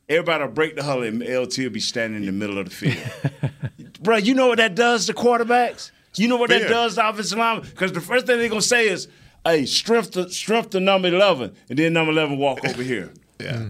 Everybody 0.09 0.45
will 0.45 0.53
break 0.53 0.75
the 0.75 0.83
huddle 0.83 1.03
and 1.03 1.21
LT 1.21 1.59
will 1.59 1.69
be 1.71 1.81
standing 1.81 2.21
in 2.23 2.27
the 2.27 2.33
middle 2.33 2.57
of 2.59 2.65
the 2.65 2.71
field. 2.75 3.53
Bro, 4.03 4.17
you 4.19 4.33
know 4.35 4.47
what 4.49 4.57
that 4.57 4.75
does 4.75 5.05
to 5.07 5.13
quarterbacks? 5.13 5.91
You 6.15 6.29
know 6.29 6.37
what 6.39 6.49
that 6.49 6.63
does 6.69 6.95
to 6.95 7.07
offensive 7.07 7.37
linemen? 7.39 7.69
Because 7.69 7.93
the 7.93 8.01
first 8.01 8.25
thing 8.27 8.39
they're 8.39 8.49
gonna 8.49 8.63
say 8.63 8.89
is, 8.89 9.09
"Hey, 9.45 9.67
strength 9.67 10.13
to 10.13 10.31
strength 10.31 10.71
to 10.71 10.81
number 10.81 11.09
eleven, 11.09 11.55
and 11.69 11.79
then 11.79 11.93
number 11.93 12.11
eleven 12.13 12.39
walk 12.39 12.65
over 12.65 12.83
here." 12.83 13.13
Yeah. 13.41 13.69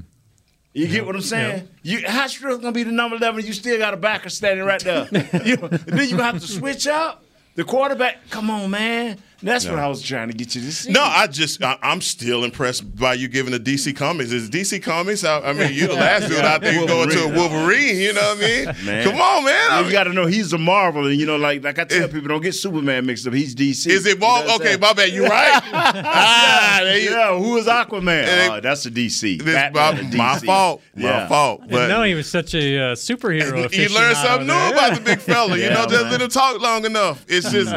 You 0.73 0.87
get 0.87 1.07
what 1.07 1.15
I'm 1.17 1.23
saying? 1.23 1.69
You 1.83 2.07
how 2.07 2.27
strength 2.27 2.61
gonna 2.61 2.73
be 2.73 2.83
the 2.83 2.93
number 2.93 3.17
eleven? 3.17 3.45
You 3.45 3.53
still 3.53 3.79
got 3.79 3.95
a 3.95 3.97
backer 3.97 4.29
standing 4.29 4.65
right 4.65 4.83
there. 4.83 5.09
you 5.45 5.57
then 5.57 6.09
you 6.09 6.19
have 6.19 6.41
to 6.41 6.47
switch 6.47 6.87
out 6.87 7.25
the 7.55 7.65
quarterback. 7.65 8.29
Come 8.31 8.51
on, 8.51 8.71
man. 8.71 9.19
That's 9.43 9.67
what 9.67 9.79
I 9.79 9.87
was 9.87 10.03
trying 10.03 10.29
to 10.29 10.35
get 10.35 10.55
you 10.55 10.61
to 10.63 10.73
see. 10.73 10.91
No, 10.91 11.03
I 11.03 11.27
just 11.29 11.63
I, 11.63 11.79
I'm 11.83 12.01
still 12.01 12.43
impressed 12.45 12.97
by 12.97 13.15
you 13.15 13.29
giving 13.29 13.53
the 13.53 13.61
DC 13.61 13.95
Comics. 13.97 14.33
Is 14.33 14.51
DC 14.51 14.83
Comics? 14.83 15.23
I, 15.23 15.41
I 15.41 15.53
mean, 15.53 15.73
you 15.73 15.87
the 15.87 15.95
last 15.95 16.29
dude 16.29 16.39
out 16.39 16.61
there 16.61 16.87
going 16.87 17.09
to 17.11 17.25
a 17.25 17.29
Wolverine. 17.29 17.97
You 17.99 18.15
know 18.15 18.21
what 18.21 18.39
I 18.39 18.41
mean? 18.41 18.65
Man. 18.85 19.05
Come 19.05 19.21
on, 19.21 19.45
man. 19.45 19.71
I 19.71 19.79
you 19.79 19.85
mean, 19.85 19.93
got 19.93 20.05
to 20.05 20.13
know 20.13 20.27
he's 20.27 20.53
a 20.53 20.59
Marvel, 20.59 21.07
and 21.07 21.17
you 21.21 21.27
know, 21.27 21.37
like 21.37 21.63
like 21.63 21.79
I 21.79 21.85
tell 21.85 22.09
people, 22.09 22.29
don't 22.29 22.43
get 22.43 22.53
Superman 22.55 23.07
mixed 23.07 23.27
up. 23.27 23.33
He's 23.33 23.55
DC. 23.55 23.87
is 23.87 24.07
it 24.07 24.09
You 24.09 24.15
know 24.17 24.21
ball? 24.21 24.41
what 24.43 24.51
I'm 24.51 24.55
Okay, 24.57 24.65
saying? 24.71 24.81
my 24.81 24.93
bad. 24.93 25.11
You 25.13 25.25
right? 25.27 25.61
ah, 25.73 26.81
there 26.83 26.99
you, 26.99 27.11
Yeah, 27.11 27.39
who 27.39 27.57
is 27.59 27.67
Aquaman? 27.67 28.25
And 28.25 28.53
oh, 28.55 28.61
that's 28.61 28.87
a 28.87 28.91
DC. 28.91 29.43
this 29.43 29.55
my, 29.75 29.91
a 29.91 30.03
my 30.03 30.35
DC. 30.37 30.47
fault. 30.47 30.83
My 30.97 31.03
Yeah. 31.03 31.29
fault. 31.29 31.61
I 31.65 31.67
But 31.69 31.87
didn't 31.89 32.05
he 32.07 32.15
was 32.15 32.29
such 32.29 32.55
a 32.55 32.79
uh, 32.79 32.95
superhero. 32.95 33.71
you 33.73 33.89
learn 33.95 34.15
something 34.15 34.47
new 34.47 34.53
there. 34.53 34.73
about 34.73 34.95
the 34.97 35.01
big 35.01 35.21
fella. 35.21 35.57
You 35.57 35.71
know, 35.71 35.87
just 35.87 36.03
man. 36.03 36.11
let 36.13 36.23
him 36.23 36.29
talk 36.31 36.61
long 36.61 36.85
enough. 36.85 37.25
It's 37.29 37.51
just 37.51 37.75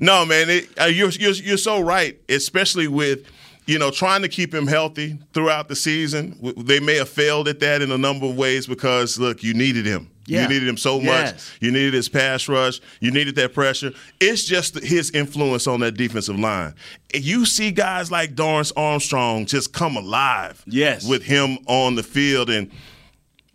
no, 0.00 0.24
man. 0.26 0.50
It, 0.50 0.68
uh, 0.80 0.84
you're, 1.04 1.32
you're 1.32 1.44
you're 1.44 1.56
so 1.56 1.80
right, 1.80 2.18
especially 2.28 2.88
with. 2.88 3.26
You 3.66 3.78
know, 3.78 3.90
trying 3.90 4.20
to 4.20 4.28
keep 4.28 4.52
him 4.52 4.66
healthy 4.66 5.18
throughout 5.32 5.68
the 5.68 5.74
season. 5.74 6.36
They 6.58 6.80
may 6.80 6.96
have 6.96 7.08
failed 7.08 7.48
at 7.48 7.60
that 7.60 7.80
in 7.80 7.90
a 7.90 7.96
number 7.96 8.26
of 8.26 8.36
ways 8.36 8.66
because, 8.66 9.18
look, 9.18 9.42
you 9.42 9.54
needed 9.54 9.86
him. 9.86 10.10
Yeah. 10.26 10.42
You 10.42 10.48
needed 10.48 10.68
him 10.68 10.76
so 10.76 10.98
much. 10.98 11.06
Yes. 11.06 11.56
You 11.62 11.70
needed 11.70 11.94
his 11.94 12.10
pass 12.10 12.46
rush. 12.46 12.82
You 13.00 13.10
needed 13.10 13.36
that 13.36 13.54
pressure. 13.54 13.92
It's 14.20 14.44
just 14.44 14.78
his 14.80 15.10
influence 15.12 15.66
on 15.66 15.80
that 15.80 15.92
defensive 15.92 16.38
line. 16.38 16.74
You 17.14 17.46
see 17.46 17.70
guys 17.70 18.10
like 18.10 18.34
Dorance 18.34 18.70
Armstrong 18.76 19.46
just 19.46 19.72
come 19.72 19.96
alive. 19.96 20.62
Yes. 20.66 21.08
With 21.08 21.22
him 21.22 21.56
on 21.66 21.94
the 21.94 22.02
field. 22.02 22.50
And 22.50 22.70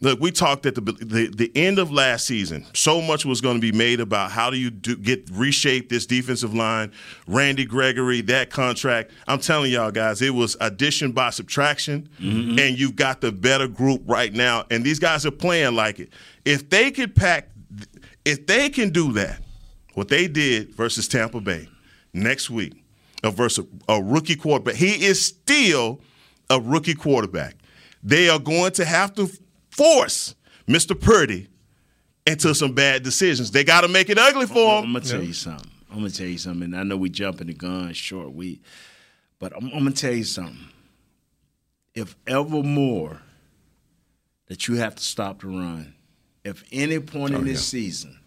look, 0.02 0.20
we 0.20 0.32
talked 0.32 0.66
at 0.66 0.76
the 0.76 0.82
the, 0.82 1.28
the 1.36 1.52
end 1.56 1.80
of 1.80 1.92
last 1.92 2.26
season. 2.26 2.66
So 2.74 3.02
much 3.02 3.26
was 3.26 3.42
going 3.42 3.56
to 3.56 3.62
be 3.62 3.72
made 3.72 4.00
about 4.00 4.32
how 4.32 4.50
do 4.50 4.58
you 4.58 4.70
do, 4.70 4.96
get 4.96 5.30
reshape 5.32 5.90
this 5.90 6.06
defensive 6.06 6.54
line. 6.54 6.92
Randy 7.28 7.66
Gregory, 7.66 8.22
that 8.22 8.50
contract. 8.50 9.12
I'm 9.28 9.40
telling 9.40 9.72
y'all 9.72 9.92
guys, 9.92 10.22
it 10.22 10.34
was 10.34 10.56
addition 10.62 11.12
by 11.12 11.30
subtraction, 11.32 12.10
and 12.20 12.80
you've 12.80 12.96
got 12.96 13.22
the 13.22 13.32
better 13.32 13.68
group 13.68 14.02
right 14.06 14.34
now. 14.34 14.66
And 14.70 14.84
these 14.84 15.00
guys 15.00 15.26
are 15.26 15.32
playing 15.32 15.76
like 15.76 16.00
it. 16.00 16.10
If 16.46 16.70
they 16.70 16.92
could 16.92 17.16
pack, 17.16 17.50
if 18.26 18.46
they 18.48 18.70
can 18.70 18.90
do 18.90 19.14
that, 19.14 19.42
what 19.94 20.08
they 20.08 20.28
did 20.28 20.74
versus 20.76 21.08
Tampa 21.08 21.42
Bay 21.42 21.68
next 22.14 22.50
week, 22.50 22.84
uh, 23.24 23.32
versus 23.32 23.66
a 23.88 24.02
rookie 24.02 24.36
quarterback, 24.36 24.76
he 24.76 25.06
is 25.06 25.26
still 25.26 26.02
a 26.50 26.60
rookie 26.60 26.96
quarterback. 26.96 27.56
They 28.02 28.30
are 28.30 28.40
going 28.40 28.72
to 28.74 28.86
have 28.86 29.14
to 29.16 29.30
force 29.80 30.36
Mr. 30.68 31.00
Purdy 31.00 31.48
into 32.28 32.54
some 32.54 32.74
bad 32.74 33.02
decisions. 33.02 33.52
They 33.52 33.64
got 33.64 33.82
to 33.82 33.88
make 33.88 34.10
it 34.10 34.18
ugly 34.18 34.46
for 34.46 34.80
him. 34.80 34.86
I'm 34.86 34.94
gonna 34.94 35.06
tell 35.06 35.24
you 35.24 35.32
something. 35.34 35.72
I'm 35.90 35.98
gonna 36.00 36.10
tell 36.10 36.28
you 36.28 36.38
something. 36.38 36.74
I 36.74 36.84
know 36.84 36.98
we 36.98 37.10
jumping 37.10 37.48
the 37.48 37.54
gun 37.54 37.94
short 37.94 38.34
week, 38.34 38.62
but 39.40 39.54
I'm, 39.56 39.66
I'm 39.68 39.80
gonna 39.80 39.92
tell 39.92 40.14
you 40.14 40.26
something. 40.26 40.58
If 41.96 42.16
ever 42.28 42.62
more 42.62 43.22
that 44.48 44.68
you 44.68 44.76
have 44.76 44.96
to 44.96 45.04
stop 45.04 45.42
the 45.42 45.48
run, 45.48 45.94
if 46.44 46.64
any 46.72 47.00
point 47.00 47.34
in 47.34 47.42
Oh, 47.42 47.44
this 47.44 47.74
yeah. 47.74 47.80
season, 47.80 48.20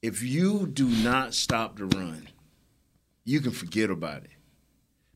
if 0.00 0.22
you 0.22 0.66
do 0.66 0.88
not 0.88 1.34
stop 1.34 1.76
the 1.76 1.84
run, 1.84 2.28
you 3.24 3.40
can 3.40 3.52
forget 3.52 3.90
about 3.90 4.24
it. 4.24 4.30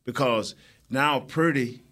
Because 0.04 0.54
now 0.90 1.20
Purdy 1.20 1.82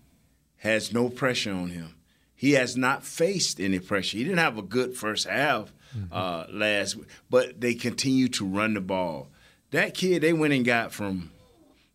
has 0.59 0.93
no 0.93 1.09
pressure 1.09 1.53
on 1.53 1.71
him. 1.71 1.95
He 2.37 2.53
has 2.53 2.77
not 2.77 3.05
faced 3.05 3.61
any 3.61 3.79
pressure. 3.79 4.19
He 4.19 4.25
didn't 4.25 4.39
have 4.39 4.59
a 4.59 4.63
good 4.63 4.97
first 4.97 5.27
half 5.29 5.73
uh, 6.13 6.45
last 6.51 6.97
week, 6.97 7.07
but 7.31 7.61
they 7.61 7.75
continue 7.75 8.29
to 8.29 8.45
run 8.45 8.75
the 8.75 8.81
ball. 8.81 9.29
That 9.71 9.95
kid 9.95 10.23
they 10.23 10.33
went 10.33 10.53
and 10.53 10.65
got 10.65 10.93
from 10.93 11.31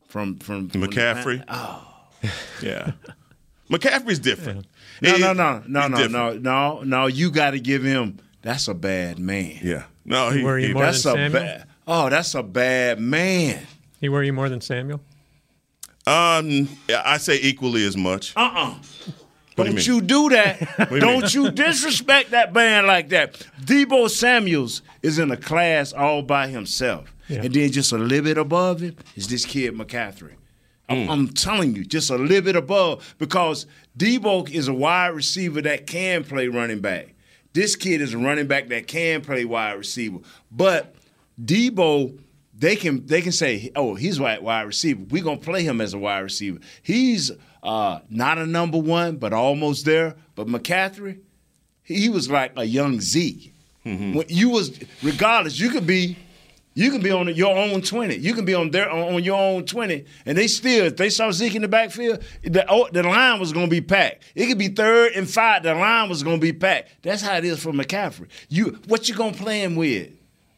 from 0.07 0.37
from, 0.37 0.69
from 0.69 0.81
the- 0.81 0.87
McCaffrey. 0.87 1.43
oh, 1.47 1.85
Yeah. 2.63 2.91
McCaffrey's 3.69 4.19
different. 4.19 4.65
no, 5.01 5.13
He- 5.15 5.21
no, 5.21 5.33
no, 5.33 5.63
no, 5.67 5.81
he's 5.97 6.09
no, 6.09 6.33
no, 6.33 6.37
no, 6.39 6.81
no. 6.83 7.05
You 7.07 7.29
got 7.31 7.51
to 7.51 7.59
give 7.59 7.83
him. 7.83 8.17
That's 8.41 8.67
a 8.67 8.73
bad 8.73 9.19
man. 9.19 9.59
Yeah. 9.61 9.83
No, 10.05 10.29
he, 10.31 10.43
Were 10.43 10.57
you 10.57 10.69
he- 10.69 10.73
more 10.73 10.83
That's 10.83 11.03
than 11.03 11.11
a 11.11 11.15
Samuel? 11.29 11.41
bad. 11.43 11.67
Oh, 11.85 12.09
that's 12.09 12.33
a 12.35 12.41
bad 12.43 12.99
man. 12.99 13.67
He 13.99 14.09
were 14.09 14.23
you 14.23 14.33
more 14.33 14.47
than 14.49 14.61
Samuel? 14.61 15.01
um, 16.07 16.67
I 16.89 17.17
say 17.17 17.39
equally 17.41 17.85
as 17.85 17.95
much. 17.97 18.33
Uh 18.35 18.49
uh 18.53 18.69
What 18.69 18.83
do 19.05 19.11
you 19.11 19.13
Don't 19.65 19.87
you 19.87 20.01
do 20.01 20.29
that. 20.29 20.89
Don't 20.99 21.33
you 21.33 21.51
disrespect 21.51 22.31
that 22.31 22.53
band 22.53 22.87
like 22.87 23.09
that. 23.09 23.33
Deebo 23.61 24.09
Samuels 24.09 24.81
is 25.01 25.19
in 25.19 25.31
a 25.31 25.37
class 25.37 25.93
all 25.93 26.21
by 26.21 26.47
himself. 26.47 27.13
Yeah. 27.27 27.43
And 27.43 27.53
then 27.53 27.71
just 27.71 27.91
a 27.91 27.97
little 27.97 28.23
bit 28.25 28.37
above 28.37 28.79
him 28.81 28.95
is 29.15 29.27
this 29.27 29.45
kid 29.45 29.73
McCaffrey. 29.75 30.33
I'm, 30.87 31.05
Hmm. 31.05 31.11
I'm 31.11 31.27
telling 31.29 31.75
you, 31.75 31.85
just 31.85 32.09
a 32.09 32.17
little 32.17 32.41
bit 32.41 32.55
above 32.55 33.15
because 33.19 33.67
Deebo 33.97 34.49
is 34.49 34.67
a 34.67 34.73
wide 34.73 35.09
receiver 35.09 35.61
that 35.61 35.85
can 35.85 36.23
play 36.23 36.47
running 36.47 36.79
back. 36.79 37.13
This 37.53 37.75
kid 37.75 38.01
is 38.01 38.13
a 38.13 38.17
running 38.17 38.47
back 38.47 38.69
that 38.69 38.87
can 38.87 39.21
play 39.21 39.45
wide 39.45 39.73
receiver. 39.73 40.19
But 40.51 40.95
Deebo, 41.43 42.19
they 42.57 42.75
can 42.75 43.05
they 43.05 43.21
can 43.21 43.31
say, 43.31 43.71
oh, 43.75 43.95
he's 43.95 44.19
wide 44.19 44.41
wide 44.41 44.63
receiver. 44.63 45.03
We're 45.09 45.23
gonna 45.23 45.37
play 45.37 45.63
him 45.63 45.79
as 45.81 45.93
a 45.93 45.97
wide 45.99 46.19
receiver. 46.19 46.59
He's 46.81 47.31
uh, 47.63 47.99
not 48.09 48.37
a 48.37 48.45
number 48.45 48.77
one, 48.77 49.17
but 49.17 49.33
almost 49.33 49.85
there. 49.85 50.15
But 50.35 50.47
McCaffrey, 50.47 51.19
he 51.83 52.09
was 52.09 52.29
like 52.29 52.53
a 52.55 52.63
young 52.65 53.01
Zeke. 53.01 53.53
When 54.13 54.25
you 54.27 54.49
was 54.49 54.77
regardless, 55.01 55.59
you 55.59 55.69
could 55.69 55.87
be 55.87 56.17
you 56.75 56.91
can 56.91 57.01
be 57.01 57.11
on 57.11 57.27
your 57.35 57.57
own 57.57 57.81
20. 57.81 58.15
You 58.17 58.33
can 58.33 58.45
be 58.45 58.53
on 58.53 58.71
their 58.71 58.89
on 58.89 59.21
your 59.23 59.37
own 59.37 59.65
20. 59.65 60.05
And 60.25 60.37
they 60.37 60.47
still, 60.47 60.85
if 60.85 60.97
they 60.97 61.09
saw 61.09 61.31
Zeke 61.31 61.55
in 61.55 61.61
the 61.61 61.67
backfield, 61.67 62.23
the, 62.43 62.65
oh, 62.69 62.87
the 62.91 63.03
line 63.03 63.39
was 63.39 63.51
gonna 63.51 63.67
be 63.67 63.81
packed. 63.81 64.23
It 64.35 64.45
could 64.47 64.57
be 64.57 64.69
third 64.69 65.13
and 65.13 65.29
five, 65.29 65.63
the 65.63 65.73
line 65.73 66.07
was 66.07 66.23
gonna 66.23 66.37
be 66.37 66.53
packed. 66.53 67.01
That's 67.01 67.21
how 67.21 67.35
it 67.35 67.45
is 67.45 67.61
for 67.61 67.71
McCaffrey. 67.71 68.27
You 68.47 68.79
what 68.87 69.09
you 69.09 69.15
gonna 69.15 69.35
play 69.35 69.61
him 69.63 69.75
with? 69.75 70.09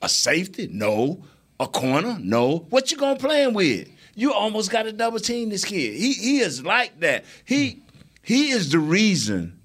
A 0.02 0.10
safety? 0.10 0.68
No. 0.72 1.24
A 1.60 1.68
corner? 1.68 2.18
No. 2.20 2.66
What 2.70 2.92
you 2.92 2.98
gonna 2.98 3.20
play 3.20 3.44
him 3.44 3.54
with? 3.54 3.88
You 4.16 4.34
almost 4.34 4.72
got 4.72 4.84
to 4.84 4.92
double 4.92 5.20
team 5.20 5.50
this 5.50 5.64
kid. 5.66 5.94
He 5.96 6.14
he 6.14 6.40
is 6.40 6.64
like 6.64 7.00
that. 7.00 7.26
He 7.46 7.84
he 8.24 8.50
is 8.52 8.72
the 8.72 8.80
reason 8.80 9.60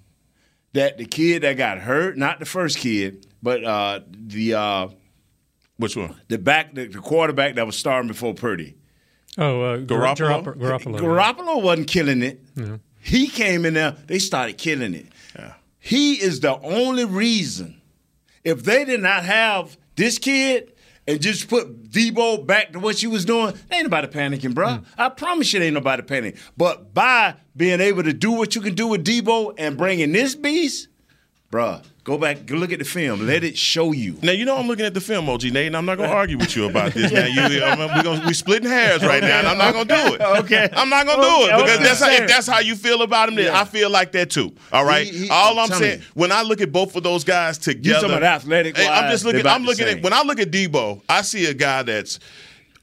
that 0.72 0.98
the 0.98 1.04
kid 1.04 1.42
that 1.42 1.56
got 1.56 1.78
hurt, 1.78 2.16
not 2.16 2.38
the 2.38 2.46
first 2.46 2.78
kid, 2.78 3.26
but 3.42 3.64
uh, 3.64 4.00
the 4.10 4.54
uh, 4.54 4.88
Which 5.78 5.96
one? 5.96 6.14
the 6.28 6.38
back, 6.38 6.74
the, 6.74 6.86
the 6.86 6.98
quarterback 6.98 7.54
that 7.56 7.66
was 7.66 7.76
starting 7.76 8.08
before 8.08 8.34
Purdy. 8.34 8.76
Oh, 9.38 9.60
uh, 9.62 9.76
Garoppolo? 9.78 10.44
Garoppolo. 10.44 10.56
Garoppolo. 10.56 11.00
Garoppolo 11.00 11.62
wasn't 11.62 11.88
killing 11.88 12.22
it. 12.22 12.40
He 13.00 13.28
came 13.28 13.64
in 13.64 13.74
there, 13.74 13.96
they 14.06 14.18
started 14.18 14.58
killing 14.58 14.94
it. 14.94 15.06
He 15.78 16.14
is 16.14 16.40
the 16.40 16.58
only 16.60 17.04
reason. 17.04 17.80
If 18.42 18.64
they 18.64 18.84
did 18.84 19.00
not 19.00 19.24
have 19.24 19.76
this 19.94 20.18
kid 20.18 20.72
and 21.06 21.20
just 21.20 21.48
put 21.48 21.90
Deebo 21.90 22.46
back 22.46 22.72
to 22.72 22.80
what 22.80 22.98
she 22.98 23.06
was 23.06 23.24
doing, 23.24 23.54
ain't 23.70 23.84
nobody 23.84 24.08
panicking, 24.08 24.54
bro. 24.54 24.68
Mm. 24.68 24.84
I 24.98 25.08
promise 25.08 25.52
you, 25.52 25.62
ain't 25.62 25.74
nobody 25.74 26.02
panicking. 26.02 26.38
But 26.56 26.92
by 26.92 27.36
being 27.56 27.80
able 27.80 28.02
to 28.02 28.12
do 28.12 28.32
what 28.32 28.54
you 28.54 28.60
can 28.60 28.74
do 28.74 28.88
with 28.88 29.04
Deebo 29.04 29.54
and 29.58 29.76
bringing 29.76 30.12
this 30.12 30.34
beast, 30.34 30.88
bruh, 31.50 31.82
go 32.04 32.18
back, 32.18 32.44
go 32.46 32.56
look 32.56 32.72
at 32.72 32.78
the 32.78 32.84
film. 32.84 33.26
Let 33.26 33.44
it 33.44 33.56
show 33.56 33.92
you. 33.92 34.16
Now 34.22 34.32
you 34.32 34.44
know 34.44 34.56
I'm 34.56 34.66
looking 34.66 34.84
at 34.84 34.94
the 34.94 35.00
film, 35.00 35.28
OG 35.28 35.44
Nate, 35.44 35.68
and 35.68 35.76
I'm 35.76 35.86
not 35.86 35.96
gonna 35.98 36.12
argue 36.12 36.38
with 36.38 36.54
you 36.56 36.68
about 36.68 36.92
this. 36.92 37.10
Now 37.12 37.26
you, 37.26 37.62
I'm, 37.64 37.78
we 37.96 38.02
gonna, 38.02 38.26
we 38.26 38.34
splitting 38.34 38.68
hairs 38.68 39.02
right 39.04 39.22
now, 39.22 39.38
and 39.38 39.46
I'm 39.48 39.58
not 39.58 39.72
gonna 39.72 39.84
do 40.08 40.14
it. 40.14 40.20
Okay. 40.46 40.68
I'm 40.72 40.88
not 40.88 41.06
gonna 41.06 41.22
do 41.22 41.28
it 41.54 41.56
because 41.56 41.78
that's 41.80 42.00
how, 42.00 42.10
if 42.10 42.28
that's 42.28 42.46
how 42.46 42.58
you 42.60 42.74
feel 42.76 43.02
about 43.02 43.28
him. 43.28 43.36
Then 43.36 43.46
Yeah. 43.46 43.60
I 43.60 43.64
feel 43.64 43.90
like 43.90 44.12
that 44.12 44.30
too. 44.30 44.52
All 44.72 44.84
right. 44.84 45.06
He- 45.06 45.24
he- 45.24 45.30
All 45.30 45.58
I'm 45.58 45.68
saying 45.68 46.00
you. 46.00 46.06
when 46.14 46.30
I 46.32 46.42
look 46.42 46.60
at 46.60 46.70
both 46.72 46.94
of 46.96 47.02
those 47.02 47.24
guys 47.24 47.58
together, 47.58 47.88
you 47.88 47.94
talking 47.94 48.10
about 48.10 48.22
athletic 48.22 48.76
I'm 48.78 49.10
just 49.10 49.24
looking. 49.24 49.46
I'm 49.46 49.64
looking 49.64 49.86
at 49.88 50.02
when 50.02 50.12
I 50.12 50.22
look 50.22 50.38
at 50.38 50.50
Deebo, 50.50 51.02
I 51.08 51.22
see 51.22 51.46
a 51.46 51.54
guy 51.54 51.82
that's 51.82 52.18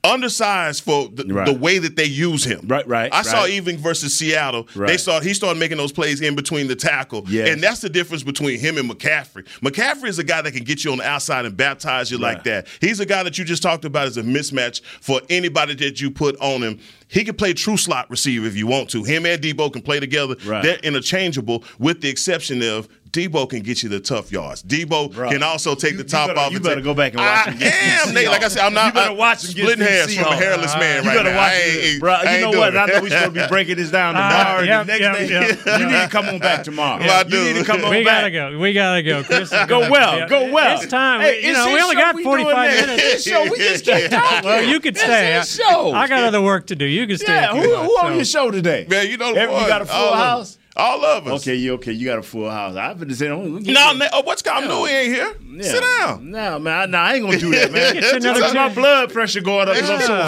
undersized 0.03 0.83
for 0.83 1.07
the, 1.13 1.25
Right. 1.33 1.45
the 1.45 1.53
way 1.53 1.77
that 1.79 1.95
they 1.95 2.05
use 2.05 2.43
him. 2.43 2.61
Right, 2.67 2.87
right, 2.87 3.13
I 3.13 3.21
saw 3.21 3.45
even 3.47 3.77
versus 3.77 4.15
Seattle. 4.15 4.67
They 4.75 4.97
saw 4.97 5.19
he 5.19 5.33
started 5.33 5.59
making 5.59 5.77
those 5.77 5.91
plays 5.91 6.21
in 6.21 6.35
between 6.35 6.67
the 6.67 6.75
tackle. 6.75 7.25
Yes. 7.27 7.49
And 7.49 7.61
that's 7.61 7.79
the 7.81 7.89
difference 7.89 8.23
between 8.23 8.59
him 8.59 8.77
and 8.77 8.89
McCaffrey. 8.89 9.45
McCaffrey 9.61 10.07
is 10.09 10.19
a 10.19 10.23
guy 10.23 10.41
that 10.41 10.51
can 10.51 10.63
get 10.63 10.83
you 10.83 10.91
on 10.91 10.97
the 10.97 11.07
outside 11.07 11.45
and 11.45 11.55
baptize 11.55 12.11
you 12.11 12.17
like 12.17 12.43
that. 12.43 12.67
He's 12.81 12.99
a 12.99 13.05
guy 13.05 13.23
that 13.23 13.37
you 13.37 13.45
just 13.45 13.63
talked 13.63 13.85
about 13.85 14.07
as 14.07 14.17
a 14.17 14.23
mismatch 14.23 14.81
for 15.01 15.21
anybody 15.29 15.75
that 15.75 16.01
you 16.01 16.11
put 16.11 16.37
on 16.39 16.61
him. 16.61 16.79
He 17.07 17.23
can 17.23 17.35
play 17.35 17.53
true 17.53 17.77
slot 17.77 18.09
receiver 18.09 18.47
if 18.47 18.55
you 18.57 18.67
want 18.67 18.89
to. 18.91 19.03
Him 19.03 19.25
and 19.25 19.41
Deebo 19.41 19.71
can 19.71 19.81
play 19.83 19.99
together. 19.99 20.35
Right. 20.45 20.63
They're 20.63 20.77
interchangeable, 20.77 21.63
with 21.79 22.01
the 22.01 22.09
exception 22.09 22.61
of 22.63 22.87
Deebo 23.13 23.47
can 23.47 23.59
get 23.61 23.83
you 23.83 23.89
the 23.89 23.99
tough 23.99 24.31
yards. 24.31 24.63
Deebo 24.63 25.13
Bruh. 25.13 25.29
can 25.29 25.43
also 25.43 25.75
take 25.75 25.91
You- 25.91 25.97
the 25.97 26.03
you 26.03 26.09
top 26.09 26.27
better- 26.29 26.39
off. 26.39 26.49
you 26.51 26.55
and 26.57 26.63
better 26.63 26.75
take- 26.77 26.83
go 26.83 26.95
back 26.95 27.11
and 27.13 27.21
watch 27.21 27.29
I 27.47 27.51
him 27.51 27.57
against 27.57 27.79
these 27.81 28.07
am, 28.07 28.13
Nate. 28.15 28.27
Like 28.27 28.43
I 28.43 28.47
said, 28.47 28.63
I'm 28.63 28.73
not. 28.73 28.87
You 28.87 28.91
better 28.93 29.13
watch 29.13 29.43
him 29.43 29.51
against 29.51 29.57
splitting 29.71 29.79
these 29.85 29.87
hairs 29.89 30.15
from 30.15 30.33
a 30.33 30.35
hairless 30.35 30.75
man 30.77 31.03
You 31.03 31.09
right 31.09 31.17
better 31.17 31.29
now. 31.29 31.37
watch 31.37 31.51
I 31.51 31.55
ain't- 31.55 31.99
bro. 31.99 32.13
I 32.13 32.23
You 32.23 32.29
ain't 32.29 32.41
know 32.41 32.51
doing 32.51 32.59
what? 32.59 32.77
I 32.77 32.83
it. 32.83 32.87
know 32.87 33.01
we're 33.01 33.09
supposed 33.09 33.25
to 33.35 33.41
be 33.41 33.47
breaking 33.49 33.75
this 33.75 33.91
down 33.91 34.15
Uh, 34.15 34.29
tomorrow. 34.29 34.63
yep, 34.63 34.85
the 34.87 34.91
next 34.97 35.01
yep, 35.01 35.13
day, 35.13 35.29
yep. 35.29 35.79
you 35.79 35.85
need 35.85 36.01
to 36.01 36.07
come 36.09 36.25
on 36.29 36.39
back 36.39 36.63
tomorrow. 36.63 37.03
Yeah, 37.03 37.13
I 37.13 37.19
You 37.19 37.29
do. 37.29 37.43
need 37.43 37.55
to 37.59 37.63
come 37.65 37.85
on 37.85 37.91
we 37.91 38.03
back. 38.03 38.21
gotta 38.21 38.31
go. 38.31 38.57
We 38.57 38.73
gotta 38.73 39.03
go. 39.03 39.23
Chris 39.23 39.49
Go 39.67 39.91
well, 39.91 40.17
yeah, 40.17 40.27
go 40.27 40.51
well. 40.51 40.81
It's 40.81 40.87
time. 40.91 41.21
Hey, 41.21 41.45
you 41.45 41.53
know, 41.53 41.71
we 41.71 41.79
only 41.79 41.95
got 41.95 42.19
45 42.19 42.71
minutes. 42.87 43.03
It's 43.03 43.13
his 43.13 43.23
show. 43.25 43.43
We 43.43 43.57
just 43.59 43.85
keep 43.85 44.09
talking. 44.09 44.43
Well, 44.49 44.63
you 44.63 44.79
could 44.79 44.95
It's 44.95 45.03
stay. 45.03 45.33
his 45.33 45.55
show. 45.55 45.93
I 45.93 46.07
got 46.07 46.23
other 46.23 46.41
work 46.41 46.65
to 46.67 46.75
do. 46.75 46.85
You 46.85 47.05
can 47.05 47.17
stay. 47.19 47.31
Yeah, 47.31 47.51
who, 47.53 47.61
you 47.61 47.73
want, 47.73 47.85
who 47.85 47.97
on 48.07 48.15
your 48.15 48.25
show 48.25 48.49
today? 48.49 48.87
Man, 48.89 49.07
you 49.07 49.17
know 49.17 49.33
Every- 49.33 49.53
what? 49.53 49.61
you 49.61 49.67
got 49.67 49.81
a 49.83 49.85
full 49.85 49.95
All 49.95 50.13
of 50.15 50.19
us. 50.19 50.25
house? 50.25 50.57
All 50.75 51.05
of 51.05 51.27
us. 51.27 51.41
Okay, 51.41 51.55
you 51.55 51.73
okay? 51.73 51.91
You 51.91 52.05
got 52.07 52.17
a 52.19 52.23
full 52.23 52.49
house. 52.49 52.75
I've 52.75 52.99
been 52.99 53.13
saying, 53.13 53.31
oh, 53.31 53.59
get 53.59 53.73
No, 53.73 53.91
you- 53.91 53.97
na- 53.99 54.07
oh, 54.11 54.21
what's 54.23 54.41
got 54.41 54.63
no, 54.63 54.85
he 54.85 54.91
ain't 54.93 55.13
here. 55.13 55.35
Yeah. 55.51 55.61
Sit 55.63 55.81
down. 55.81 56.31
No, 56.31 56.57
man, 56.57 56.79
I, 56.81 56.85
no, 56.87 56.97
I 56.97 57.13
ain't 57.13 57.25
gonna 57.25 57.37
do 57.37 57.51
that, 57.51 57.71
man. 57.71 57.93
Get 57.93 58.03
you 58.03 58.17
another 58.17 58.39
Just 58.39 58.55
my 58.55 58.73
blood 58.73 59.13
pressure 59.13 59.41
going 59.41 59.67
up 59.69 59.75
because 59.75 59.89
I'm 59.91 60.01
so 60.01 60.17
Yeah. 60.17 60.27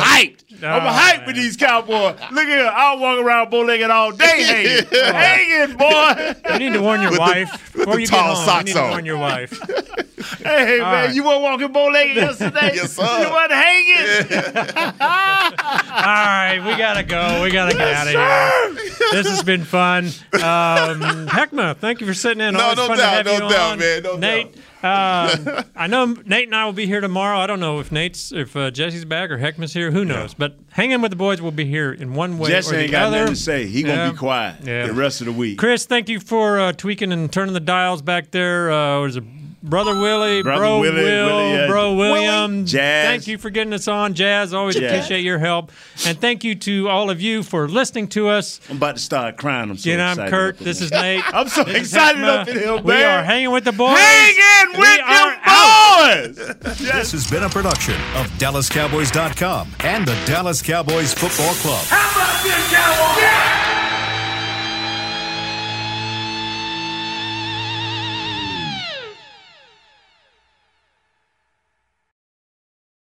Hyped. 0.59 0.63
I'm 0.69 0.85
Oh, 0.85 0.89
hyped 0.89 1.27
with 1.27 1.35
these 1.35 1.55
Cowboys. 1.57 2.15
Look 2.31 2.45
at 2.45 2.47
here, 2.47 2.71
I'll 2.73 2.99
walk 2.99 3.19
around 3.19 3.49
bow-legged 3.49 3.89
all 3.89 4.11
day 4.11 4.25
hanging, 4.43 4.85
hanging, 5.13 5.77
boy. 5.77 6.35
You 6.53 6.59
need 6.59 6.73
to 6.73 6.81
warn 6.81 7.01
your 7.01 7.11
With 7.11 7.19
the- 7.19 7.21
wife 7.21 7.51
with 7.73 7.85
before 7.85 7.95
the 7.95 8.01
you 8.01 8.07
tall 8.07 8.19
get 8.29 8.35
home. 8.35 8.45
socks 8.45 8.59
you 8.59 8.65
need 8.65 8.73
to 8.73 8.83
on. 8.83 8.89
warn 8.91 9.05
your 9.05 9.17
wife. 9.17 9.59
Hey, 10.39 10.79
man, 10.79 10.81
right. 10.81 11.13
you 11.15 11.23
weren't 11.23 11.41
walking 11.43 11.71
bow-legged 11.71 12.15
yesterday. 12.15 12.71
Yes, 12.75 12.93
sir. 12.93 13.03
You 13.03 13.31
weren't 13.31 13.51
hanging. 13.51 14.95
All 15.01 16.01
right, 16.01 16.59
we 16.65 16.75
gotta 16.77 17.03
go. 17.03 17.41
We 17.43 17.51
gotta 17.51 17.73
get 17.75 17.87
out 17.93 18.07
of 18.07 18.13
here. 18.13 18.97
This 19.11 19.27
has 19.27 19.43
been 19.43 19.63
fun. 19.63 20.05
Um, 20.33 21.27
Heckma, 21.27 21.77
thank 21.77 22.01
you 22.01 22.07
for 22.07 22.13
sitting 22.13 22.41
in. 22.41 22.55
No, 22.55 22.61
Always 22.61 22.77
no 22.77 22.87
fun 22.87 22.97
doubt, 22.97 23.09
to 23.11 23.15
have 23.17 23.25
no 23.25 23.33
you 23.47 23.53
doubt, 23.53 23.71
on. 23.73 23.79
man, 23.79 24.03
no 24.03 24.17
Nate, 24.17 24.55
um, 24.85 25.63
I 25.75 25.87
know 25.87 26.05
Nate 26.25 26.47
and 26.47 26.55
I 26.55 26.65
will 26.65 26.73
be 26.73 26.85
here 26.85 27.01
tomorrow. 27.01 27.37
I 27.39 27.47
don't 27.47 27.59
know 27.59 27.79
if 27.79 27.91
Nate's, 27.91 28.31
if 28.31 28.55
uh, 28.55 28.71
Jesse's 28.71 29.05
back 29.05 29.31
or 29.31 29.37
Heckman's 29.37 29.73
here. 29.73 29.91
Who 29.91 30.05
knows? 30.05 30.33
But 30.33 30.57
hanging 30.71 31.01
with 31.01 31.11
the 31.11 31.17
boys 31.17 31.41
will 31.41 31.51
be 31.51 31.65
here 31.65 31.91
in 31.91 32.13
one 32.13 32.37
way 32.37 32.49
Jesse 32.49 32.73
or 32.75 32.77
the 32.77 32.83
ain't 32.83 32.91
got 32.91 33.07
other. 33.07 33.19
nothing 33.21 33.33
to 33.35 33.39
say. 33.41 33.65
He 33.65 33.83
gonna 33.83 34.11
be 34.11 34.17
quiet 34.17 34.57
Yeah. 34.63 34.87
the 34.87 34.93
rest 34.93 35.21
of 35.21 35.25
the 35.25 35.33
week. 35.33 35.57
Chris, 35.57 35.85
thank 35.85 36.07
you 36.09 36.19
for 36.19 36.59
uh, 36.59 36.71
tweaking 36.71 37.11
and 37.11 37.31
turning 37.31 37.53
the 37.53 37.59
dials 37.59 38.01
back 38.01 38.31
there. 38.31 38.71
Uh, 38.71 39.01
was 39.01 39.17
it 39.17 39.23
Brother 39.65 39.99
Willie, 39.99 40.43
Brother 40.43 40.61
Bro 40.61 40.79
Willie, 40.79 41.03
Will, 41.03 41.25
Willie, 41.25 41.53
yeah. 41.53 41.67
Bro 41.67 41.95
William. 41.95 42.51
Willie, 42.51 42.63
Jazz. 42.65 43.07
Thank 43.09 43.27
you 43.27 43.37
for 43.37 43.49
getting 43.49 43.73
us 43.73 43.87
on, 43.87 44.13
Jazz. 44.13 44.53
Always 44.53 44.75
Jazz. 44.75 44.91
appreciate 44.91 45.23
your 45.23 45.39
help. 45.39 45.71
And 46.05 46.19
thank 46.19 46.43
you 46.43 46.53
to 46.55 46.87
all 46.87 47.09
of 47.09 47.19
you 47.21 47.41
for 47.41 47.67
listening 47.67 48.07
to 48.09 48.29
us. 48.29 48.59
I'm 48.69 48.77
about 48.77 48.95
to 48.97 49.01
start 49.01 49.37
crying. 49.37 49.71
I'm 49.71 49.77
so 49.77 49.89
You 49.89 49.97
know, 49.97 50.03
I'm 50.05 50.11
excited. 50.11 50.29
Kurt. 50.31 50.57
This 50.59 50.81
is 50.81 50.91
Nate. 50.91 51.23
I'm 51.33 51.47
so 51.49 51.63
This 51.63 51.77
excited 51.77 52.23
up 52.23 52.47
in 52.47 52.57
here, 52.57 52.73
man. 52.75 52.83
We 52.83 53.03
are 53.03 53.23
hanging 53.23 53.51
with 53.51 53.63
the 53.63 53.71
boys. 53.71 53.97
Hanging 53.97 54.79
with 54.79 54.99
are 55.01 55.31
your 55.31 56.35
boys. 56.35 56.55
This 56.95 57.11
has 57.13 57.29
been 57.29 57.43
a 57.43 57.49
production 57.49 57.95
of 58.15 58.27
DallasCowboys.com 58.37 59.71
and 59.81 60.07
the 60.07 60.15
Dallas 60.25 60.61
Cowboys 60.61 61.13
Football 61.13 61.53
Club. 61.55 61.85